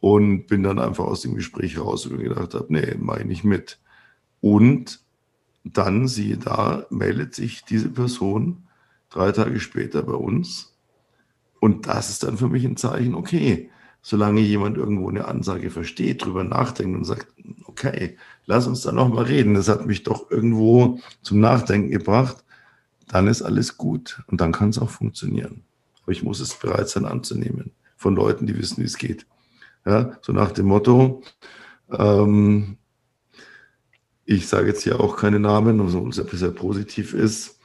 und 0.00 0.48
bin 0.48 0.64
dann 0.64 0.80
einfach 0.80 1.04
aus 1.04 1.20
dem 1.20 1.36
Gespräch 1.36 1.78
raus 1.78 2.06
und 2.06 2.18
gedacht 2.18 2.54
habe, 2.54 2.66
nee, 2.70 2.96
mache 2.98 3.20
ich 3.20 3.26
nicht 3.26 3.44
mit. 3.44 3.78
Und 4.40 5.00
dann, 5.62 6.08
siehe 6.08 6.38
da, 6.38 6.86
meldet 6.90 7.36
sich 7.36 7.64
diese 7.64 7.88
Person 7.88 8.66
drei 9.10 9.30
Tage 9.30 9.60
später 9.60 10.02
bei 10.02 10.14
uns. 10.14 10.76
Und 11.60 11.86
das 11.86 12.10
ist 12.10 12.24
dann 12.24 12.36
für 12.36 12.48
mich 12.48 12.64
ein 12.64 12.76
Zeichen, 12.76 13.14
okay, 13.14 13.70
solange 14.02 14.40
jemand 14.40 14.76
irgendwo 14.76 15.08
eine 15.08 15.26
Ansage 15.26 15.70
versteht, 15.70 16.24
drüber 16.24 16.44
nachdenkt 16.44 16.96
und 16.96 17.04
sagt, 17.04 17.28
okay, 17.64 18.16
lass 18.46 18.66
uns 18.66 18.82
da 18.82 18.92
nochmal 18.92 19.24
reden, 19.24 19.54
das 19.54 19.68
hat 19.68 19.86
mich 19.86 20.02
doch 20.02 20.30
irgendwo 20.30 21.00
zum 21.22 21.40
Nachdenken 21.40 21.90
gebracht, 21.90 22.44
dann 23.08 23.26
ist 23.26 23.42
alles 23.42 23.76
gut 23.76 24.22
und 24.26 24.40
dann 24.40 24.52
kann 24.52 24.70
es 24.70 24.78
auch 24.78 24.90
funktionieren. 24.90 25.62
Aber 26.02 26.12
ich 26.12 26.22
muss 26.22 26.40
es 26.40 26.54
bereit 26.54 26.88
sein 26.88 27.04
anzunehmen 27.04 27.72
von 27.96 28.14
Leuten, 28.14 28.46
die 28.46 28.56
wissen, 28.56 28.82
wie 28.82 28.86
es 28.86 28.98
geht. 28.98 29.26
Ja, 29.84 30.18
so 30.22 30.32
nach 30.32 30.52
dem 30.52 30.66
Motto, 30.66 31.22
ähm, 31.90 32.76
ich 34.24 34.46
sage 34.46 34.68
jetzt 34.68 34.82
hier 34.82 35.00
auch 35.00 35.16
keine 35.16 35.40
Namen, 35.40 35.80
obwohl 35.80 36.10
es 36.10 36.18
etwas 36.18 36.40
sehr 36.40 36.50
positiv 36.50 37.14
ist. 37.14 37.58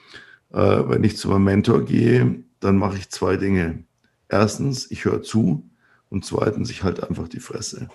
Äh, 0.52 0.58
wenn 0.88 1.04
ich 1.04 1.18
zu 1.18 1.30
meinem 1.30 1.44
Mentor 1.44 1.84
gehe, 1.84 2.44
dann 2.60 2.78
mache 2.78 2.98
ich 2.98 3.10
zwei 3.10 3.36
Dinge. 3.36 3.84
Erstens, 4.30 4.90
ich 4.90 5.04
höre 5.04 5.22
zu 5.22 5.70
und 6.14 6.24
zweitens, 6.24 6.70
ich 6.70 6.84
halte 6.84 7.08
einfach 7.08 7.28
die 7.28 7.40
Fresse. 7.40 7.90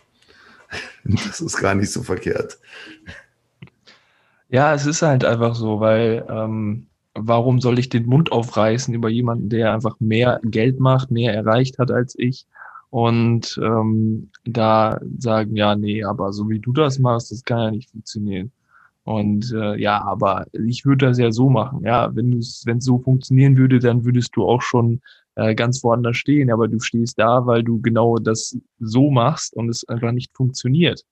Das 1.04 1.40
ist 1.40 1.56
gar 1.56 1.74
nicht 1.74 1.90
so 1.90 2.02
verkehrt. 2.02 2.58
Ja, 4.50 4.74
es 4.74 4.84
ist 4.84 5.00
halt 5.00 5.24
einfach 5.24 5.54
so, 5.54 5.80
weil 5.80 6.26
ähm, 6.28 6.88
warum 7.14 7.62
soll 7.62 7.78
ich 7.78 7.88
den 7.88 8.04
Mund 8.04 8.30
aufreißen 8.32 8.92
über 8.92 9.08
jemanden, 9.08 9.48
der 9.48 9.72
einfach 9.72 9.98
mehr 9.98 10.40
Geld 10.44 10.78
macht, 10.78 11.10
mehr 11.10 11.32
erreicht 11.32 11.78
hat 11.78 11.90
als 11.90 12.14
ich? 12.18 12.46
und 12.90 13.60
ähm, 13.62 14.30
da 14.44 15.00
sagen, 15.18 15.56
ja, 15.56 15.74
nee, 15.76 16.04
aber 16.04 16.32
so 16.32 16.48
wie 16.48 16.58
du 16.58 16.72
das 16.72 16.98
machst, 16.98 17.30
das 17.30 17.44
kann 17.44 17.58
ja 17.58 17.70
nicht 17.70 17.90
funktionieren. 17.90 18.50
Und 19.04 19.52
äh, 19.52 19.76
ja, 19.76 20.02
aber 20.04 20.46
ich 20.52 20.84
würde 20.84 21.06
das 21.06 21.18
ja 21.18 21.32
so 21.32 21.48
machen. 21.48 21.82
Ja, 21.82 22.14
wenn 22.14 22.38
es 22.38 22.64
so 22.80 22.98
funktionieren 22.98 23.56
würde, 23.56 23.78
dann 23.78 24.04
würdest 24.04 24.36
du 24.36 24.44
auch 24.44 24.62
schon 24.62 25.00
äh, 25.38 25.54
ganz 25.54 25.82
woanders 25.84 26.16
stehen. 26.16 26.50
Aber 26.50 26.68
du 26.68 26.80
stehst 26.80 27.18
da, 27.18 27.46
weil 27.46 27.62
du 27.62 27.80
genau 27.80 28.18
das 28.18 28.58
so 28.80 29.10
machst 29.10 29.54
und 29.54 29.68
es 29.68 29.88
einfach 29.88 30.12
nicht 30.12 30.36
funktioniert. 30.36 31.04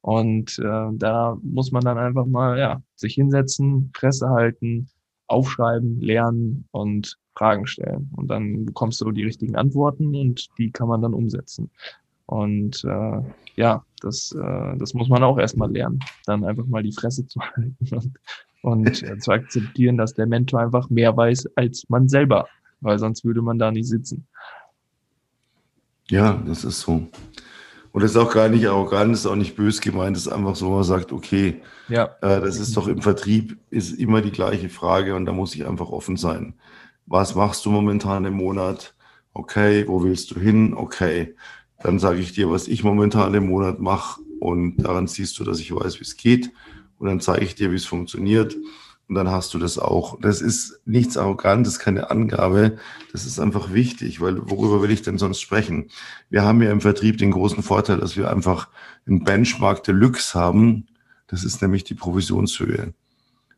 Und 0.00 0.58
äh, 0.58 0.88
da 0.92 1.36
muss 1.42 1.72
man 1.72 1.84
dann 1.84 1.98
einfach 1.98 2.26
mal 2.26 2.58
ja 2.58 2.82
sich 2.96 3.14
hinsetzen, 3.14 3.90
Presse 3.92 4.30
halten, 4.30 4.88
aufschreiben, 5.26 6.00
lernen 6.00 6.66
und 6.70 7.18
Fragen 7.36 7.66
stellen. 7.66 8.10
Und 8.16 8.28
dann 8.28 8.66
bekommst 8.66 9.00
du 9.00 9.10
die 9.10 9.24
richtigen 9.24 9.56
Antworten 9.56 10.14
und 10.14 10.48
die 10.58 10.70
kann 10.70 10.88
man 10.88 11.02
dann 11.02 11.14
umsetzen. 11.14 11.70
Und 12.26 12.84
äh, 12.84 13.20
ja, 13.56 13.84
das, 14.00 14.32
äh, 14.32 14.76
das 14.78 14.94
muss 14.94 15.08
man 15.08 15.22
auch 15.22 15.38
erstmal 15.38 15.70
lernen, 15.70 15.98
dann 16.26 16.44
einfach 16.44 16.66
mal 16.66 16.82
die 16.82 16.92
Fresse 16.92 17.26
zu 17.26 17.40
halten 17.56 17.76
und, 17.90 18.18
und 18.62 19.02
äh, 19.02 19.18
zu 19.18 19.32
akzeptieren, 19.32 19.96
dass 19.96 20.14
der 20.14 20.26
Mentor 20.26 20.60
einfach 20.60 20.88
mehr 20.88 21.16
weiß 21.16 21.56
als 21.56 21.84
man 21.88 22.08
selber, 22.08 22.46
weil 22.82 22.98
sonst 22.98 23.24
würde 23.24 23.40
man 23.40 23.58
da 23.58 23.70
nicht 23.70 23.88
sitzen. 23.88 24.26
Ja, 26.10 26.42
das 26.46 26.64
ist 26.64 26.80
so. 26.80 27.06
Und 27.92 28.02
das 28.02 28.12
ist 28.12 28.16
auch 28.16 28.32
gar 28.32 28.48
nicht 28.48 28.66
arrogant, 28.66 29.12
ist 29.12 29.26
auch 29.26 29.36
nicht 29.36 29.54
bös 29.54 29.80
gemeint, 29.80 30.16
ist 30.16 30.28
einfach 30.28 30.56
so, 30.56 30.70
man 30.70 30.82
sagt, 30.82 31.12
okay, 31.12 31.62
ja. 31.88 32.04
äh, 32.22 32.40
das 32.40 32.58
ist 32.58 32.76
doch 32.76 32.88
im 32.88 33.02
Vertrieb, 33.02 33.58
ist 33.70 33.92
immer 33.98 34.22
die 34.22 34.30
gleiche 34.30 34.68
Frage 34.68 35.14
und 35.14 35.26
da 35.26 35.32
muss 35.32 35.54
ich 35.54 35.66
einfach 35.66 35.90
offen 35.90 36.16
sein. 36.16 36.54
was 37.06 37.34
machst 37.34 37.64
du 37.66 37.70
momentan 37.70 38.24
im 38.24 38.34
Monat? 38.34 38.94
Okay, 39.34 39.86
wo 39.86 40.02
willst 40.02 40.30
du 40.30 40.40
hin? 40.40 40.74
Okay, 40.74 41.34
dann 41.82 41.98
sage 41.98 42.20
ich 42.20 42.32
dir, 42.32 42.50
was 42.50 42.68
ich 42.68 42.82
momentan 42.82 43.34
im 43.34 43.48
Monat 43.48 43.80
mache 43.80 44.20
und 44.40 44.76
daran 44.78 45.06
siehst 45.06 45.38
du, 45.38 45.44
dass 45.44 45.60
ich 45.60 45.74
weiß, 45.74 45.98
wie 46.00 46.04
es 46.04 46.16
geht 46.16 46.50
und 46.98 47.08
dann 47.08 47.20
zeige 47.20 47.44
ich 47.44 47.54
dir, 47.54 47.72
wie 47.72 47.76
es 47.76 47.86
funktioniert 47.86 48.56
und 49.12 49.16
dann 49.16 49.30
hast 49.30 49.52
du 49.52 49.58
das 49.58 49.78
auch. 49.78 50.18
Das 50.22 50.40
ist 50.40 50.80
nichts 50.86 51.18
Arrogantes, 51.18 51.78
keine 51.78 52.10
Angabe. 52.10 52.78
Das 53.12 53.26
ist 53.26 53.38
einfach 53.38 53.74
wichtig, 53.74 54.22
weil 54.22 54.38
worüber 54.48 54.80
will 54.80 54.90
ich 54.90 55.02
denn 55.02 55.18
sonst 55.18 55.42
sprechen? 55.42 55.90
Wir 56.30 56.44
haben 56.44 56.62
ja 56.62 56.70
im 56.70 56.80
Vertrieb 56.80 57.18
den 57.18 57.30
großen 57.30 57.62
Vorteil, 57.62 57.98
dass 57.98 58.16
wir 58.16 58.30
einfach 58.30 58.68
einen 59.06 59.22
Benchmark 59.22 59.84
Deluxe 59.84 60.32
haben. 60.34 60.86
Das 61.26 61.44
ist 61.44 61.60
nämlich 61.60 61.84
die 61.84 61.92
Provisionshöhe. 61.92 62.94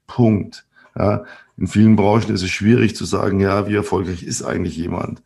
Punkt. 0.08 0.66
Ja, 0.98 1.22
in 1.56 1.68
vielen 1.68 1.94
Branchen 1.94 2.34
ist 2.34 2.42
es 2.42 2.50
schwierig 2.50 2.96
zu 2.96 3.04
sagen, 3.04 3.38
ja, 3.38 3.68
wie 3.68 3.76
erfolgreich 3.76 4.24
ist 4.24 4.42
eigentlich 4.42 4.76
jemand, 4.76 5.22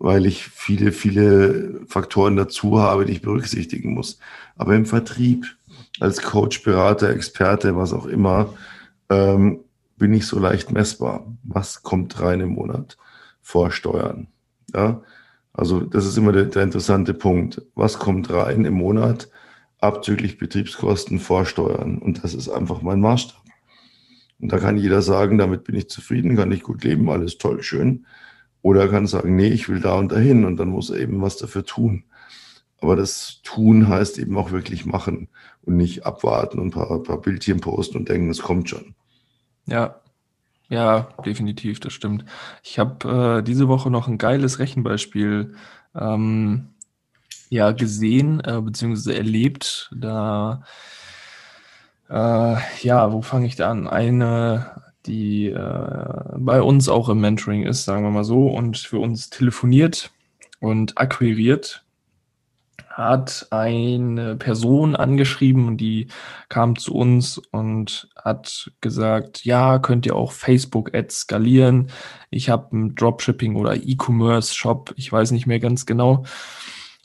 weil 0.00 0.26
ich 0.26 0.48
viele, 0.48 0.90
viele 0.90 1.80
Faktoren 1.86 2.34
dazu 2.34 2.80
habe, 2.80 3.04
die 3.04 3.12
ich 3.12 3.22
berücksichtigen 3.22 3.94
muss. 3.94 4.18
Aber 4.56 4.74
im 4.74 4.84
Vertrieb, 4.84 5.46
als 6.00 6.22
Coach, 6.22 6.64
Berater, 6.64 7.10
Experte, 7.10 7.76
was 7.76 7.92
auch 7.92 8.06
immer, 8.06 8.52
ähm, 9.10 9.60
bin 9.98 10.14
ich 10.14 10.26
so 10.26 10.38
leicht 10.38 10.72
messbar. 10.72 11.26
Was 11.42 11.82
kommt 11.82 12.20
rein 12.20 12.40
im 12.40 12.50
Monat 12.50 12.96
vor 13.42 13.70
Steuern? 13.70 14.28
Ja, 14.74 15.02
also 15.52 15.80
das 15.80 16.06
ist 16.06 16.16
immer 16.16 16.32
der, 16.32 16.46
der 16.46 16.62
interessante 16.62 17.12
Punkt. 17.12 17.62
Was 17.74 17.98
kommt 17.98 18.30
rein 18.30 18.64
im 18.64 18.74
Monat 18.74 19.28
abzüglich 19.78 20.38
Betriebskosten 20.38 21.18
vor 21.18 21.44
Steuern? 21.44 21.98
Und 21.98 22.24
das 22.24 22.34
ist 22.34 22.48
einfach 22.48 22.82
mein 22.82 23.00
Maßstab. 23.00 23.42
Und 24.40 24.52
da 24.52 24.58
kann 24.58 24.78
jeder 24.78 25.02
sagen, 25.02 25.36
damit 25.36 25.64
bin 25.64 25.74
ich 25.74 25.90
zufrieden, 25.90 26.36
kann 26.36 26.52
ich 26.52 26.62
gut 26.62 26.82
leben, 26.82 27.10
alles 27.10 27.36
toll, 27.36 27.62
schön. 27.62 28.06
Oder 28.62 28.82
er 28.82 28.88
kann 28.88 29.06
sagen, 29.06 29.36
nee, 29.36 29.48
ich 29.48 29.68
will 29.68 29.80
da 29.80 29.94
und 29.94 30.12
dahin 30.12 30.44
und 30.44 30.56
dann 30.56 30.68
muss 30.68 30.90
er 30.90 30.98
eben 30.98 31.20
was 31.20 31.36
dafür 31.36 31.64
tun. 31.64 32.04
Aber 32.80 32.96
das 32.96 33.40
Tun 33.42 33.88
heißt 33.88 34.18
eben 34.18 34.36
auch 34.38 34.52
wirklich 34.52 34.86
machen 34.86 35.28
und 35.62 35.76
nicht 35.76 36.06
abwarten 36.06 36.58
und 36.58 36.68
ein 36.68 36.70
paar, 36.70 37.02
paar 37.02 37.20
Bildchen 37.20 37.60
posten 37.60 37.98
und 37.98 38.08
denken, 38.08 38.30
es 38.30 38.40
kommt 38.40 38.70
schon. 38.70 38.94
Ja, 39.70 40.00
ja, 40.68 41.08
definitiv, 41.24 41.80
das 41.80 41.92
stimmt. 41.92 42.24
Ich 42.62 42.78
habe 42.78 43.38
äh, 43.40 43.42
diese 43.42 43.68
Woche 43.68 43.90
noch 43.90 44.08
ein 44.08 44.18
geiles 44.18 44.58
Rechenbeispiel 44.58 45.54
ähm, 45.94 46.68
ja, 47.48 47.72
gesehen, 47.72 48.40
äh, 48.40 48.60
beziehungsweise 48.60 49.16
erlebt. 49.16 49.90
Da 49.94 50.62
äh, 52.08 52.56
ja, 52.82 53.12
wo 53.12 53.22
fange 53.22 53.46
ich 53.46 53.56
da 53.56 53.70
an? 53.70 53.86
Eine, 53.88 54.82
die 55.06 55.46
äh, 55.46 56.14
bei 56.36 56.60
uns 56.62 56.88
auch 56.88 57.08
im 57.08 57.20
Mentoring 57.20 57.64
ist, 57.64 57.84
sagen 57.84 58.04
wir 58.04 58.10
mal 58.10 58.24
so, 58.24 58.48
und 58.48 58.78
für 58.78 58.98
uns 58.98 59.30
telefoniert 59.30 60.10
und 60.60 60.98
akquiriert, 60.98 61.84
hat 63.00 63.48
eine 63.50 64.36
Person 64.36 64.94
angeschrieben 64.94 65.66
und 65.66 65.78
die 65.78 66.08
kam 66.48 66.76
zu 66.76 66.94
uns 66.94 67.38
und 67.38 68.08
hat 68.16 68.70
gesagt, 68.80 69.44
ja, 69.44 69.78
könnt 69.78 70.06
ihr 70.06 70.16
auch 70.16 70.32
Facebook-Ads 70.32 71.20
skalieren. 71.20 71.90
Ich 72.30 72.50
habe 72.50 72.72
einen 72.72 72.94
Dropshipping 72.94 73.56
oder 73.56 73.74
E-Commerce-Shop, 73.76 74.92
ich 74.96 75.10
weiß 75.10 75.30
nicht 75.32 75.46
mehr 75.46 75.60
ganz 75.60 75.86
genau. 75.86 76.24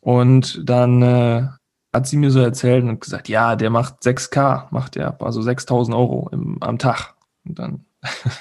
Und 0.01 0.62
dann 0.69 1.01
äh, 1.01 1.47
hat 1.93 2.08
sie 2.08 2.17
mir 2.17 2.29
so 2.29 2.39
erzählt 2.39 2.84
und 2.84 3.01
gesagt, 3.01 3.29
ja, 3.29 3.55
der 3.55 3.69
macht 3.69 4.01
6K, 4.01 4.67
macht 4.71 4.97
er, 4.97 5.19
also 5.21 5.41
6000 5.41 5.95
Euro 5.95 6.29
im, 6.31 6.62
am 6.62 6.77
Tag. 6.77 7.15
Und 7.45 7.58
dann 7.58 7.86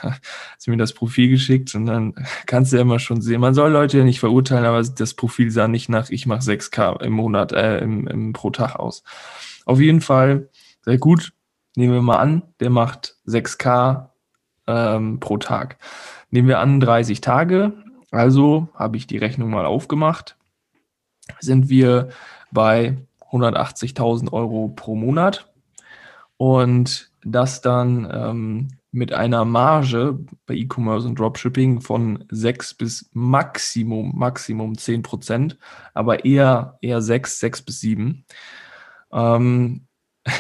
hat 0.03 0.21
sie 0.59 0.71
mir 0.71 0.77
das 0.77 0.93
Profil 0.93 1.31
geschickt 1.31 1.75
und 1.75 1.87
dann 1.87 2.15
kannst 2.47 2.73
du 2.73 2.77
ja 2.77 2.83
immer 2.83 2.99
schon 2.99 3.21
sehen, 3.21 3.41
man 3.41 3.55
soll 3.55 3.71
Leute 3.71 3.99
ja 3.99 4.05
nicht 4.05 4.21
verurteilen, 4.21 4.65
aber 4.65 4.83
das 4.83 5.15
Profil 5.15 5.51
sah 5.51 5.69
nicht 5.69 5.89
nach, 5.89 6.11
ich 6.11 6.27
mache 6.27 6.41
6K 6.41 7.03
im 7.03 7.13
Monat, 7.13 7.53
äh, 7.53 7.79
im, 7.79 8.07
im, 8.07 8.33
pro 8.33 8.51
Tag 8.51 8.77
aus. 8.77 9.03
Auf 9.65 9.81
jeden 9.81 10.01
Fall, 10.01 10.49
sehr 10.83 10.99
gut, 10.99 11.33
nehmen 11.75 11.95
wir 11.95 12.03
mal 12.03 12.19
an, 12.19 12.43
der 12.61 12.71
macht 12.71 13.17
6K 13.27 14.11
ähm, 14.67 15.21
pro 15.21 15.39
Tag. 15.39 15.79
Nehmen 16.31 16.49
wir 16.49 16.59
an 16.59 16.81
30 16.81 17.21
Tage, 17.21 17.73
also 18.11 18.69
habe 18.75 18.97
ich 18.97 19.07
die 19.07 19.19
Rechnung 19.19 19.51
mal 19.51 19.67
aufgemacht, 19.67 20.37
sind 21.41 21.69
wir 21.69 22.11
bei 22.51 22.97
180.000 23.33 24.33
Euro 24.33 24.69
pro 24.69 24.95
Monat. 24.95 25.51
Und 26.37 27.11
das 27.25 27.61
dann 27.61 28.09
ähm, 28.13 28.69
mit 28.95 29.13
einer 29.13 29.45
Marge 29.45 30.21
bei 30.47 30.55
E-Commerce 30.55 31.07
und 31.09 31.19
Dropshipping 31.19 31.81
von 31.81 32.25
6 32.31 32.75
bis 32.75 33.11
Maximum, 33.13 34.13
Maximum 34.17 34.79
10 34.79 35.03
Prozent, 35.03 35.59
aber 35.95 36.25
eher, 36.25 36.79
eher 36.81 37.03
6, 37.03 37.41
6 37.41 37.63
bis 37.63 37.81
7. 37.81 38.25
Ähm, 39.13 39.89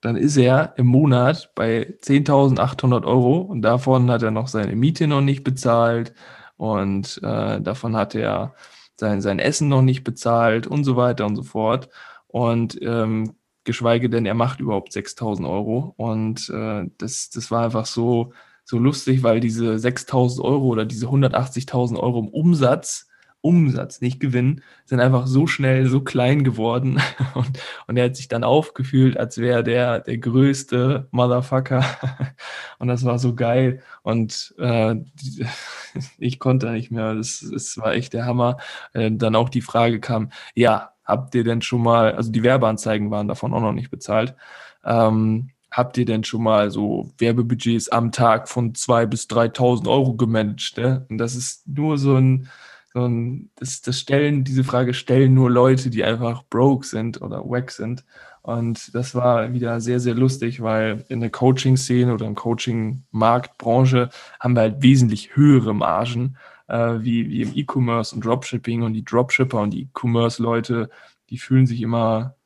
dann 0.00 0.16
ist 0.16 0.36
er 0.36 0.74
im 0.76 0.86
Monat 0.86 1.50
bei 1.56 1.96
10.800 2.02 3.04
Euro 3.04 3.38
und 3.38 3.62
davon 3.62 4.08
hat 4.10 4.22
er 4.22 4.30
noch 4.30 4.46
seine 4.46 4.76
Miete 4.76 5.08
noch 5.08 5.20
nicht 5.20 5.42
bezahlt 5.42 6.14
und 6.56 7.20
äh, 7.24 7.60
davon 7.60 7.96
hat 7.96 8.14
er 8.14 8.54
sein, 8.94 9.20
sein 9.20 9.40
Essen 9.40 9.68
noch 9.68 9.82
nicht 9.82 10.04
bezahlt 10.04 10.68
und 10.68 10.84
so 10.84 10.94
weiter 10.96 11.26
und 11.26 11.34
so 11.34 11.42
fort 11.42 11.88
und 12.28 12.80
ähm, 12.82 13.34
geschweige 13.64 14.10
denn, 14.10 14.26
er 14.26 14.34
macht 14.34 14.60
überhaupt 14.60 14.92
6000 14.92 15.46
Euro. 15.46 15.94
Und 15.96 16.48
äh, 16.50 16.86
das, 16.98 17.30
das 17.30 17.50
war 17.50 17.64
einfach 17.64 17.86
so, 17.86 18.32
so 18.64 18.78
lustig, 18.78 19.22
weil 19.22 19.40
diese 19.40 19.78
6000 19.78 20.44
Euro 20.44 20.66
oder 20.68 20.84
diese 20.84 21.06
180.000 21.06 21.98
Euro 21.98 22.20
im 22.20 22.28
Umsatz, 22.28 23.06
Umsatz, 23.42 24.00
nicht 24.02 24.20
Gewinn, 24.20 24.62
sind 24.84 25.00
einfach 25.00 25.26
so 25.26 25.46
schnell 25.46 25.86
so 25.88 26.02
klein 26.02 26.44
geworden. 26.44 27.00
Und, 27.34 27.58
und 27.86 27.96
er 27.96 28.06
hat 28.06 28.16
sich 28.16 28.28
dann 28.28 28.44
aufgefühlt, 28.44 29.16
als 29.16 29.38
wäre 29.38 29.64
der 29.64 30.00
der 30.00 30.18
größte 30.18 31.08
Motherfucker. 31.10 31.84
Und 32.78 32.88
das 32.88 33.04
war 33.04 33.18
so 33.18 33.34
geil. 33.34 33.82
Und 34.02 34.54
äh, 34.58 34.96
ich 36.18 36.38
konnte 36.38 36.70
nicht 36.70 36.90
mehr. 36.90 37.14
Das, 37.14 37.46
das 37.50 37.78
war 37.78 37.94
echt 37.94 38.12
der 38.12 38.26
Hammer. 38.26 38.58
Äh, 38.92 39.10
dann 39.12 39.36
auch 39.36 39.48
die 39.48 39.62
Frage 39.62 40.00
kam, 40.00 40.30
ja, 40.54 40.92
Habt 41.10 41.34
ihr 41.34 41.44
denn 41.44 41.62
schon 41.62 41.82
mal, 41.82 42.12
also 42.12 42.30
die 42.30 42.42
Werbeanzeigen 42.42 43.10
waren 43.10 43.28
davon 43.28 43.52
auch 43.52 43.60
noch 43.60 43.72
nicht 43.72 43.90
bezahlt, 43.90 44.34
ähm, 44.84 45.50
habt 45.70 45.98
ihr 45.98 46.04
denn 46.04 46.24
schon 46.24 46.42
mal 46.42 46.70
so 46.70 47.10
Werbebudgets 47.18 47.88
am 47.88 48.12
Tag 48.12 48.48
von 48.48 48.72
2.000 48.72 49.06
bis 49.06 49.26
3.000 49.26 49.88
Euro 49.88 50.14
gemanagt? 50.14 50.76
Ne? 50.76 51.06
Und 51.08 51.18
das 51.18 51.34
ist 51.34 51.66
nur 51.68 51.98
so 51.98 52.16
ein, 52.16 52.48
so 52.92 53.06
ein 53.06 53.50
das, 53.56 53.82
das 53.82 53.98
stellen, 53.98 54.44
diese 54.44 54.64
Frage 54.64 54.94
stellen 54.94 55.34
nur 55.34 55.50
Leute, 55.50 55.90
die 55.90 56.04
einfach 56.04 56.42
broke 56.50 56.86
sind 56.86 57.22
oder 57.22 57.42
wack 57.48 57.70
sind. 57.70 58.04
Und 58.42 58.94
das 58.94 59.14
war 59.14 59.52
wieder 59.52 59.80
sehr, 59.80 60.00
sehr 60.00 60.14
lustig, 60.14 60.62
weil 60.62 61.04
in 61.08 61.20
der 61.20 61.30
Coaching-Szene 61.30 62.12
oder 62.12 62.26
im 62.26 62.34
Coaching-Marktbranche 62.34 64.08
haben 64.40 64.54
wir 64.54 64.62
halt 64.62 64.82
wesentlich 64.82 65.36
höhere 65.36 65.74
Margen 65.74 66.36
äh, 66.70 67.02
wie, 67.02 67.28
wie 67.28 67.42
im 67.42 67.52
E-Commerce 67.54 68.14
und 68.14 68.24
Dropshipping 68.24 68.82
und 68.82 68.94
die 68.94 69.04
Dropshipper 69.04 69.60
und 69.60 69.70
die 69.70 69.82
E-Commerce-Leute, 69.82 70.90
die 71.28 71.38
fühlen 71.38 71.66
sich 71.66 71.82
immer, 71.82 72.36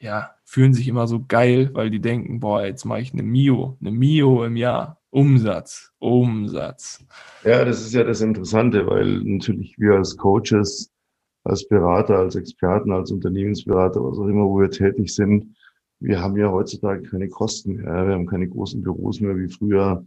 ja, 0.00 0.34
fühlen 0.44 0.74
sich 0.74 0.88
immer 0.88 1.06
so 1.06 1.24
geil, 1.26 1.70
weil 1.72 1.90
die 1.90 2.00
denken, 2.00 2.40
boah, 2.40 2.64
jetzt 2.64 2.84
mache 2.84 3.00
ich 3.00 3.12
eine 3.12 3.22
Mio, 3.22 3.76
eine 3.80 3.90
Mio 3.90 4.44
im 4.44 4.56
Jahr. 4.56 5.00
Umsatz, 5.10 5.92
Umsatz. 6.00 7.04
Ja, 7.44 7.64
das 7.64 7.82
ist 7.82 7.94
ja 7.94 8.02
das 8.02 8.20
Interessante, 8.20 8.84
weil 8.88 9.22
natürlich 9.22 9.78
wir 9.78 9.94
als 9.94 10.16
Coaches, 10.16 10.90
als 11.44 11.68
Berater, 11.68 12.18
als 12.18 12.34
Experten, 12.34 12.90
als 12.90 13.12
Unternehmensberater, 13.12 14.02
was 14.02 14.18
auch 14.18 14.26
immer, 14.26 14.44
wo 14.44 14.60
wir 14.60 14.70
tätig 14.70 15.14
sind, 15.14 15.54
wir 16.00 16.20
haben 16.20 16.36
ja 16.36 16.50
heutzutage 16.50 17.02
keine 17.02 17.28
Kosten 17.28 17.76
mehr. 17.76 18.06
Wir 18.06 18.14
haben 18.14 18.26
keine 18.26 18.48
großen 18.48 18.82
Büros 18.82 19.20
mehr 19.20 19.36
wie 19.38 19.48
früher 19.48 20.04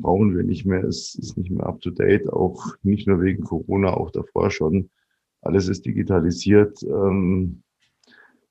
brauchen 0.00 0.36
wir 0.36 0.42
nicht 0.42 0.66
mehr. 0.66 0.84
Es 0.84 1.14
ist 1.14 1.36
nicht 1.36 1.50
mehr 1.50 1.66
up 1.66 1.80
to 1.80 1.90
date, 1.90 2.28
auch 2.32 2.74
nicht 2.82 3.06
nur 3.06 3.20
wegen 3.20 3.44
Corona, 3.44 3.94
auch 3.94 4.10
davor 4.10 4.50
schon. 4.50 4.90
Alles 5.42 5.68
ist 5.68 5.86
digitalisiert. 5.86 6.82
Ähm, 6.82 7.62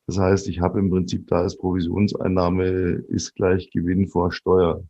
das 0.08 0.18
heißt, 0.18 0.48
ich 0.48 0.60
habe 0.60 0.80
im 0.80 0.90
Prinzip 0.90 1.28
da 1.28 1.42
als 1.42 1.58
Provisionseinnahme 1.58 2.66
ist 3.10 3.36
gleich 3.36 3.70
Gewinn 3.72 4.08
vor 4.08 4.32
Steuer. 4.32 4.84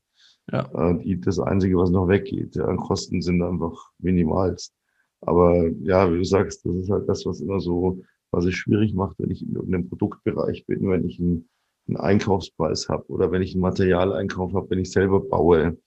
Ja. 0.52 0.92
Äh, 1.00 1.18
das 1.18 1.40
Einzige, 1.40 1.78
was 1.78 1.90
noch 1.90 2.08
weggeht. 2.08 2.56
Ja, 2.56 2.74
Kosten 2.76 3.22
sind 3.22 3.42
einfach 3.42 3.92
minimalst. 4.00 4.74
Aber 5.22 5.68
ja, 5.82 6.12
wie 6.12 6.18
du 6.18 6.24
sagst, 6.24 6.66
das 6.66 6.76
ist 6.76 6.90
halt 6.90 7.10
das, 7.10 7.26
was 7.26 7.42
immer 7.42 7.60
so, 7.60 8.02
was 8.32 8.46
es 8.46 8.54
schwierig 8.54 8.94
macht, 8.94 9.20
wenn 9.20 9.32
ich 9.32 9.42
in 9.42 9.54
irgendeinem 9.54 9.90
Produktbereich 9.90 10.66
bin, 10.66 10.90
wenn 10.90 11.06
ich 11.06 11.20
einen, 11.20 11.50
einen 11.88 11.98
Einkaufspreis 11.98 12.88
habe 12.88 13.06
oder 13.10 13.32
wenn 13.32 13.42
ich 13.42 13.54
einen 13.54 13.62
Materialeinkauf 13.62 14.54
habe, 14.54 14.70
wenn 14.70 14.80
ich 14.80 14.92
selber 14.92 15.20
baue 15.20 15.78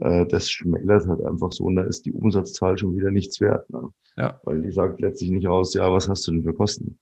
äh, 0.00 0.26
das 0.26 0.50
schmälert 0.50 1.06
halt 1.06 1.24
einfach 1.24 1.52
so 1.52 1.64
und 1.64 1.76
da 1.76 1.82
ist 1.82 2.04
die 2.06 2.12
Umsatzzahl 2.12 2.78
schon 2.78 2.96
wieder 2.96 3.10
nichts 3.10 3.40
wert. 3.40 3.68
Ne? 3.70 3.90
Ja. 4.16 4.40
Weil 4.44 4.62
die 4.62 4.72
sagt 4.72 5.00
letztlich 5.00 5.30
nicht 5.30 5.46
aus, 5.46 5.74
ja, 5.74 5.92
was 5.92 6.08
hast 6.08 6.26
du 6.26 6.32
denn 6.32 6.42
für 6.42 6.54
Kosten? 6.54 6.98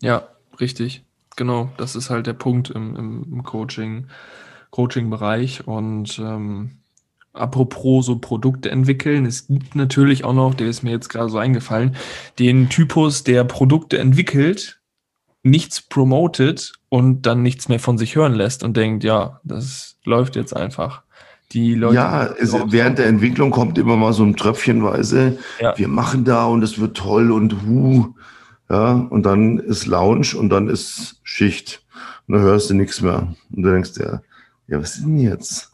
Ja, 0.00 0.28
richtig. 0.60 1.04
Genau, 1.36 1.70
das 1.76 1.96
ist 1.96 2.10
halt 2.10 2.26
der 2.26 2.34
Punkt 2.34 2.70
im, 2.70 2.96
im, 2.96 3.24
im 3.30 3.42
Coaching, 3.42 4.06
Coaching-Bereich. 4.70 5.66
Und 5.66 6.18
ähm, 6.18 6.78
apropos 7.32 8.06
so 8.06 8.18
Produkte 8.18 8.70
entwickeln, 8.70 9.26
es 9.26 9.46
gibt 9.46 9.74
natürlich 9.74 10.24
auch 10.24 10.34
noch, 10.34 10.54
der 10.54 10.68
ist 10.68 10.82
mir 10.82 10.90
jetzt 10.90 11.08
gerade 11.08 11.30
so 11.30 11.38
eingefallen, 11.38 11.96
den 12.38 12.68
Typus, 12.68 13.24
der 13.24 13.44
Produkte 13.44 13.98
entwickelt, 13.98 14.80
nichts 15.42 15.80
promotet 15.80 16.77
und 16.88 17.22
dann 17.22 17.42
nichts 17.42 17.68
mehr 17.68 17.80
von 17.80 17.98
sich 17.98 18.16
hören 18.16 18.34
lässt 18.34 18.62
und 18.62 18.76
denkt, 18.76 19.04
ja, 19.04 19.40
das 19.44 19.96
läuft 20.04 20.36
jetzt 20.36 20.56
einfach. 20.56 21.02
Die 21.52 21.74
Leute. 21.74 21.94
Ja, 21.94 22.24
es, 22.38 22.52
während 22.66 22.98
der 22.98 23.06
Entwicklung 23.06 23.50
kommt 23.50 23.78
immer 23.78 23.96
mal 23.96 24.12
so 24.12 24.22
ein 24.22 24.36
Tröpfchenweise. 24.36 25.38
Ja. 25.60 25.76
Wir 25.78 25.88
machen 25.88 26.24
da 26.24 26.44
und 26.46 26.62
es 26.62 26.78
wird 26.78 26.96
toll 26.96 27.32
und 27.32 27.62
hu. 27.66 28.14
Ja, 28.68 28.92
und 28.92 29.24
dann 29.24 29.58
ist 29.58 29.86
Lounge 29.86 30.36
und 30.38 30.50
dann 30.50 30.68
ist 30.68 31.20
Schicht. 31.22 31.82
Und 32.26 32.34
dann 32.34 32.42
hörst 32.42 32.68
du 32.68 32.74
nichts 32.74 33.00
mehr. 33.00 33.34
Und 33.50 33.62
du 33.62 33.72
denkst 33.72 33.94
dir, 33.94 34.22
ja, 34.66 34.78
was 34.78 34.96
ist 34.96 35.04
denn 35.04 35.18
jetzt 35.18 35.72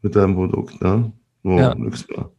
mit 0.00 0.16
deinem 0.16 0.34
Produkt? 0.34 0.80
Ne? 0.80 1.12
Oh, 1.44 1.58
ja. 1.58 1.74
nichts 1.74 2.08
mehr. 2.08 2.30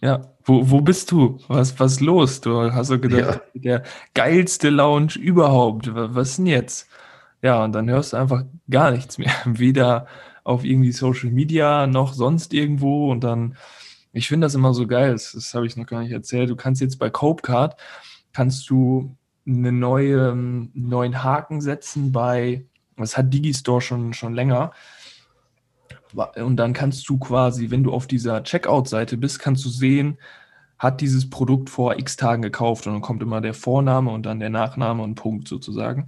Ja, 0.00 0.20
wo, 0.44 0.70
wo 0.70 0.80
bist 0.80 1.10
du? 1.10 1.38
Was, 1.48 1.78
was 1.80 1.92
ist 1.92 2.00
los? 2.00 2.40
Du 2.40 2.72
hast 2.72 2.88
so 2.88 2.98
gedacht, 3.00 3.40
ja. 3.54 3.60
der 3.60 3.82
geilste 4.14 4.70
Lounge 4.70 5.16
überhaupt. 5.18 5.90
Was 5.92 6.30
ist 6.30 6.38
denn 6.38 6.46
jetzt? 6.46 6.88
Ja, 7.42 7.64
und 7.64 7.72
dann 7.72 7.88
hörst 7.88 8.12
du 8.12 8.16
einfach 8.18 8.44
gar 8.68 8.90
nichts 8.90 9.18
mehr. 9.18 9.32
Weder 9.44 10.06
auf 10.44 10.64
irgendwie 10.64 10.92
Social 10.92 11.30
Media 11.30 11.86
noch 11.86 12.12
sonst 12.12 12.52
irgendwo. 12.54 13.10
Und 13.10 13.24
dann, 13.24 13.56
ich 14.12 14.28
finde 14.28 14.46
das 14.46 14.54
immer 14.54 14.74
so 14.74 14.86
geil. 14.86 15.12
Das, 15.12 15.32
das 15.32 15.54
habe 15.54 15.66
ich 15.66 15.76
noch 15.76 15.86
gar 15.86 16.02
nicht 16.02 16.12
erzählt. 16.12 16.50
Du 16.50 16.56
kannst 16.56 16.80
jetzt 16.80 16.98
bei 16.98 17.10
Copecard, 17.10 17.76
kannst 18.32 18.68
du 18.70 19.16
eine 19.46 19.72
neue, 19.72 20.32
einen 20.32 20.70
neuen 20.74 21.22
Haken 21.22 21.60
setzen 21.60 22.12
bei, 22.12 22.66
das 22.96 23.16
hat 23.16 23.32
Digistore 23.32 23.80
schon, 23.80 24.12
schon 24.12 24.34
länger. 24.34 24.72
Und 26.36 26.56
dann 26.56 26.72
kannst 26.72 27.08
du 27.08 27.18
quasi, 27.18 27.70
wenn 27.70 27.84
du 27.84 27.92
auf 27.92 28.06
dieser 28.06 28.42
Checkout-Seite 28.42 29.16
bist, 29.16 29.38
kannst 29.38 29.64
du 29.64 29.68
sehen, 29.68 30.18
hat 30.78 31.00
dieses 31.00 31.30
Produkt 31.30 31.70
vor 31.70 31.98
x 31.98 32.16
Tagen 32.16 32.42
gekauft 32.42 32.86
und 32.86 32.94
dann 32.94 33.02
kommt 33.02 33.22
immer 33.22 33.40
der 33.40 33.54
Vorname 33.54 34.10
und 34.10 34.26
dann 34.26 34.40
der 34.40 34.50
Nachname 34.50 35.02
und 35.02 35.14
Punkt 35.14 35.46
sozusagen. 35.46 36.06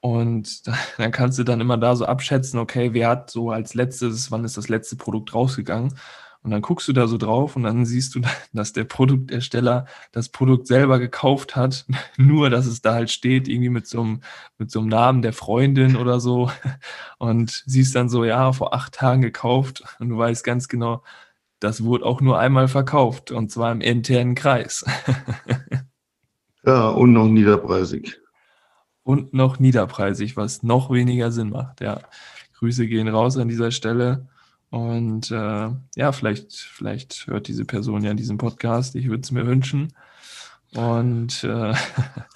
Und 0.00 0.62
dann 0.98 1.10
kannst 1.10 1.38
du 1.38 1.44
dann 1.44 1.60
immer 1.60 1.76
da 1.76 1.96
so 1.96 2.06
abschätzen, 2.06 2.58
okay, 2.58 2.92
wer 2.92 3.08
hat 3.08 3.30
so 3.30 3.50
als 3.50 3.74
letztes, 3.74 4.30
wann 4.30 4.44
ist 4.44 4.56
das 4.56 4.68
letzte 4.68 4.96
Produkt 4.96 5.34
rausgegangen? 5.34 5.94
Und 6.42 6.52
dann 6.52 6.62
guckst 6.62 6.86
du 6.86 6.92
da 6.92 7.08
so 7.08 7.18
drauf 7.18 7.56
und 7.56 7.64
dann 7.64 7.84
siehst 7.84 8.14
du, 8.14 8.20
dass 8.52 8.72
der 8.72 8.84
Produktersteller 8.84 9.86
das 10.12 10.28
Produkt 10.28 10.66
selber 10.66 10.98
gekauft 10.98 11.56
hat, 11.56 11.84
nur 12.16 12.50
dass 12.50 12.66
es 12.66 12.80
da 12.80 12.94
halt 12.94 13.10
steht, 13.10 13.48
irgendwie 13.48 13.70
mit 13.70 13.86
so 13.86 14.00
einem, 14.00 14.20
mit 14.56 14.70
so 14.70 14.80
einem 14.80 14.88
Namen 14.88 15.22
der 15.22 15.32
Freundin 15.32 15.96
oder 15.96 16.20
so. 16.20 16.50
Und 17.18 17.64
siehst 17.66 17.94
dann 17.94 18.08
so, 18.08 18.24
ja, 18.24 18.52
vor 18.52 18.74
acht 18.74 18.94
Tagen 18.94 19.22
gekauft 19.22 19.82
und 19.98 20.10
du 20.10 20.18
weißt 20.18 20.44
ganz 20.44 20.68
genau, 20.68 21.02
das 21.60 21.82
wurde 21.82 22.06
auch 22.06 22.20
nur 22.20 22.38
einmal 22.38 22.68
verkauft 22.68 23.32
und 23.32 23.50
zwar 23.50 23.72
im 23.72 23.80
internen 23.80 24.36
Kreis. 24.36 24.84
Ja, 26.64 26.88
und 26.90 27.12
noch 27.12 27.26
niederpreisig. 27.26 28.20
Und 29.08 29.32
noch 29.32 29.58
niederpreisig, 29.58 30.36
was 30.36 30.62
noch 30.62 30.90
weniger 30.90 31.32
Sinn 31.32 31.48
macht. 31.48 31.80
Ja, 31.80 32.02
Grüße 32.58 32.86
gehen 32.86 33.08
raus 33.08 33.38
an 33.38 33.48
dieser 33.48 33.70
Stelle. 33.70 34.28
Und 34.68 35.30
äh, 35.30 35.70
ja, 35.96 36.12
vielleicht, 36.12 36.52
vielleicht 36.52 37.26
hört 37.26 37.48
diese 37.48 37.64
Person 37.64 38.04
ja 38.04 38.12
diesen 38.12 38.36
Podcast. 38.36 38.94
Ich 38.96 39.08
würde 39.08 39.22
es 39.22 39.30
mir 39.30 39.46
wünschen. 39.46 39.94
Und 40.74 41.42
äh, 41.42 41.72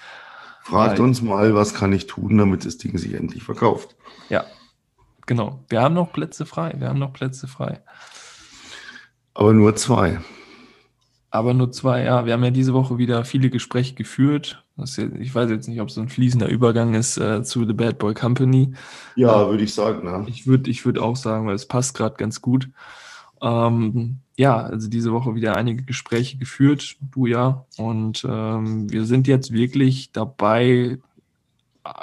fragt 0.63 0.99
uns 0.99 1.21
mal, 1.21 1.55
was 1.55 1.75
kann 1.75 1.93
ich 1.93 2.07
tun, 2.07 2.39
damit 2.39 2.65
das 2.65 2.79
Ding 2.79 2.97
sich 2.97 3.13
endlich 3.13 3.43
verkauft. 3.43 3.95
Ja, 4.31 4.47
genau. 5.27 5.63
Wir 5.69 5.83
haben 5.83 5.95
noch 5.95 6.11
Plätze 6.11 6.47
frei. 6.47 6.73
Wir 6.79 6.89
haben 6.89 7.01
noch 7.01 7.13
Plätze 7.13 7.49
frei. 7.49 7.83
Aber 9.35 9.53
nur 9.53 9.77
zwei. 9.77 10.23
Aber 11.33 11.55
nur 11.55 11.73
zwei, 11.73 12.05
ja. 12.05 12.27
Wir 12.27 12.35
haben 12.35 12.45
ja 12.45 12.51
diese 12.51 12.75
Woche 12.75 12.99
wieder 12.99 13.25
viele 13.25 13.49
Gespräche 13.49 13.95
geführt. 13.95 14.63
Ich 15.19 15.35
weiß 15.35 15.49
jetzt 15.49 15.67
nicht, 15.67 15.81
ob 15.81 15.89
es 15.89 15.95
so 15.95 16.03
ein 16.03 16.11
fließender 16.11 16.47
Übergang 16.47 16.93
ist 16.93 17.17
äh, 17.17 17.43
zu 17.43 17.65
The 17.65 17.73
Bad 17.73 17.99
Boy 17.99 18.13
Company. 18.13 18.75
Ja, 19.17 19.43
äh, 19.43 19.49
würde 19.49 19.65
ich 19.65 19.73
sagen. 19.73 20.07
Ja. 20.07 20.27
Ich 20.27 20.47
würde 20.47 20.71
ich 20.71 20.85
würd 20.85 20.99
auch 20.99 21.17
sagen, 21.17 21.47
weil 21.47 21.55
es 21.55 21.67
passt 21.67 21.95
gerade 21.95 22.17
ganz 22.17 22.43
gut. 22.43 22.69
Ähm, 23.41 24.19
ja, 24.37 24.59
also 24.59 24.91
diese 24.91 25.13
Woche 25.13 25.35
wieder 25.35 25.57
einige 25.57 25.85
Gespräche 25.85 26.37
geführt, 26.37 26.97
du 27.01 27.25
ja. 27.25 27.65
Und 27.79 28.27
ähm, 28.29 28.93
wir 28.93 29.07
sind 29.07 29.27
jetzt 29.27 29.53
wirklich 29.53 30.13
dabei, 30.13 30.99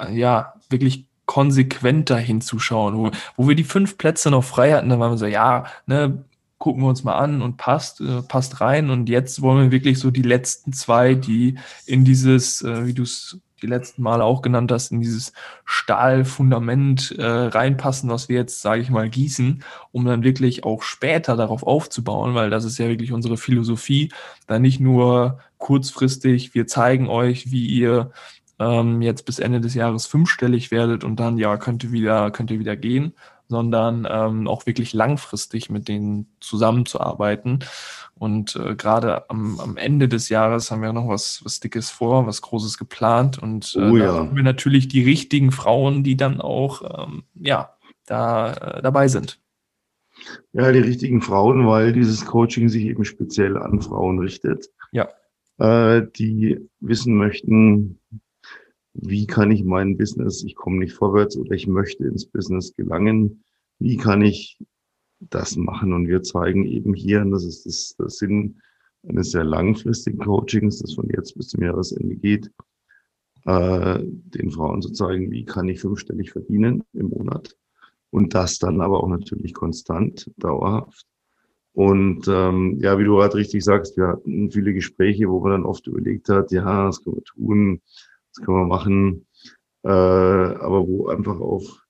äh, 0.00 0.12
ja, 0.12 0.54
wirklich 0.70 1.06
konsequenter 1.26 2.16
hinzuschauen, 2.16 2.96
wo, 2.96 3.10
wo 3.36 3.46
wir 3.46 3.54
die 3.54 3.62
fünf 3.62 3.96
Plätze 3.96 4.32
noch 4.32 4.42
frei 4.42 4.72
hatten, 4.72 4.88
da 4.88 4.98
waren 4.98 5.12
wir 5.12 5.18
so, 5.18 5.26
ja, 5.26 5.66
ne, 5.86 6.24
gucken 6.60 6.82
wir 6.82 6.88
uns 6.88 7.04
mal 7.04 7.16
an 7.16 7.40
und 7.40 7.56
passt, 7.56 8.00
äh, 8.02 8.22
passt 8.22 8.60
rein. 8.60 8.90
Und 8.90 9.08
jetzt 9.08 9.40
wollen 9.40 9.64
wir 9.64 9.70
wirklich 9.72 9.98
so 9.98 10.10
die 10.10 10.22
letzten 10.22 10.72
zwei, 10.72 11.14
die 11.14 11.58
in 11.86 12.04
dieses, 12.04 12.62
äh, 12.62 12.86
wie 12.86 12.92
du 12.92 13.02
es 13.02 13.40
die 13.62 13.66
letzten 13.66 14.02
Male 14.02 14.24
auch 14.24 14.42
genannt 14.42 14.70
hast, 14.70 14.92
in 14.92 15.00
dieses 15.00 15.32
Stahlfundament 15.64 17.14
äh, 17.18 17.24
reinpassen, 17.24 18.10
was 18.10 18.28
wir 18.28 18.36
jetzt, 18.36 18.60
sage 18.60 18.82
ich 18.82 18.90
mal, 18.90 19.08
gießen, 19.08 19.64
um 19.92 20.04
dann 20.04 20.22
wirklich 20.22 20.64
auch 20.64 20.82
später 20.82 21.36
darauf 21.36 21.62
aufzubauen, 21.62 22.34
weil 22.34 22.50
das 22.50 22.64
ist 22.64 22.78
ja 22.78 22.88
wirklich 22.88 23.12
unsere 23.12 23.36
Philosophie, 23.36 24.12
da 24.46 24.58
nicht 24.58 24.80
nur 24.80 25.40
kurzfristig, 25.58 26.54
wir 26.54 26.66
zeigen 26.66 27.08
euch, 27.08 27.50
wie 27.50 27.66
ihr 27.66 28.12
ähm, 28.58 29.02
jetzt 29.02 29.24
bis 29.24 29.38
Ende 29.38 29.60
des 29.60 29.74
Jahres 29.74 30.06
fünfstellig 30.06 30.70
werdet 30.70 31.04
und 31.04 31.16
dann 31.20 31.38
ja 31.38 31.56
könnt 31.56 31.90
wieder, 31.90 32.30
könnt 32.30 32.50
ihr 32.50 32.58
wieder 32.60 32.76
gehen, 32.76 33.14
sondern 33.50 34.06
ähm, 34.08 34.48
auch 34.48 34.64
wirklich 34.64 34.94
langfristig 34.94 35.68
mit 35.68 35.88
denen 35.88 36.28
zusammenzuarbeiten. 36.40 37.58
Und 38.14 38.54
äh, 38.56 38.76
gerade 38.76 39.28
am, 39.28 39.58
am 39.58 39.76
Ende 39.76 40.08
des 40.08 40.28
Jahres 40.28 40.70
haben 40.70 40.82
wir 40.82 40.92
noch 40.92 41.08
was, 41.08 41.44
was 41.44 41.58
Dickes 41.58 41.90
vor, 41.90 42.26
was 42.26 42.42
Großes 42.42 42.78
geplant. 42.78 43.38
Und 43.38 43.74
äh, 43.76 43.90
oh, 43.90 43.96
ja. 43.96 44.06
da 44.06 44.14
haben 44.18 44.36
wir 44.36 44.44
natürlich 44.44 44.88
die 44.88 45.02
richtigen 45.02 45.50
Frauen, 45.52 46.04
die 46.04 46.16
dann 46.16 46.40
auch 46.40 47.06
ähm, 47.08 47.24
ja, 47.34 47.74
da 48.06 48.52
äh, 48.52 48.82
dabei 48.82 49.08
sind. 49.08 49.40
Ja, 50.52 50.70
die 50.70 50.78
richtigen 50.78 51.22
Frauen, 51.22 51.66
weil 51.66 51.92
dieses 51.92 52.24
Coaching 52.24 52.68
sich 52.68 52.84
eben 52.84 53.04
speziell 53.04 53.56
an 53.56 53.80
Frauen 53.80 54.18
richtet. 54.18 54.68
Ja. 54.92 55.08
Äh, 55.58 56.06
die 56.16 56.68
wissen 56.80 57.16
möchten, 57.16 57.98
wie 58.94 59.26
kann 59.26 59.50
ich 59.50 59.64
mein 59.64 59.96
Business, 59.96 60.42
ich 60.44 60.54
komme 60.54 60.78
nicht 60.78 60.94
vorwärts 60.94 61.36
oder 61.36 61.52
ich 61.52 61.66
möchte 61.66 62.04
ins 62.04 62.26
Business 62.26 62.74
gelangen, 62.74 63.44
wie 63.78 63.96
kann 63.96 64.22
ich 64.22 64.58
das 65.20 65.56
machen? 65.56 65.92
Und 65.92 66.08
wir 66.08 66.22
zeigen 66.22 66.66
eben 66.66 66.94
hier, 66.94 67.20
und 67.22 67.30
das 67.30 67.44
ist 67.44 67.66
das, 67.66 67.94
das 67.98 68.16
Sinn 68.18 68.60
eines 69.06 69.30
sehr 69.30 69.44
langfristigen 69.44 70.18
Coachings, 70.18 70.80
das 70.80 70.94
von 70.94 71.08
jetzt 71.08 71.36
bis 71.36 71.48
zum 71.48 71.62
Jahresende 71.62 72.16
geht, 72.16 72.50
äh, 73.46 73.98
den 74.02 74.50
Frauen 74.50 74.82
zu 74.82 74.92
zeigen, 74.92 75.30
wie 75.30 75.44
kann 75.44 75.68
ich 75.68 75.80
fünfstellig 75.80 76.32
verdienen 76.32 76.84
im 76.92 77.08
Monat 77.08 77.56
und 78.10 78.34
das 78.34 78.58
dann 78.58 78.80
aber 78.80 79.02
auch 79.02 79.08
natürlich 79.08 79.54
konstant, 79.54 80.30
dauerhaft. 80.36 81.06
Und 81.72 82.26
ähm, 82.28 82.78
ja, 82.80 82.98
wie 82.98 83.04
du 83.04 83.16
gerade 83.16 83.36
richtig 83.36 83.64
sagst, 83.64 83.96
wir 83.96 84.08
hatten 84.08 84.50
viele 84.50 84.74
Gespräche, 84.74 85.28
wo 85.28 85.40
man 85.40 85.52
dann 85.52 85.64
oft 85.64 85.86
überlegt 85.86 86.28
hat, 86.28 86.50
ja, 86.50 86.86
das 86.86 87.02
können 87.02 87.16
wir 87.16 87.24
tun, 87.24 87.80
das 88.34 88.44
können 88.44 88.58
wir 88.58 88.66
machen, 88.66 89.26
äh, 89.82 89.88
aber 89.88 90.86
wo 90.86 91.08
einfach 91.08 91.40
auch, 91.40 91.80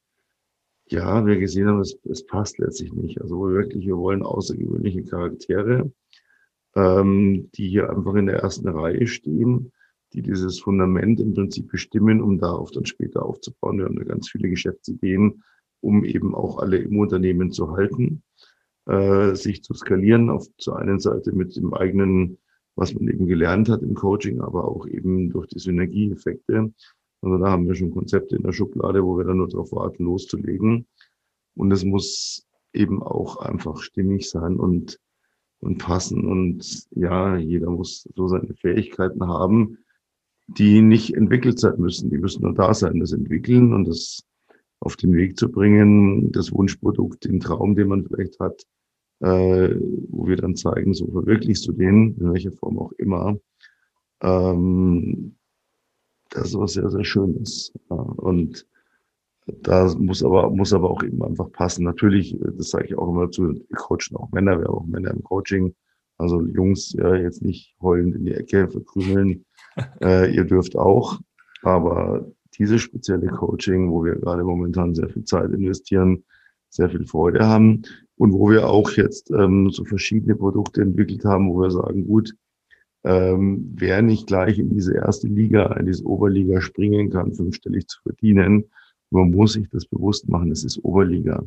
ja, 0.87 1.25
wir 1.25 1.39
gesehen 1.39 1.69
haben, 1.69 1.81
es, 1.81 1.99
es 2.09 2.27
passt 2.27 2.59
letztlich 2.59 2.93
nicht. 2.93 3.21
Also 3.21 3.39
wo 3.39 3.49
wirklich, 3.49 3.87
wir 3.87 3.97
wollen 3.97 4.23
außergewöhnliche 4.23 5.05
Charaktere, 5.05 5.93
ähm, 6.75 7.51
die 7.55 7.69
hier 7.69 7.91
einfach 7.91 8.15
in 8.15 8.27
der 8.27 8.41
ersten 8.41 8.69
Reihe 8.69 9.07
stehen, 9.07 9.73
die 10.13 10.23
dieses 10.23 10.61
Fundament 10.61 11.21
im 11.21 11.35
Prinzip 11.35 11.71
bestimmen, 11.71 12.21
um 12.21 12.39
darauf 12.39 12.71
dann 12.71 12.87
später 12.87 13.25
aufzubauen. 13.25 13.79
Wir 13.79 13.85
haben 13.85 13.97
da 13.97 14.05
ganz 14.05 14.29
viele 14.29 14.49
Geschäftsideen, 14.49 15.43
um 15.81 16.05
eben 16.05 16.35
auch 16.35 16.59
alle 16.59 16.79
im 16.79 16.99
Unternehmen 16.99 17.53
zu 17.53 17.73
halten, 17.73 18.23
äh, 18.87 19.35
sich 19.35 19.63
zu 19.63 19.75
skalieren, 19.75 20.31
auf 20.31 20.47
zur 20.59 20.79
einen 20.79 20.99
Seite 20.99 21.33
mit 21.33 21.57
dem 21.57 21.75
eigenen 21.75 22.39
was 22.81 22.95
man 22.95 23.07
eben 23.09 23.27
gelernt 23.27 23.69
hat 23.69 23.83
im 23.83 23.95
Coaching, 23.95 24.41
aber 24.41 24.67
auch 24.67 24.87
eben 24.87 25.29
durch 25.29 25.47
die 25.49 25.59
Synergieeffekte. 25.59 26.73
Also 27.21 27.37
da 27.37 27.51
haben 27.51 27.69
wir 27.69 27.75
schon 27.75 27.91
Konzepte 27.91 28.37
in 28.37 28.43
der 28.43 28.53
Schublade, 28.53 29.05
wo 29.05 29.19
wir 29.19 29.25
dann 29.25 29.37
nur 29.37 29.49
darauf 29.49 29.71
warten, 29.73 30.05
loszulegen. 30.05 30.87
Und 31.55 31.71
es 31.73 31.85
muss 31.85 32.47
eben 32.73 33.03
auch 33.03 33.37
einfach 33.37 33.83
stimmig 33.83 34.31
sein 34.31 34.57
und, 34.57 34.99
und 35.61 35.77
passen. 35.77 36.27
Und 36.27 36.87
ja, 36.93 37.37
jeder 37.37 37.71
muss 37.71 38.09
so 38.15 38.29
seine 38.29 38.55
Fähigkeiten 38.55 39.27
haben, 39.27 39.77
die 40.47 40.81
nicht 40.81 41.15
entwickelt 41.15 41.59
sein 41.59 41.79
müssen. 41.79 42.09
Die 42.09 42.19
müssen 42.19 42.43
nur 42.43 42.55
da 42.55 42.73
sein, 42.73 42.99
das 42.99 43.13
entwickeln 43.13 43.75
und 43.75 43.87
das 43.87 44.25
auf 44.81 44.97
den 44.97 45.13
Weg 45.13 45.39
zu 45.39 45.51
bringen, 45.51 46.33
das 46.33 46.51
Wunschprodukt, 46.51 47.27
den 47.27 47.41
Traum, 47.41 47.75
den 47.75 47.89
man 47.89 48.07
vielleicht 48.07 48.41
hat, 48.41 48.63
äh, 49.21 49.75
wo 50.09 50.27
wir 50.27 50.37
dann 50.37 50.57
zeigen, 50.57 50.95
so 50.95 51.07
verwirklichst 51.07 51.67
du 51.69 51.73
den, 51.73 52.17
in 52.19 52.33
welcher 52.33 52.53
Form 52.53 52.79
auch 52.79 52.93
immer. 52.93 53.37
Ähm, 54.23 55.37
das 56.31 56.49
ist 56.49 56.59
was 56.59 56.73
sehr, 56.75 56.89
sehr 56.91 57.05
Schönes. 57.05 57.73
Ja, 57.91 57.97
und 57.97 58.67
da 59.47 59.93
muss 59.99 60.23
aber, 60.23 60.51
muss 60.51 60.73
aber 60.73 60.91
auch 60.91 61.03
eben 61.03 61.23
einfach 61.23 61.51
passen. 61.53 61.85
Natürlich, 61.85 62.37
das 62.41 62.71
sage 62.71 62.87
ich 62.87 62.97
auch 62.97 63.09
immer 63.09 63.31
zu, 63.31 63.49
wir 63.49 63.77
coachen 63.77 64.17
auch 64.17 64.31
Männer, 64.33 64.59
wir 64.59 64.67
haben 64.67 64.75
auch 64.75 64.87
Männer 64.87 65.11
im 65.11 65.23
Coaching. 65.23 65.75
Also 66.19 66.43
Jungs, 66.43 66.93
ja, 66.93 67.15
jetzt 67.15 67.43
nicht 67.43 67.75
heulend 67.81 68.15
in 68.15 68.27
die 68.27 68.35
Ecke 68.35 68.69
verkrümeln. 68.69 69.45
äh, 70.03 70.35
ihr 70.35 70.45
dürft 70.45 70.77
auch. 70.77 71.19
Aber 71.63 72.31
dieses 72.59 72.83
spezielle 72.83 73.29
Coaching, 73.29 73.91
wo 73.91 74.05
wir 74.05 74.17
gerade 74.17 74.45
momentan 74.45 74.95
sehr 74.95 75.09
viel 75.09 75.25
Zeit 75.25 75.51
investieren, 75.51 76.25
sehr 76.71 76.89
viel 76.89 77.07
Freude 77.07 77.47
haben 77.47 77.83
und 78.17 78.33
wo 78.33 78.51
wir 78.51 78.69
auch 78.69 78.91
jetzt 78.93 79.31
ähm, 79.31 79.71
so 79.71 79.85
verschiedene 79.85 80.37
Produkte 80.37 80.83
entwickelt 80.83 81.25
haben, 81.25 81.51
wo 81.51 81.61
wir 81.61 81.71
sagen, 81.71 82.07
gut, 82.07 82.35
ähm, 83.05 83.73
wer 83.77 84.03
nicht 84.03 84.27
gleich 84.27 84.59
in 84.59 84.71
diese 84.71 84.95
erste 84.95 85.27
Liga, 85.27 85.73
in 85.75 85.87
diese 85.87 86.05
Oberliga 86.05 86.61
springen 86.61 87.11
kann, 87.11 87.35
fünfstellig 87.35 87.87
zu 87.89 88.01
verdienen, 88.03 88.65
man 89.11 89.31
muss 89.31 89.55
sich 89.55 89.69
das 89.71 89.87
bewusst 89.87 90.29
machen, 90.29 90.53
es 90.53 90.65
ist 90.65 90.79
Oberliga. 90.85 91.43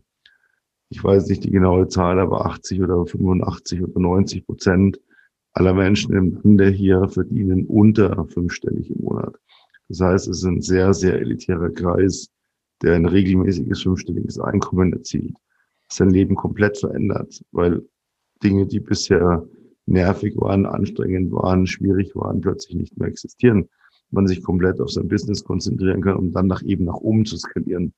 Ich 0.89 1.03
weiß 1.03 1.27
nicht 1.27 1.43
die 1.43 1.51
genaue 1.51 1.87
Zahl, 1.87 2.19
aber 2.19 2.45
80 2.45 2.81
oder 2.81 3.05
85 3.05 3.83
oder 3.83 3.99
90 3.99 4.45
Prozent 4.45 4.99
aller 5.53 5.73
Menschen 5.73 6.13
im 6.13 6.41
Lande 6.43 6.69
hier 6.69 7.07
verdienen 7.07 7.65
unter 7.67 8.25
fünfstellig 8.27 8.89
im 8.89 9.03
Monat. 9.03 9.35
Das 9.89 10.01
heißt, 10.01 10.27
es 10.27 10.37
ist 10.39 10.45
ein 10.45 10.61
sehr, 10.61 10.93
sehr 10.93 11.19
elitärer 11.19 11.69
Kreis, 11.69 12.29
der 12.83 12.95
ein 12.95 13.05
regelmäßiges 13.05 13.81
fünfstelliges 13.81 14.39
Einkommen 14.39 14.93
erzielt. 14.93 15.35
Sein 15.89 16.09
Leben 16.09 16.35
komplett 16.35 16.77
verändert, 16.77 17.41
weil 17.51 17.81
Dinge, 18.43 18.67
die 18.67 18.79
bisher 18.79 19.47
nervig 19.85 20.35
waren, 20.37 20.65
anstrengend 20.65 21.31
waren, 21.31 21.65
schwierig 21.65 22.15
waren, 22.15 22.41
plötzlich 22.41 22.75
nicht 22.75 22.97
mehr 22.97 23.07
existieren. 23.07 23.69
Man 24.11 24.27
sich 24.27 24.43
komplett 24.43 24.79
auf 24.79 24.91
sein 24.91 25.07
Business 25.07 25.43
konzentrieren 25.43 26.01
kann, 26.01 26.17
um 26.17 26.31
dann 26.31 26.47
nach 26.47 26.61
eben 26.63 26.85
nach 26.85 26.95
oben 26.95 27.25
zu 27.25 27.37
skalieren. 27.37 27.93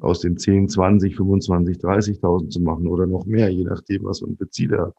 Aus 0.00 0.20
den 0.20 0.36
10, 0.36 0.68
20, 0.68 1.16
25, 1.16 1.78
30.000 1.78 2.50
zu 2.50 2.60
machen 2.60 2.86
oder 2.86 3.06
noch 3.06 3.24
mehr, 3.24 3.48
je 3.48 3.64
nachdem, 3.64 4.04
was 4.04 4.20
man 4.20 4.36
für 4.36 4.50
Ziele 4.50 4.78
hat. 4.78 4.94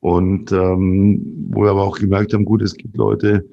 Und 0.00 0.50
ähm, 0.52 1.46
wo 1.50 1.64
wir 1.64 1.70
aber 1.70 1.82
auch 1.82 1.98
gemerkt 1.98 2.32
haben, 2.32 2.46
gut, 2.46 2.62
es 2.62 2.74
gibt 2.74 2.96
Leute, 2.96 3.46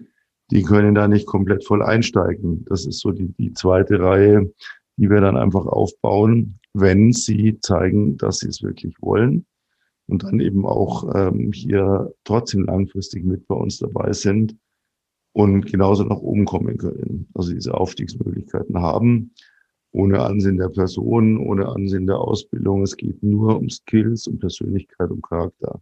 die 0.51 0.63
können 0.63 0.95
da 0.95 1.07
nicht 1.07 1.25
komplett 1.25 1.65
voll 1.65 1.83
einsteigen. 1.83 2.65
Das 2.65 2.85
ist 2.85 2.99
so 2.99 3.11
die, 3.11 3.33
die 3.37 3.53
zweite 3.53 3.99
Reihe, 3.99 4.51
die 4.97 5.09
wir 5.09 5.21
dann 5.21 5.37
einfach 5.37 5.65
aufbauen, 5.65 6.59
wenn 6.73 7.11
sie 7.11 7.59
zeigen, 7.59 8.17
dass 8.17 8.39
sie 8.39 8.47
es 8.47 8.63
wirklich 8.63 8.95
wollen 9.01 9.45
und 10.07 10.23
dann 10.23 10.39
eben 10.39 10.65
auch 10.65 11.13
ähm, 11.15 11.51
hier 11.51 12.13
trotzdem 12.23 12.63
langfristig 12.63 13.23
mit 13.25 13.47
bei 13.47 13.55
uns 13.55 13.77
dabei 13.77 14.13
sind 14.13 14.55
und 15.33 15.65
genauso 15.65 16.03
nach 16.03 16.17
oben 16.17 16.45
kommen 16.45 16.77
können. 16.77 17.27
Also 17.33 17.53
diese 17.53 17.73
Aufstiegsmöglichkeiten 17.73 18.79
haben, 18.79 19.33
ohne 19.91 20.21
Ansehen 20.21 20.57
der 20.57 20.69
Person, 20.69 21.37
ohne 21.37 21.67
Ansehen 21.67 22.07
der 22.07 22.19
Ausbildung. 22.19 22.83
Es 22.83 22.95
geht 22.95 23.21
nur 23.21 23.57
um 23.57 23.69
Skills, 23.69 24.27
um 24.27 24.39
Persönlichkeit, 24.39 25.09
um 25.11 25.21
Charakter. 25.21 25.81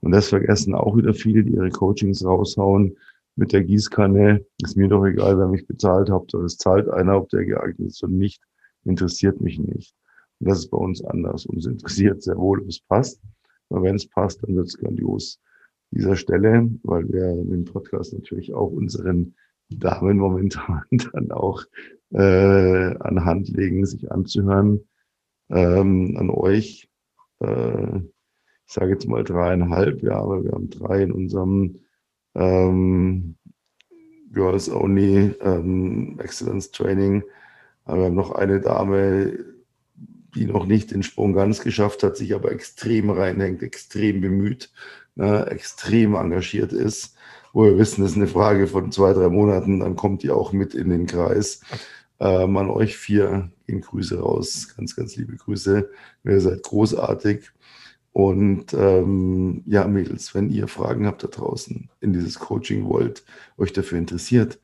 Und 0.00 0.12
das 0.12 0.28
vergessen 0.28 0.74
auch 0.74 0.96
wieder 0.96 1.14
viele, 1.14 1.42
die 1.42 1.52
ihre 1.52 1.70
Coachings 1.70 2.24
raushauen 2.24 2.96
mit 3.38 3.52
der 3.52 3.62
Gießkanne. 3.62 4.44
Ist 4.62 4.76
mir 4.76 4.88
doch 4.88 5.04
egal, 5.06 5.38
wer 5.38 5.46
mich 5.46 5.66
bezahlt 5.66 6.10
hat, 6.10 6.34
es 6.34 6.58
zahlt 6.58 6.88
einer, 6.88 7.16
ob 7.16 7.28
der 7.30 7.44
geeignet 7.44 7.88
ist 7.88 8.02
oder 8.02 8.12
nicht, 8.12 8.42
interessiert 8.84 9.40
mich 9.40 9.58
nicht. 9.58 9.94
Und 10.40 10.50
das 10.50 10.58
ist 10.58 10.70
bei 10.70 10.78
uns 10.78 11.02
anders. 11.04 11.46
Uns 11.46 11.64
interessiert 11.64 12.22
sehr 12.22 12.36
wohl, 12.36 12.60
ob 12.60 12.68
es 12.68 12.80
passt. 12.80 13.22
Aber 13.70 13.82
wenn 13.82 13.96
es 13.96 14.08
passt, 14.08 14.42
dann 14.42 14.56
wird 14.56 14.66
es 14.66 14.76
grandios. 14.76 15.40
Dieser 15.90 16.16
Stelle, 16.16 16.68
weil 16.82 17.08
wir 17.08 17.34
den 17.34 17.64
Podcast 17.64 18.12
natürlich 18.12 18.52
auch 18.52 18.70
unseren 18.70 19.34
Damen 19.70 20.18
momentan 20.18 20.82
dann 21.12 21.30
auch 21.30 21.62
äh, 22.10 22.94
an 22.98 23.24
Hand 23.24 23.48
legen, 23.48 23.86
sich 23.86 24.10
anzuhören, 24.10 24.80
ähm, 25.48 26.16
an 26.18 26.30
euch. 26.30 26.90
Äh, 27.40 27.98
ich 28.66 28.74
sage 28.74 28.92
jetzt 28.92 29.08
mal 29.08 29.24
dreieinhalb 29.24 30.02
Jahre, 30.02 30.44
wir 30.44 30.52
haben 30.52 30.68
drei 30.68 31.02
in 31.02 31.12
unserem 31.12 31.78
ähm, 32.38 33.34
Girls 34.32 34.70
Only 34.70 35.34
ähm, 35.42 36.18
Excellence 36.20 36.70
Training. 36.70 37.24
Aber 37.84 37.98
wir 37.98 38.04
haben 38.06 38.14
noch 38.14 38.32
eine 38.32 38.60
Dame, 38.60 39.38
die 40.34 40.46
noch 40.46 40.66
nicht 40.66 40.90
den 40.90 41.02
Sprung 41.02 41.32
ganz 41.32 41.60
geschafft 41.60 42.02
hat, 42.02 42.16
sich 42.16 42.34
aber 42.34 42.52
extrem 42.52 43.10
reinhängt, 43.10 43.62
extrem 43.62 44.20
bemüht, 44.20 44.70
ne, 45.16 45.46
extrem 45.50 46.14
engagiert 46.14 46.72
ist. 46.72 47.16
Wo 47.52 47.64
wir 47.64 47.78
wissen, 47.78 48.02
das 48.02 48.12
ist 48.12 48.18
eine 48.18 48.26
Frage 48.28 48.66
von 48.66 48.92
zwei, 48.92 49.14
drei 49.14 49.28
Monaten, 49.28 49.80
dann 49.80 49.96
kommt 49.96 50.22
die 50.22 50.30
auch 50.30 50.52
mit 50.52 50.74
in 50.74 50.90
den 50.90 51.06
Kreis. 51.06 51.62
Ähm, 52.20 52.56
an 52.56 52.68
euch 52.68 52.96
vier 52.96 53.50
gehen 53.66 53.80
Grüße 53.80 54.20
raus, 54.20 54.74
ganz, 54.76 54.94
ganz 54.94 55.16
liebe 55.16 55.36
Grüße. 55.36 55.88
Ihr 56.24 56.40
seid 56.40 56.62
großartig. 56.62 57.50
Und 58.12 58.74
ähm, 58.74 59.62
ja, 59.66 59.86
Mädels, 59.86 60.34
wenn 60.34 60.50
ihr 60.50 60.66
Fragen 60.66 61.06
habt 61.06 61.22
da 61.22 61.28
draußen 61.28 61.88
in 62.00 62.12
dieses 62.12 62.38
Coaching 62.38 62.84
wollt, 62.86 63.24
euch 63.56 63.72
dafür 63.72 63.98
interessiert, 63.98 64.58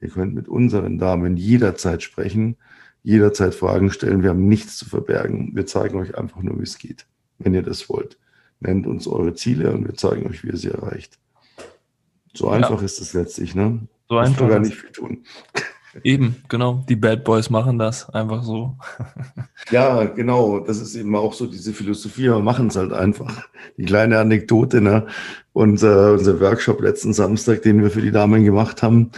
ihr 0.00 0.08
könnt 0.08 0.34
mit 0.34 0.48
unseren 0.48 0.98
Damen 0.98 1.36
jederzeit 1.36 2.02
sprechen, 2.02 2.56
jederzeit 3.02 3.54
Fragen 3.54 3.90
stellen. 3.90 4.22
Wir 4.22 4.30
haben 4.30 4.48
nichts 4.48 4.76
zu 4.76 4.86
verbergen. 4.86 5.52
Wir 5.54 5.66
zeigen 5.66 5.98
euch 5.98 6.18
einfach 6.18 6.42
nur, 6.42 6.58
wie 6.58 6.64
es 6.64 6.78
geht, 6.78 7.06
wenn 7.38 7.54
ihr 7.54 7.62
das 7.62 7.88
wollt. 7.88 8.18
Nennt 8.60 8.86
uns 8.86 9.06
eure 9.06 9.34
Ziele 9.34 9.72
und 9.72 9.86
wir 9.86 9.94
zeigen 9.94 10.26
euch, 10.28 10.42
wie 10.42 10.48
ihr 10.48 10.56
sie 10.56 10.70
erreicht. 10.70 11.18
So 12.34 12.48
einfach 12.48 12.80
ja. 12.80 12.84
ist 12.84 13.00
es 13.00 13.12
letztlich, 13.12 13.54
ne? 13.54 13.86
So 14.08 14.18
einfach. 14.18 14.48
gar 14.48 14.60
nicht 14.60 14.74
viel 14.74 14.90
tun. 14.90 15.24
Eben, 16.02 16.36
genau. 16.48 16.84
Die 16.88 16.96
Bad 16.96 17.24
Boys 17.24 17.50
machen 17.50 17.78
das 17.78 18.08
einfach 18.10 18.42
so. 18.42 18.76
ja, 19.70 20.04
genau. 20.04 20.60
Das 20.60 20.80
ist 20.80 20.94
eben 20.94 21.14
auch 21.16 21.32
so 21.32 21.46
diese 21.46 21.72
Philosophie. 21.72 22.24
Wir 22.24 22.38
machen 22.40 22.68
es 22.68 22.76
halt 22.76 22.92
einfach. 22.92 23.48
Die 23.76 23.84
kleine 23.84 24.18
Anekdote, 24.18 24.80
ne? 24.80 25.06
Unser, 25.52 26.12
unser 26.12 26.40
Workshop 26.40 26.80
letzten 26.80 27.12
Samstag, 27.12 27.62
den 27.62 27.82
wir 27.82 27.90
für 27.90 28.02
die 28.02 28.10
Damen 28.12 28.44
gemacht 28.44 28.82
haben. 28.82 29.10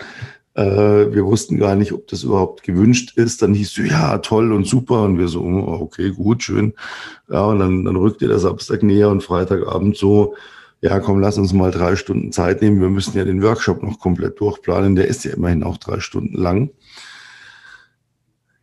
Äh, 0.55 1.15
wir 1.15 1.25
wussten 1.25 1.59
gar 1.59 1.77
nicht, 1.77 1.93
ob 1.93 2.09
das 2.09 2.25
überhaupt 2.25 2.63
gewünscht 2.63 3.17
ist. 3.17 3.43
Dann 3.43 3.55
hieß 3.55 3.79
es, 3.79 3.91
ja, 3.91 4.19
toll 4.19 4.53
und 4.53 4.67
super. 4.67 5.03
Und 5.03 5.19
wir 5.19 5.29
so, 5.29 5.43
oh, 5.43 5.79
okay, 5.81 6.11
gut, 6.11 6.43
schön. 6.43 6.75
Ja, 7.29 7.45
und 7.45 7.61
dann, 7.61 7.85
dann 7.85 7.97
rückte 7.97 8.29
der 8.29 8.39
Samstag 8.39 8.83
näher 8.83 9.09
und 9.11 9.23
Freitagabend 9.23 9.97
so, 9.97 10.35
ja, 10.81 11.01
komm, 11.01 11.21
lass 11.21 11.39
uns 11.39 11.53
mal 11.53 11.71
drei 11.71 11.97
Stunden 11.97 12.33
Zeit 12.33 12.63
nehmen. 12.63 12.81
Wir 12.81 12.89
müssen 12.89 13.17
ja 13.17 13.25
den 13.25 13.43
Workshop 13.43 13.83
noch 13.83 13.99
komplett 13.99 14.41
durchplanen. 14.41 14.95
Der 14.95 15.09
ist 15.09 15.25
ja 15.25 15.33
immerhin 15.33 15.63
auch 15.63 15.77
drei 15.77 16.01
Stunden 16.01 16.37
lang. 16.37 16.71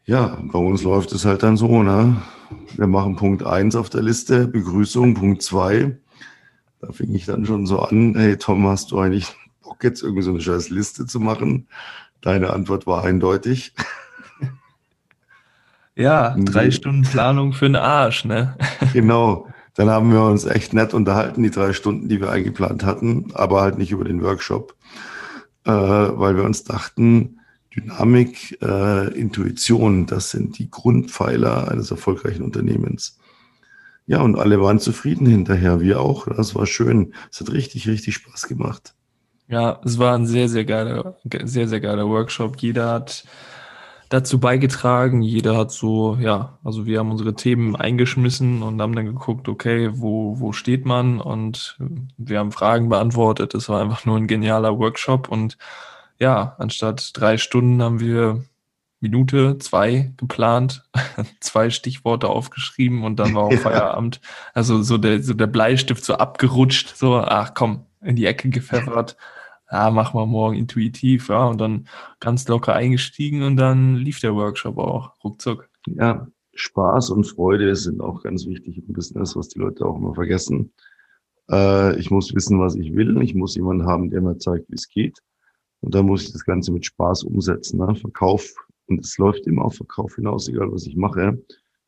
Ja, 0.05 0.38
bei 0.43 0.59
uns 0.59 0.84
läuft 0.84 1.11
es 1.11 1.26
halt 1.26 1.43
dann 1.43 1.57
so, 1.57 1.84
ne? 1.84 2.22
Wir 2.76 2.88
machen 2.88 3.16
Punkt 3.16 3.43
eins 3.43 3.76
auf 3.76 3.89
der 3.89 4.03
Liste, 4.03 4.47
Begrüßung, 4.47 5.16
Punkt 5.16 5.41
zwei. 5.41 5.97
Da 6.80 6.91
fing 6.91 7.13
ich 7.16 7.26
dann 7.26 7.45
schon 7.45 7.66
so 7.66 7.80
an, 7.80 8.13
hey 8.16 8.38
Tom, 8.38 8.68
hast 8.68 8.91
du 8.91 8.99
eigentlich 8.99 9.36
Bock 9.63 9.84
jetzt 9.84 10.03
irgendwie 10.03 10.22
so 10.22 10.30
eine 10.30 10.41
scheiß 10.41 10.70
Liste 10.70 11.07
zu 11.07 11.20
machen? 11.20 11.68
Deine 12.22 12.51
Antwort 12.51 12.86
war 12.86 13.03
eindeutig. 13.03 13.74
Ja, 15.95 16.36
drei 16.38 16.72
Stunden 16.72 17.03
Planung 17.03 17.53
für 17.53 17.66
den 17.66 17.78
Arsch, 17.78 18.26
ne? 18.26 18.57
Genau. 18.93 19.47
Dann 19.76 19.90
haben 19.90 20.12
wir 20.12 20.24
uns 20.24 20.46
echt 20.46 20.74
nett 20.74 20.94
unterhalten, 20.94 21.44
die 21.44 21.52
drei 21.52 21.74
Stunden, 21.74 22.08
die 22.08 22.22
wir 22.22 22.32
eingeplant 22.32 22.84
hatten, 22.84 23.32
aber 23.34 23.62
halt 23.62 23.78
nicht 23.78 23.92
über 23.92 24.06
den 24.06 24.24
Workshop, 24.24 24.76
äh, 25.66 25.72
weil 25.72 26.38
wir 26.38 26.44
uns 26.44 26.64
dachten, 26.64 27.40
Dynamik, 27.76 28.58
äh, 28.62 29.14
Intuition, 29.20 30.06
das 30.06 30.32
sind 30.32 30.58
die 30.58 30.72
Grundpfeiler 30.72 31.70
eines 31.70 31.92
erfolgreichen 31.92 32.44
Unternehmens. 32.44 33.20
Ja, 34.08 34.22
und 34.22 34.38
alle 34.38 34.62
waren 34.62 34.80
zufrieden 34.80 35.26
hinterher, 35.26 35.82
wir 35.82 36.00
auch. 36.00 36.28
Das 36.28 36.56
war 36.56 36.68
schön. 36.68 37.14
Es 37.32 37.42
hat 37.42 37.52
richtig, 37.52 37.88
richtig 37.88 38.16
Spaß 38.16 38.48
gemacht. 38.48 38.94
Ja, 39.48 39.82
es 39.84 39.98
war 40.00 40.16
ein 40.16 40.26
sehr, 40.26 40.48
sehr 40.48 40.64
geiler, 40.64 41.18
sehr, 41.44 41.68
sehr 41.68 41.82
geiler 41.82 42.08
Workshop. 42.08 42.58
Jeder 42.58 42.92
hat 42.92 43.26
dazu 44.10 44.39
beigetragen. 44.39 45.22
Jeder 45.22 45.58
hat 45.58 45.72
so, 45.72 46.18
ja, 46.20 46.58
also 46.64 46.86
wir 46.86 46.99
haben 46.99 47.12
unsere 47.12 47.36
Themen 47.36 47.76
eingeschmissen 47.76 48.62
und 48.64 48.82
haben 48.82 48.95
dann 48.95 49.06
geguckt, 49.06 49.47
okay, 49.47 49.89
wo, 49.93 50.39
wo 50.39 50.51
steht 50.51 50.86
man? 50.86 51.20
Und 51.20 51.78
wir 52.18 52.39
haben 52.39 52.51
Fragen 52.51 52.89
beantwortet. 52.89 53.53
Es 53.53 53.70
war 53.70 53.82
einfach 53.82 54.06
nur 54.06 54.18
ein 54.18 54.28
genialer 54.28 54.78
Workshop. 54.78 55.28
Und 55.30 55.58
ja, 56.20 56.56
anstatt 56.60 57.12
drei 57.14 57.38
Stunden 57.38 57.82
haben 57.82 57.99
wir 57.99 58.43
Minute, 58.99 59.58
zwei 59.60 60.14
geplant, 60.18 60.84
zwei 61.39 61.70
Stichworte 61.70 62.30
aufgeschrieben 62.30 63.03
und 63.03 63.18
dann 63.18 63.36
war 63.36 63.43
auch 63.43 63.51
ja. 63.51 63.58
Feierabend. 63.58 64.22
Also 64.53 64.82
so 64.82 64.97
der, 64.97 65.22
so 65.22 65.34
der 65.34 65.47
Bleistift 65.47 66.03
so 66.03 66.16
abgerutscht, 66.16 66.95
so, 66.95 67.18
ach 67.18 67.53
komm, 67.53 67.86
in 68.01 68.16
die 68.16 68.26
Ecke 68.26 68.49
gepfeffert 68.49 69.18
ja, 69.72 69.89
machen 69.91 70.20
wir 70.20 70.26
morgen 70.26 70.55
intuitiv, 70.55 71.30
ja, 71.30 71.45
und 71.45 71.59
dann 71.59 71.88
ganz 72.20 72.47
locker 72.47 72.74
eingestiegen 72.74 73.43
und 73.43 73.57
dann 73.57 73.95
lief 73.95 74.20
der 74.20 74.36
Workshop 74.36 74.78
auch 74.78 75.13
ruckzuck. 75.24 75.70
Ja, 75.88 76.28
Spaß 76.53 77.09
und 77.09 77.26
Freude 77.26 77.76
sind 77.76 78.01
auch 78.01 78.24
ganz 78.24 78.45
wichtig 78.45 78.78
im 78.78 78.93
Business, 78.93 79.36
was 79.36 79.49
die 79.49 79.59
Leute 79.59 79.86
auch 79.86 79.97
immer 79.97 80.13
vergessen. 80.13 80.72
Äh, 81.49 81.99
ich 81.99 82.11
muss 82.11 82.34
wissen, 82.34 82.59
was 82.59 82.76
ich 82.76 82.95
will. 82.95 83.22
Ich 83.22 83.36
muss 83.36 83.55
jemanden 83.55 83.86
haben, 83.86 84.09
der 84.09 84.22
mir 84.22 84.38
zeigt, 84.38 84.70
wie 84.70 84.76
es 84.76 84.88
geht. 84.88 85.20
Und 85.82 85.93
dann 85.93 86.05
muss 86.05 86.24
ich 86.24 86.32
das 86.32 86.45
Ganze 86.45 86.72
mit 86.72 86.86
Spaß 86.86 87.24
umsetzen. 87.24 87.80
Ne? 87.80 87.95
Verkauf 87.95 88.55
und 88.88 89.03
es 89.03 89.18
läuft 89.18 89.47
immer 89.47 89.66
auf 89.66 89.76
Verkauf 89.76 90.16
hinaus, 90.16 90.47
egal 90.47 90.72
was 90.72 90.86
ich 90.86 90.95
mache, 90.95 91.20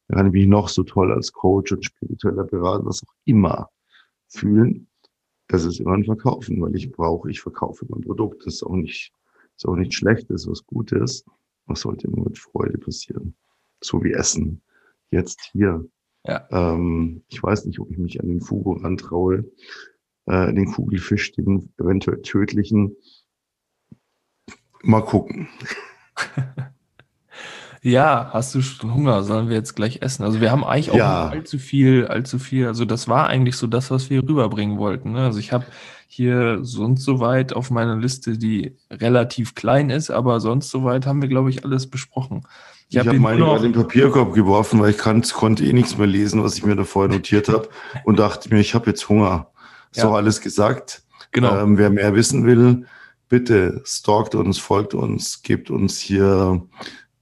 dann 0.07 0.17
kann 0.17 0.27
ich 0.27 0.33
mich 0.33 0.47
noch 0.47 0.69
so 0.69 0.83
toll 0.83 1.11
als 1.11 1.31
Coach 1.31 1.71
und 1.71 1.85
spiritueller 1.85 2.45
Berater, 2.45 2.85
was 2.85 3.03
auch 3.03 3.13
immer 3.25 3.69
fühlen. 4.27 4.87
Das 5.47 5.63
ist 5.63 5.79
immer 5.79 5.93
ein 5.93 6.03
Verkaufen, 6.03 6.61
weil 6.61 6.75
ich 6.75 6.91
brauche, 6.91 7.29
ich 7.29 7.41
verkaufe 7.41 7.85
mein 7.89 8.01
Produkt. 8.01 8.45
Das 8.45 8.55
ist 8.55 8.63
auch 8.63 8.75
nicht, 8.75 9.13
ist 9.55 9.65
auch 9.65 9.75
nicht 9.75 9.93
schlecht, 9.93 10.29
das 10.29 10.41
ist 10.41 10.51
was 10.51 10.65
Gutes. 10.65 11.25
Was 11.65 11.81
sollte 11.81 12.07
immer 12.07 12.23
mit 12.23 12.37
Freude 12.37 12.77
passieren? 12.77 13.35
So 13.81 14.03
wie 14.03 14.11
Essen. 14.11 14.61
Jetzt 15.11 15.49
hier. 15.51 15.85
Ja. 16.25 16.47
Ähm, 16.51 17.23
ich 17.29 17.41
weiß 17.41 17.65
nicht, 17.65 17.79
ob 17.79 17.91
ich 17.91 17.97
mich 17.97 18.19
an 18.19 18.27
den 18.27 18.41
Fugo 18.41 18.73
rantraue, 18.73 19.45
äh, 20.25 20.53
den 20.53 20.65
Kugelfisch, 20.65 21.31
den 21.33 21.71
eventuell 21.77 22.21
tödlichen. 22.21 22.95
Mal 24.83 25.01
gucken. 25.01 25.47
Ja, 27.83 28.29
hast 28.33 28.53
du 28.55 28.61
schon 28.61 28.93
Hunger? 28.93 29.23
Sollen 29.23 29.49
wir 29.49 29.55
jetzt 29.55 29.75
gleich 29.75 30.01
essen? 30.01 30.23
Also 30.23 30.41
wir 30.41 30.51
haben 30.51 30.63
eigentlich 30.63 30.91
auch 30.91 30.95
Ja. 30.95 31.25
nicht 31.25 31.33
allzu 31.39 31.59
viel, 31.59 32.07
allzu 32.07 32.39
viel. 32.39 32.67
Also 32.67 32.85
das 32.85 33.07
war 33.07 33.27
eigentlich 33.27 33.55
so 33.55 33.67
das, 33.67 33.91
was 33.91 34.09
wir 34.09 34.23
rüberbringen 34.23 34.77
wollten. 34.77 35.11
Ne? 35.13 35.19
Also 35.25 35.39
ich 35.39 35.51
habe 35.53 35.65
hier 36.07 36.59
sonst 36.63 37.03
soweit 37.03 37.53
auf 37.53 37.69
meiner 37.69 37.95
Liste, 37.97 38.37
die 38.37 38.75
relativ 38.89 39.55
klein 39.55 39.89
ist, 39.89 40.09
aber 40.09 40.39
sonst 40.39 40.69
soweit 40.69 41.05
haben 41.05 41.21
wir, 41.21 41.29
glaube 41.29 41.49
ich, 41.49 41.63
alles 41.65 41.87
besprochen. 41.87 42.45
Ich 42.89 42.97
habe 42.97 43.11
hier 43.11 43.19
meine 43.19 43.39
gerade 43.39 43.65
in 43.65 43.73
den 43.73 43.81
Papierkorb 43.81 44.33
geworfen, 44.33 44.79
weil 44.79 44.91
ich 44.91 44.97
konnte 44.97 45.65
eh 45.65 45.73
nichts 45.73 45.97
mehr 45.97 46.07
lesen, 46.07 46.43
was 46.43 46.55
ich 46.57 46.65
mir 46.65 46.75
da 46.75 46.85
vorher 46.85 47.13
notiert 47.13 47.49
habe 47.49 47.67
und 48.05 48.17
dachte 48.17 48.49
mir, 48.53 48.59
ich 48.61 48.73
habe 48.73 48.87
jetzt 48.89 49.07
Hunger. 49.09 49.49
Ist 49.91 49.97
Ja. 49.97 50.03
doch 50.05 50.13
alles 50.15 50.41
gesagt. 50.41 51.03
genau. 51.33 51.57
Ähm, 51.59 51.77
wer 51.77 51.89
mehr 51.89 52.15
wissen 52.15 52.45
will, 52.45 52.85
bitte 53.27 53.81
stalkt 53.85 54.33
uns, 54.35 54.57
folgt 54.57 54.93
uns, 54.93 55.41
gebt 55.43 55.69
uns 55.69 55.99
hier 55.99 56.61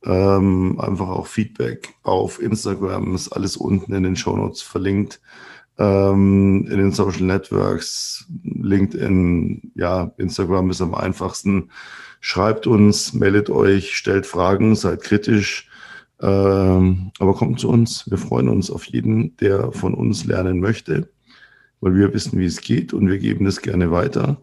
ähm, 0.05 0.79
einfach 0.79 1.09
auch 1.09 1.27
Feedback 1.27 1.95
auf 2.03 2.41
Instagram. 2.41 3.15
Ist 3.15 3.29
alles 3.29 3.57
unten 3.57 3.93
in 3.93 4.03
den 4.03 4.15
Shownotes 4.15 4.61
verlinkt. 4.61 5.19
Ähm, 5.77 6.67
in 6.69 6.77
den 6.77 6.91
Social 6.91 7.23
Networks, 7.23 8.25
LinkedIn, 8.43 9.71
ja, 9.75 10.11
Instagram 10.17 10.69
ist 10.69 10.81
am 10.81 10.95
einfachsten. 10.95 11.69
Schreibt 12.21 12.65
uns, 12.65 13.13
meldet 13.13 13.49
euch, 13.49 13.95
stellt 13.95 14.25
Fragen, 14.25 14.75
seid 14.75 15.01
kritisch. 15.01 15.69
Ähm, 16.21 17.11
aber 17.19 17.33
kommt 17.33 17.59
zu 17.59 17.69
uns. 17.69 18.09
Wir 18.09 18.17
freuen 18.17 18.47
uns 18.47 18.71
auf 18.71 18.85
jeden, 18.85 19.35
der 19.37 19.71
von 19.73 19.93
uns 19.93 20.25
lernen 20.25 20.61
möchte, 20.61 21.09
weil 21.81 21.95
wir 21.95 22.13
wissen, 22.13 22.39
wie 22.39 22.45
es 22.45 22.61
geht 22.61 22.93
und 22.93 23.09
wir 23.09 23.17
geben 23.17 23.45
es 23.45 23.61
gerne 23.61 23.91
weiter. 23.91 24.41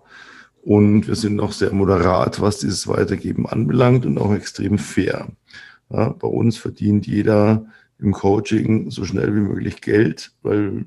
Und 0.62 1.08
wir 1.08 1.16
sind 1.16 1.40
auch 1.40 1.50
sehr 1.50 1.72
moderat, 1.72 2.40
was 2.40 2.58
dieses 2.58 2.86
Weitergeben 2.86 3.46
anbelangt 3.46 4.06
und 4.06 4.16
auch 4.16 4.32
extrem 4.32 4.78
fair. 4.78 5.28
Ja, 5.90 6.10
bei 6.10 6.28
uns 6.28 6.56
verdient 6.56 7.06
jeder 7.06 7.66
im 7.98 8.12
Coaching 8.12 8.90
so 8.90 9.04
schnell 9.04 9.34
wie 9.34 9.40
möglich 9.40 9.80
Geld, 9.80 10.32
weil 10.42 10.86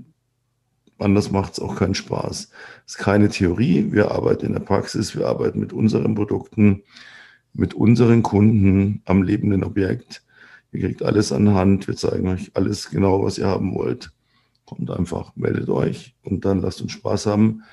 anders 0.98 1.30
macht 1.30 1.54
es 1.54 1.60
auch 1.60 1.76
keinen 1.76 1.94
Spaß. 1.94 2.50
Es 2.86 2.96
ist 2.96 2.98
keine 2.98 3.28
Theorie. 3.28 3.92
Wir 3.92 4.12
arbeiten 4.12 4.46
in 4.46 4.54
der 4.54 4.62
Praxis, 4.62 5.16
wir 5.16 5.28
arbeiten 5.28 5.60
mit 5.60 5.74
unseren 5.74 6.16
Produkten, 6.16 6.84
mit 7.54 7.74
unseren 7.74 8.24
Kunden 8.24 9.02
am 9.04 9.24
lebenden 9.24 9.66
Objekt. 9.66 10.24
Ihr 10.72 10.82
kriegt 10.82 11.04
alles 11.04 11.34
an 11.34 11.54
Hand. 11.54 11.88
Wir 11.88 11.98
zeigen 11.98 12.30
euch 12.30 12.52
alles 12.54 12.90
genau, 12.90 13.24
was 13.24 13.38
ihr 13.38 13.48
haben 13.48 13.76
wollt. 13.76 14.12
Kommt 14.66 14.90
einfach, 14.90 15.36
meldet 15.36 15.70
euch 15.70 16.16
und 16.24 16.46
dann 16.46 16.62
lasst 16.62 16.82
uns 16.82 16.94
Spaß 16.94 17.26
haben 17.26 17.64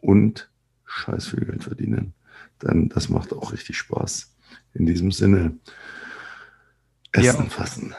und 0.00 0.49
scheiß 0.90 1.28
viel 1.28 1.44
Geld 1.44 1.64
verdienen. 1.64 2.14
Denn 2.62 2.88
das 2.88 3.08
macht 3.08 3.32
auch 3.32 3.52
richtig 3.52 3.76
Spaß. 3.78 4.34
In 4.74 4.86
diesem 4.86 5.12
Sinne, 5.12 5.52
Essen 7.12 7.44
Ja. 7.44 7.50
fassen. 7.50 7.94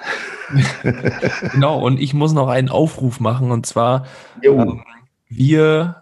Genau, 1.54 1.80
und 1.82 1.98
ich 2.00 2.14
muss 2.14 2.34
noch 2.34 2.50
einen 2.50 2.68
Aufruf 2.68 3.22
machen 3.22 3.52
und 3.52 3.66
zwar, 3.66 4.06
ähm, 4.44 4.84
wir 5.30 6.01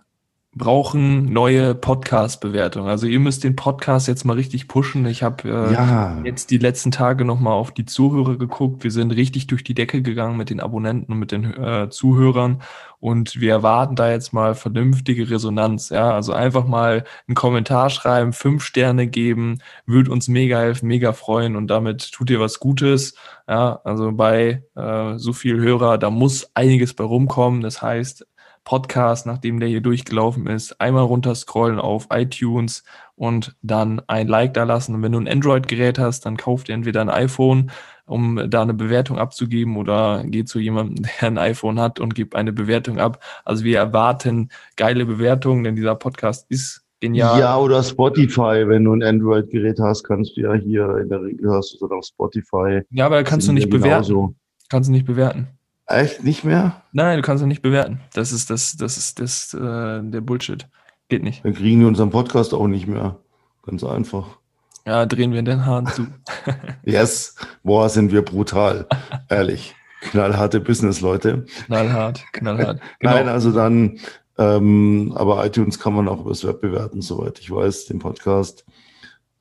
brauchen 0.60 1.32
neue 1.34 1.74
Podcast-Bewertungen. 1.74 2.88
Also 2.88 3.07
ihr 3.07 3.20
müsst 3.20 3.43
den 3.43 3.55
Podcast 3.55 4.07
jetzt 4.07 4.26
mal 4.26 4.34
richtig 4.34 4.68
pushen. 4.68 5.07
Ich 5.07 5.24
habe 5.24 5.49
äh, 5.49 5.74
ja, 5.74 6.18
jetzt 6.24 6.51
die 6.51 6.60
letzten 6.60 6.91
Tage 6.91 7.26
nochmal 7.26 7.53
auf 7.53 7.72
die 7.72 7.86
Zuhörer 7.86 8.38
geguckt. 8.38 8.84
Wir 8.84 8.91
sind 8.91 9.12
richtig 9.12 9.47
durch 9.47 9.64
die 9.64 9.74
Decke 9.74 10.03
gegangen 10.03 10.38
mit 10.38 10.51
den 10.51 10.60
Abonnenten 10.60 11.14
und 11.14 11.20
mit 11.20 11.32
den 11.32 11.45
äh, 11.45 11.89
Zuhörern 11.89 12.62
und 12.99 13.39
wir 13.39 13.51
erwarten 13.51 13.95
da 13.95 14.12
jetzt 14.12 14.34
mal 14.34 14.53
vernünftige 14.53 15.30
Resonanz. 15.30 15.89
Ja, 15.89 16.12
also 16.12 16.34
einfach 16.34 16.68
mal 16.68 17.05
einen 17.28 17.36
Kommentar 17.36 17.89
schreiben, 17.89 18.34
fünf 18.34 18.64
Sterne 18.64 19.07
geben, 19.07 19.60
würde 19.86 20.12
uns 20.12 20.28
mega 20.28 20.60
helfen, 20.60 20.88
mega 20.88 21.14
freuen 21.14 21.55
und 21.55 21.68
damit 21.68 22.12
tut 22.12 22.30
ihr 22.30 22.39
was 22.39 22.60
Gutes. 22.60 23.16
Ja, 23.47 23.80
also 23.84 24.12
bei 24.12 24.64
äh, 24.76 25.18
so 25.18 25.34
viel 25.34 25.60
Hörer, 25.60 25.97
da 25.97 26.10
muss 26.10 26.51
einiges 26.53 26.93
bei 26.93 27.05
rumkommen. 27.05 27.62
Das 27.62 27.82
heißt, 27.82 28.28
Podcast, 28.64 29.26
nachdem 29.26 29.60
der 29.60 29.70
hier 29.70 29.82
durchgelaufen 29.82 30.47
ist, 30.47 30.80
einmal 30.80 31.03
runterscrollen 31.03 31.80
auf 31.80 32.07
iTunes 32.12 32.84
und 33.16 33.55
dann 33.62 34.01
ein 34.07 34.28
Like 34.28 34.53
da 34.53 34.64
lassen. 34.64 34.95
Und 34.95 35.03
wenn 35.03 35.12
du 35.12 35.20
ein 35.20 35.28
Android-Gerät 35.28 35.99
hast, 35.99 36.26
dann 36.26 36.38
kauf 36.38 36.64
dir 36.64 36.74
entweder 36.74 37.01
ein 37.01 37.10
iPhone, 37.10 37.72
um 38.05 38.49
da 38.49 38.62
eine 38.62 38.74
Bewertung 38.74 39.18
abzugeben 39.18 39.78
oder 39.78 40.24
geh 40.26 40.45
zu 40.45 40.60
jemandem, 40.60 41.03
der 41.22 41.28
ein 41.28 41.38
iPhone 41.38 41.80
hat 41.80 41.99
und 41.99 42.16
gib 42.16 42.36
eine 42.36 42.53
Bewertung 42.53 42.99
ab. 42.99 43.24
Also 43.45 43.64
wir 43.64 43.78
erwarten 43.78 44.49
geile 44.76 45.05
Bewertungen, 45.05 45.64
denn 45.64 45.76
dieser 45.76 45.95
Podcast 45.95 46.45
ist 46.49 46.84
genial. 46.99 47.39
Ja, 47.39 47.57
oder 47.57 47.84
Spotify. 47.84 48.68
Wenn 48.68 48.86
du 48.86 48.93
ein 48.93 49.03
Android-Gerät 49.03 49.80
hast, 49.80 50.03
kannst 50.03 50.38
du 50.38 50.41
ja 50.41 50.53
hier 50.53 50.97
in 50.97 51.10
der 51.10 51.22
Regel 51.22 51.51
hast 51.51 51.78
du 51.80 51.88
dann 51.88 51.97
auf 51.97 52.05
Spotify. 52.05 52.82
Ja, 52.91 53.05
aber 53.05 53.24
kannst 53.24 53.47
du 53.47 53.51
nicht 53.51 53.70
bewerten. 53.70 54.07
genauso. 54.07 54.36
Kannst 54.70 54.89
du 54.89 54.93
nicht 54.93 55.05
bewerten. 55.05 55.47
Echt 55.90 56.24
nicht 56.24 56.44
mehr? 56.44 56.84
Nein, 56.92 57.18
du 57.18 57.24
kannst 57.24 57.42
ihn 57.42 57.48
nicht 57.48 57.64
bewerten. 57.64 58.00
Das 58.14 58.32
ist 58.32 58.52
das, 58.52 58.78
das 58.78 58.98
ist 58.98 59.20
das, 59.20 59.54
äh, 59.56 60.02
der 60.04 60.22
Bullshit. 60.22 60.68
Geht 61.08 61.24
nicht. 61.24 61.44
Dann 61.44 61.56
kriegen 61.56 61.80
wir 61.80 61.88
unseren 61.88 62.12
Podcast 62.12 62.54
auch 62.54 62.68
nicht 62.68 62.86
mehr. 62.86 63.18
Ganz 63.66 63.84
einfach. 63.84 64.38
Ja, 64.86 65.08
drehen 65.08 65.34
wir 65.34 65.42
den 65.42 65.66
Hahn 65.66 65.88
zu. 65.88 66.08
Yes, 66.84 67.36
boah, 67.64 67.90
sind 67.90 68.12
wir 68.12 68.22
brutal. 68.22 68.88
Ehrlich. 69.30 69.76
Knallharte 70.02 70.60
Business-Leute. 70.60 71.46
Knallhart, 71.66 72.24
knallhart. 72.34 72.80
Genau. 73.00 73.14
Nein, 73.14 73.28
also 73.28 73.52
dann, 73.52 74.00
ähm, 74.38 75.12
aber 75.16 75.44
iTunes 75.46 75.80
kann 75.80 75.94
man 75.94 76.08
auch 76.08 76.22
übers 76.22 76.46
Web 76.46 76.62
bewerten, 76.62 77.02
soweit 77.02 77.40
ich 77.40 77.50
weiß, 77.50 77.86
den 77.86 77.98
Podcast. 77.98 78.64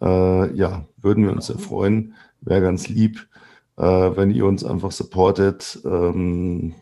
Äh, 0.00 0.54
ja, 0.54 0.86
würden 0.96 1.24
wir 1.24 1.32
uns 1.32 1.46
sehr 1.46 1.58
freuen. 1.58 2.14
Wäre 2.40 2.62
ganz 2.62 2.88
lieb, 2.88 3.28
äh, 3.78 4.16
wenn 4.16 4.30
ihr 4.30 4.44
uns 4.44 4.64
einfach 4.64 4.92
supportet. 4.92 5.78
Ähm, 5.84 6.74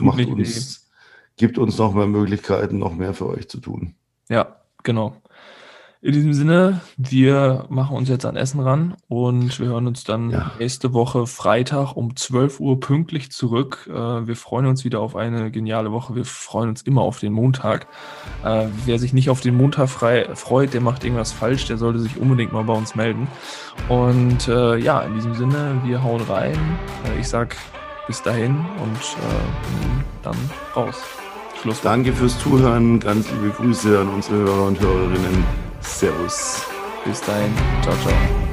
macht 0.00 0.26
uns, 0.26 0.90
gibt 1.36 1.58
uns 1.58 1.78
noch 1.78 1.94
mehr 1.94 2.06
Möglichkeiten, 2.06 2.78
noch 2.78 2.94
mehr 2.94 3.14
für 3.14 3.26
euch 3.26 3.48
zu 3.48 3.60
tun. 3.60 3.94
Ja, 4.28 4.60
genau. 4.82 5.16
In 6.04 6.12
diesem 6.12 6.34
Sinne, 6.34 6.82
wir 6.98 7.64
machen 7.70 7.96
uns 7.96 8.10
jetzt 8.10 8.26
an 8.26 8.36
Essen 8.36 8.60
ran 8.60 8.94
und 9.08 9.58
wir 9.58 9.68
hören 9.68 9.86
uns 9.86 10.04
dann 10.04 10.28
Ja. 10.28 10.50
nächste 10.58 10.92
Woche 10.92 11.26
Freitag 11.26 11.96
um 11.96 12.14
12 12.14 12.60
Uhr 12.60 12.78
pünktlich 12.78 13.32
zurück. 13.32 13.88
Äh, 13.90 14.26
Wir 14.26 14.36
freuen 14.36 14.66
uns 14.66 14.84
wieder 14.84 15.00
auf 15.00 15.16
eine 15.16 15.50
geniale 15.50 15.92
Woche. 15.92 16.14
Wir 16.14 16.26
freuen 16.26 16.68
uns 16.68 16.82
immer 16.82 17.00
auf 17.00 17.20
den 17.20 17.32
Montag. 17.32 17.86
Äh, 18.44 18.66
Wer 18.84 18.98
sich 18.98 19.14
nicht 19.14 19.30
auf 19.30 19.40
den 19.40 19.56
Montag 19.56 19.88
freut, 19.88 20.74
der 20.74 20.82
macht 20.82 21.04
irgendwas 21.04 21.32
falsch. 21.32 21.64
Der 21.68 21.78
sollte 21.78 22.00
sich 22.00 22.18
unbedingt 22.18 22.52
mal 22.52 22.64
bei 22.64 22.74
uns 22.74 22.94
melden. 22.94 23.26
Und 23.88 24.46
äh, 24.46 24.76
ja, 24.76 25.00
in 25.00 25.14
diesem 25.14 25.32
Sinne, 25.32 25.80
wir 25.84 26.02
hauen 26.02 26.20
rein. 26.28 26.58
Ich 27.18 27.28
sag 27.28 27.56
bis 28.06 28.20
dahin 28.22 28.56
und 28.82 29.16
dann 30.22 30.36
raus. 30.76 31.02
Schluss. 31.62 31.80
Danke 31.80 32.12
fürs 32.12 32.38
Zuhören. 32.40 33.00
Ganz 33.00 33.30
liebe 33.32 33.48
Grüße 33.54 33.98
an 34.00 34.08
unsere 34.10 34.36
Hörer 34.36 34.66
und 34.66 34.78
Hörerinnen. 34.78 35.63
Servus. 35.86 36.62
Bis 37.04 37.20
dahin. 37.20 37.52
Ciao, 37.82 37.94
ciao. 38.02 38.43